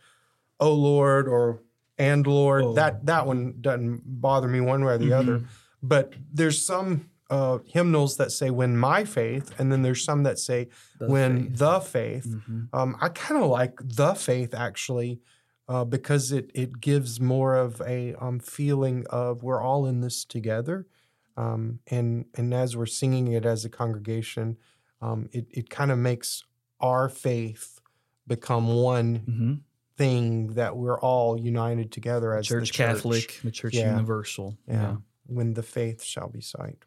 "Oh 0.60 0.74
Lord," 0.74 1.28
or 1.28 1.62
"and 1.98 2.26
Lord." 2.26 2.64
Oh. 2.64 2.74
That 2.74 3.06
that 3.06 3.26
one 3.28 3.56
doesn't 3.62 4.02
bother 4.22 4.48
me 4.48 4.62
one 4.62 4.84
way 4.86 4.94
or 4.94 4.98
the 4.98 5.14
other. 5.14 5.40
Mhm. 5.40 5.46
But 5.84 6.14
there's 6.34 6.66
some 6.66 7.10
uh, 7.30 7.60
hymnals 7.66 8.18
that 8.18 8.32
say 8.32 8.50
"When 8.50 8.78
my 8.78 9.04
faith," 9.04 9.54
and 9.60 9.72
then 9.72 9.82
there's 9.82 10.04
some 10.04 10.24
that 10.24 10.40
say 10.40 10.70
The 11.00 11.08
"When 11.10 11.44
faith. 11.50 11.58
the 11.58 11.80
faith." 11.82 12.28
Mhm. 12.28 12.70
Um, 12.74 12.96
I 13.02 13.10
kind 13.10 13.42
of 13.44 13.50
like 13.50 13.80
the 13.84 14.14
faith 14.14 14.54
actually 14.54 15.20
uh, 15.68 15.84
because 15.84 16.32
it 16.32 16.50
it 16.54 16.80
gives 16.80 17.20
more 17.20 17.56
of 17.56 17.82
a 17.86 18.14
um, 18.16 18.40
feeling 18.40 19.06
of 19.10 19.44
we're 19.44 19.62
all 19.62 19.86
in 19.86 20.00
this 20.02 20.24
together, 20.26 20.88
um, 21.36 21.80
and 21.88 22.26
and 22.36 22.54
as 22.54 22.78
we're 22.78 22.86
singing 22.86 23.28
it 23.34 23.46
as 23.46 23.66
a 23.66 23.70
congregation, 23.70 24.58
um, 25.02 25.28
it 25.34 25.48
it 25.52 25.70
kind 25.70 25.92
of 25.92 25.98
makes 25.98 26.44
our 26.80 27.10
faith 27.10 27.80
become 28.28 28.68
one 28.68 29.20
Mhm. 29.20 29.60
thing 29.98 30.48
that 30.54 30.78
we're 30.78 31.00
all 31.00 31.40
united 31.40 31.92
together 31.92 32.34
as 32.36 32.46
Church, 32.48 32.70
the 32.70 32.74
church. 32.74 32.78
Catholic, 32.96 33.40
the 33.44 33.52
Church 33.52 33.74
Yeah. 33.74 33.92
Universal. 33.92 34.58
Yeah. 34.68 34.98
When 35.26 35.54
the 35.56 35.64
faith 35.64 36.04
shall 36.04 36.30
be 36.30 36.40
sight. 36.42 36.86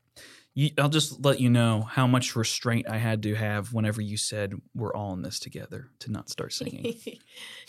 You, 0.54 0.70
I'll 0.78 0.88
just 0.88 1.24
let 1.24 1.40
you 1.40 1.48
know 1.48 1.82
how 1.82 2.06
much 2.08 2.34
restraint 2.34 2.88
I 2.88 2.98
had 2.98 3.22
to 3.22 3.34
have 3.34 3.72
whenever 3.72 4.00
you 4.02 4.16
said 4.16 4.54
we're 4.74 4.92
all 4.92 5.12
in 5.12 5.22
this 5.22 5.38
together 5.38 5.88
to 6.00 6.10
not 6.10 6.28
start 6.28 6.52
singing. 6.52 6.96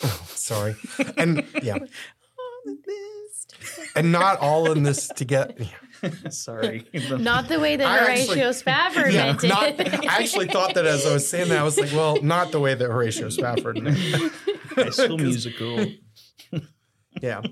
Sorry, 0.26 0.74
and 1.16 1.44
yeah, 1.62 1.78
and 3.96 4.10
not 4.10 4.38
all 4.40 4.70
in 4.72 4.82
this 4.82 5.08
together. 5.08 5.54
Sorry. 6.30 6.84
Not 7.10 7.48
the 7.48 7.60
way 7.60 7.76
that 7.76 7.86
I 7.86 7.98
Horatio 7.98 8.22
actually- 8.48 8.52
Spafford 8.54 9.12
Yeah, 9.12 9.26
meant 9.26 9.44
it. 9.44 10.08
I 10.08 10.20
actually 10.20 10.48
thought 10.48 10.74
that 10.74 10.84
as 10.86 11.06
I 11.06 11.12
was 11.12 11.28
saying 11.28 11.48
that, 11.50 11.58
I 11.58 11.62
was 11.62 11.78
like, 11.78 11.92
well, 11.92 12.20
not 12.22 12.50
the 12.50 12.58
way 12.60 12.74
that 12.74 12.84
Horatio 12.90 13.28
Spafford 13.28 13.80
meant. 13.80 13.96
it. 13.98 14.32
High 14.74 14.90
School 14.90 15.18
Musical. 15.18 15.86
Yeah. 17.20 17.42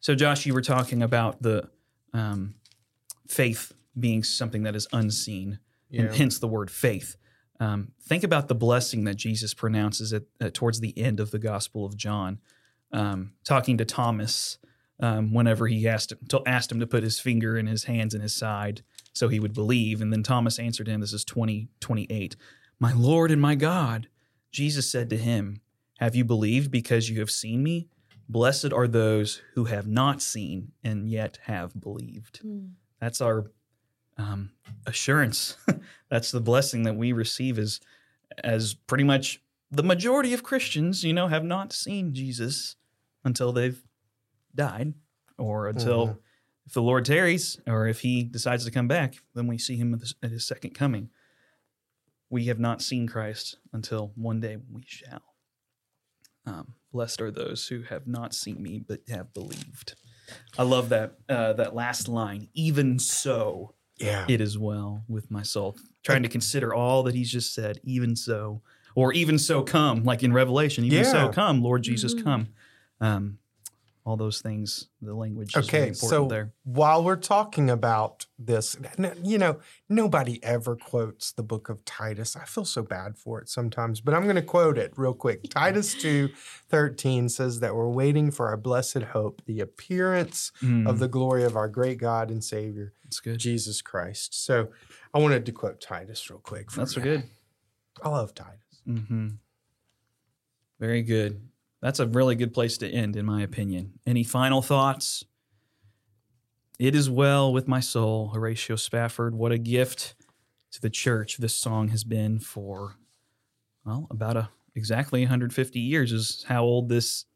So, 0.00 0.14
Josh, 0.14 0.46
you 0.46 0.54
were 0.54 0.62
talking 0.62 1.02
about 1.02 1.42
the 1.42 1.68
um, 2.14 2.54
faith 3.28 3.72
being 3.98 4.22
something 4.22 4.62
that 4.62 4.76
is 4.76 4.86
unseen, 4.92 5.58
Yeah. 5.90 6.02
and 6.02 6.14
hence 6.14 6.38
the 6.38 6.48
word 6.48 6.70
faith. 6.70 7.16
Um, 7.58 7.92
think 8.02 8.24
about 8.24 8.48
the 8.48 8.54
blessing 8.54 9.04
that 9.04 9.16
Jesus 9.16 9.52
pronounces 9.52 10.12
at, 10.12 10.22
at 10.40 10.54
towards 10.54 10.80
the 10.80 10.96
end 10.98 11.20
of 11.20 11.30
the 11.30 11.38
Gospel 11.38 11.84
of 11.84 11.96
John, 11.96 12.38
um, 12.92 13.32
talking 13.44 13.76
to 13.78 13.84
Thomas 13.84 14.58
um, 15.00 15.32
whenever 15.32 15.66
he 15.66 15.86
asked 15.86 16.12
him, 16.12 16.18
to, 16.28 16.42
asked 16.46 16.72
him 16.72 16.80
to 16.80 16.86
put 16.86 17.02
his 17.02 17.20
finger 17.20 17.56
in 17.58 17.66
his 17.66 17.84
hands 17.84 18.14
in 18.14 18.20
his 18.20 18.34
side 18.34 18.82
so 19.12 19.28
he 19.28 19.40
would 19.40 19.52
believe. 19.54 20.00
And 20.00 20.12
then 20.12 20.22
Thomas 20.22 20.58
answered 20.58 20.88
him, 20.88 21.00
this 21.00 21.12
is 21.12 21.24
20, 21.24 21.68
28, 21.80 22.36
My 22.78 22.92
Lord 22.92 23.30
and 23.30 23.40
my 23.40 23.54
God. 23.54 24.08
Jesus 24.52 24.90
said 24.90 25.10
to 25.10 25.16
him, 25.16 25.60
Have 25.98 26.14
you 26.14 26.24
believed 26.24 26.70
because 26.70 27.08
you 27.08 27.20
have 27.20 27.30
seen 27.30 27.62
me? 27.62 27.88
Blessed 28.28 28.72
are 28.72 28.88
those 28.88 29.42
who 29.54 29.64
have 29.64 29.86
not 29.86 30.22
seen 30.22 30.72
and 30.84 31.08
yet 31.08 31.38
have 31.44 31.78
believed. 31.80 32.40
Mm. 32.44 32.72
That's 33.00 33.20
our 33.20 33.50
um, 34.20 34.50
assurance. 34.86 35.56
That's 36.10 36.30
the 36.30 36.40
blessing 36.40 36.82
that 36.84 36.96
we 36.96 37.12
receive 37.12 37.58
as, 37.58 37.80
as 38.44 38.74
pretty 38.74 39.04
much 39.04 39.40
the 39.70 39.82
majority 39.82 40.34
of 40.34 40.42
Christians, 40.42 41.04
you 41.04 41.12
know, 41.12 41.28
have 41.28 41.44
not 41.44 41.72
seen 41.72 42.12
Jesus 42.12 42.76
until 43.24 43.52
they've 43.52 43.82
died 44.54 44.94
or 45.38 45.68
until 45.68 46.06
Mhm. 46.08 46.18
if 46.66 46.72
the 46.74 46.82
Lord 46.82 47.04
tarries 47.04 47.58
or 47.66 47.86
if 47.86 48.00
he 48.00 48.24
decides 48.24 48.64
to 48.64 48.70
come 48.70 48.88
back, 48.88 49.22
then 49.34 49.46
we 49.46 49.58
see 49.58 49.76
him 49.76 49.94
at 49.94 50.00
his- 50.00 50.14
at 50.22 50.30
his 50.30 50.46
second 50.46 50.70
coming. 50.74 51.10
We 52.28 52.46
have 52.46 52.58
not 52.58 52.82
seen 52.82 53.06
Christ 53.08 53.58
until 53.72 54.12
one 54.16 54.40
day 54.40 54.56
we 54.56 54.82
shall. 54.86 55.22
Um, 56.46 56.74
blessed 56.92 57.20
are 57.20 57.30
those 57.30 57.68
who 57.68 57.82
have 57.82 58.06
not 58.06 58.34
seen 58.34 58.62
me 58.62 58.78
but 58.80 59.00
have 59.08 59.32
believed. 59.32 59.94
I 60.58 60.62
love 60.64 60.88
that 60.90 61.18
uh, 61.28 61.52
that 61.54 61.74
last 61.74 62.08
line. 62.08 62.48
Even 62.54 62.98
so, 62.98 63.74
Yeah. 64.00 64.24
it 64.28 64.40
is 64.40 64.56
well 64.58 65.04
with 65.08 65.30
my 65.30 65.42
soul. 65.42 65.76
Trying 66.02 66.22
to 66.22 66.28
consider 66.28 66.72
all 66.74 67.02
that 67.02 67.14
he's 67.14 67.30
just 67.30 67.54
said. 67.54 67.78
Even 67.84 68.16
so, 68.16 68.62
or 68.94 69.12
even 69.12 69.38
so, 69.38 69.62
come. 69.62 70.04
Like 70.04 70.22
in 70.22 70.32
Revelation, 70.32 70.84
even 70.84 71.04
so, 71.04 71.28
come, 71.28 71.62
Lord 71.62 71.82
Jesus, 71.82 72.14
Mhm. 72.14 72.24
come. 72.24 72.48
Um, 73.00 73.38
all 74.04 74.16
those 74.16 74.40
things. 74.40 74.88
The 75.02 75.14
language 75.14 75.54
Okay, 75.56 75.88
important 75.88 75.94
so 75.98 76.26
there. 76.28 76.52
while 76.64 77.04
we're 77.04 77.16
talking 77.16 77.68
about 77.70 78.26
this, 78.38 78.76
you 79.22 79.36
know, 79.38 79.60
nobody 79.88 80.42
ever 80.42 80.74
quotes 80.76 81.32
the 81.32 81.42
book 81.42 81.68
of 81.68 81.84
Titus. 81.84 82.34
I 82.34 82.44
feel 82.44 82.64
so 82.64 82.82
bad 82.82 83.18
for 83.18 83.40
it 83.40 83.48
sometimes, 83.48 84.00
but 84.00 84.14
I'm 84.14 84.24
going 84.24 84.36
to 84.36 84.42
quote 84.42 84.78
it 84.78 84.92
real 84.96 85.12
quick. 85.14 85.42
Titus 85.50 85.94
2 85.94 86.30
13 86.70 87.28
says 87.28 87.60
that 87.60 87.74
we're 87.74 87.88
waiting 87.90 88.30
for 88.30 88.48
our 88.48 88.56
blessed 88.56 89.02
hope, 89.02 89.42
the 89.46 89.60
appearance 89.60 90.50
of 90.62 90.66
Mm, 90.66 90.98
the 90.98 91.08
glory 91.08 91.44
of 91.44 91.56
our 91.56 91.68
great 91.68 91.98
God 91.98 92.30
and 92.30 92.42
Savior, 92.42 92.94
that's 93.04 93.20
good. 93.20 93.38
Jesus 93.38 93.82
Christ. 93.82 94.44
So 94.44 94.68
I 95.12 95.18
wanted 95.18 95.44
to 95.46 95.52
quote 95.52 95.80
Titus 95.80 96.30
real 96.30 96.40
quick. 96.40 96.70
That's 96.72 96.96
you. 96.96 97.02
good. 97.02 97.24
I 98.02 98.08
love 98.08 98.34
Titus. 98.34 98.80
hmm 98.86 99.28
Very 100.78 101.02
good. 101.02 101.49
That's 101.82 102.00
a 102.00 102.06
really 102.06 102.34
good 102.34 102.52
place 102.52 102.76
to 102.78 102.88
end, 102.88 103.16
in 103.16 103.24
my 103.24 103.42
opinion. 103.42 103.98
Any 104.06 104.24
final 104.24 104.62
thoughts? 104.62 105.24
It 106.78 106.94
is 106.94 107.10
well 107.10 107.52
with 107.52 107.68
my 107.68 107.80
soul, 107.80 108.28
Horatio 108.28 108.76
Spafford. 108.76 109.34
What 109.34 109.52
a 109.52 109.58
gift 109.58 110.14
to 110.72 110.80
the 110.80 110.90
church 110.90 111.38
this 111.38 111.54
song 111.54 111.88
has 111.88 112.04
been 112.04 112.38
for, 112.38 112.96
well, 113.84 114.06
about 114.10 114.36
a 114.36 114.50
exactly 114.76 115.20
150 115.22 115.80
years 115.80 116.12
is 116.12 116.44
how 116.48 116.62
old 116.62 116.88
this 116.88 117.26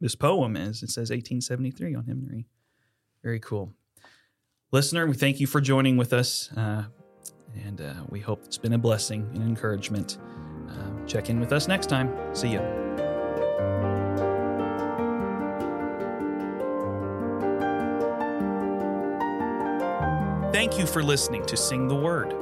this 0.00 0.14
poem 0.14 0.56
is. 0.56 0.82
It 0.82 0.90
says 0.90 1.10
1873 1.10 1.94
on 1.94 2.04
hymnary. 2.04 2.46
Very 3.22 3.40
cool. 3.40 3.72
Listener, 4.70 5.06
we 5.06 5.14
thank 5.14 5.40
you 5.40 5.46
for 5.46 5.60
joining 5.60 5.96
with 5.96 6.12
us, 6.12 6.52
uh, 6.56 6.84
and 7.64 7.80
uh, 7.80 7.94
we 8.08 8.20
hope 8.20 8.44
it's 8.44 8.58
been 8.58 8.74
a 8.74 8.78
blessing 8.78 9.28
and 9.34 9.42
encouragement. 9.42 10.18
Uh, 10.68 11.06
check 11.06 11.30
in 11.30 11.40
with 11.40 11.52
us 11.52 11.66
next 11.66 11.88
time. 11.88 12.14
See 12.34 12.50
you. 12.50 13.07
Thank 20.52 20.78
you 20.78 20.86
for 20.86 21.02
listening 21.02 21.46
to 21.46 21.56
Sing 21.56 21.88
the 21.88 21.94
Word. 21.94 22.34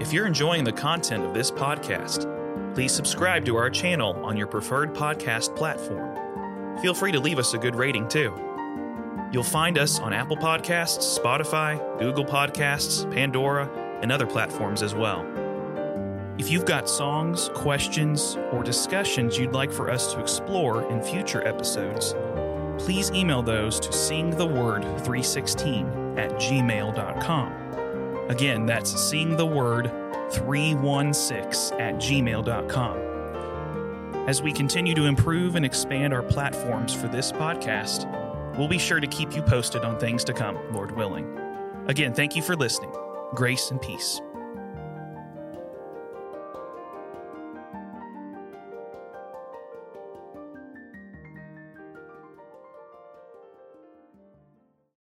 If 0.00 0.12
you're 0.12 0.26
enjoying 0.26 0.64
the 0.64 0.72
content 0.72 1.24
of 1.24 1.34
this 1.34 1.50
podcast, 1.50 2.30
please 2.74 2.92
subscribe 2.92 3.44
to 3.46 3.56
our 3.56 3.70
channel 3.70 4.14
on 4.24 4.36
your 4.36 4.46
preferred 4.46 4.94
podcast 4.94 5.56
platform. 5.56 6.78
Feel 6.80 6.94
free 6.94 7.12
to 7.12 7.20
leave 7.20 7.38
us 7.38 7.54
a 7.54 7.58
good 7.58 7.74
rating 7.76 8.08
too. 8.08 8.32
You'll 9.32 9.42
find 9.42 9.78
us 9.78 9.98
on 9.98 10.12
Apple 10.12 10.36
Podcasts, 10.36 11.18
Spotify, 11.18 11.98
Google 11.98 12.24
Podcasts, 12.24 13.10
Pandora, 13.12 13.68
and 14.00 14.12
other 14.12 14.26
platforms 14.26 14.82
as 14.82 14.94
well. 14.94 15.33
If 16.36 16.50
you've 16.50 16.66
got 16.66 16.88
songs, 16.88 17.48
questions, 17.54 18.36
or 18.50 18.64
discussions 18.64 19.38
you'd 19.38 19.52
like 19.52 19.70
for 19.70 19.88
us 19.88 20.12
to 20.12 20.18
explore 20.20 20.82
in 20.90 21.00
future 21.00 21.46
episodes, 21.46 22.12
please 22.76 23.12
email 23.12 23.40
those 23.40 23.78
to 23.80 23.90
singtheword316 23.90 26.18
at 26.18 26.32
gmail.com. 26.32 27.52
Again, 28.28 28.66
that's 28.66 28.92
singtheword 28.92 29.92
316 30.32 31.80
at 31.80 31.94
gmail.com. 31.96 32.98
As 34.26 34.42
we 34.42 34.52
continue 34.52 34.94
to 34.94 35.04
improve 35.04 35.54
and 35.54 35.64
expand 35.64 36.12
our 36.12 36.22
platforms 36.22 36.92
for 36.92 37.06
this 37.08 37.30
podcast, 37.30 38.10
we'll 38.56 38.66
be 38.66 38.78
sure 38.78 38.98
to 38.98 39.06
keep 39.06 39.36
you 39.36 39.42
posted 39.42 39.84
on 39.84 40.00
things 40.00 40.24
to 40.24 40.32
come, 40.32 40.58
Lord 40.72 40.96
willing. 40.96 41.38
Again, 41.86 42.12
thank 42.12 42.34
you 42.34 42.42
for 42.42 42.56
listening. 42.56 42.90
Grace 43.34 43.70
and 43.70 43.80
peace. 43.80 44.20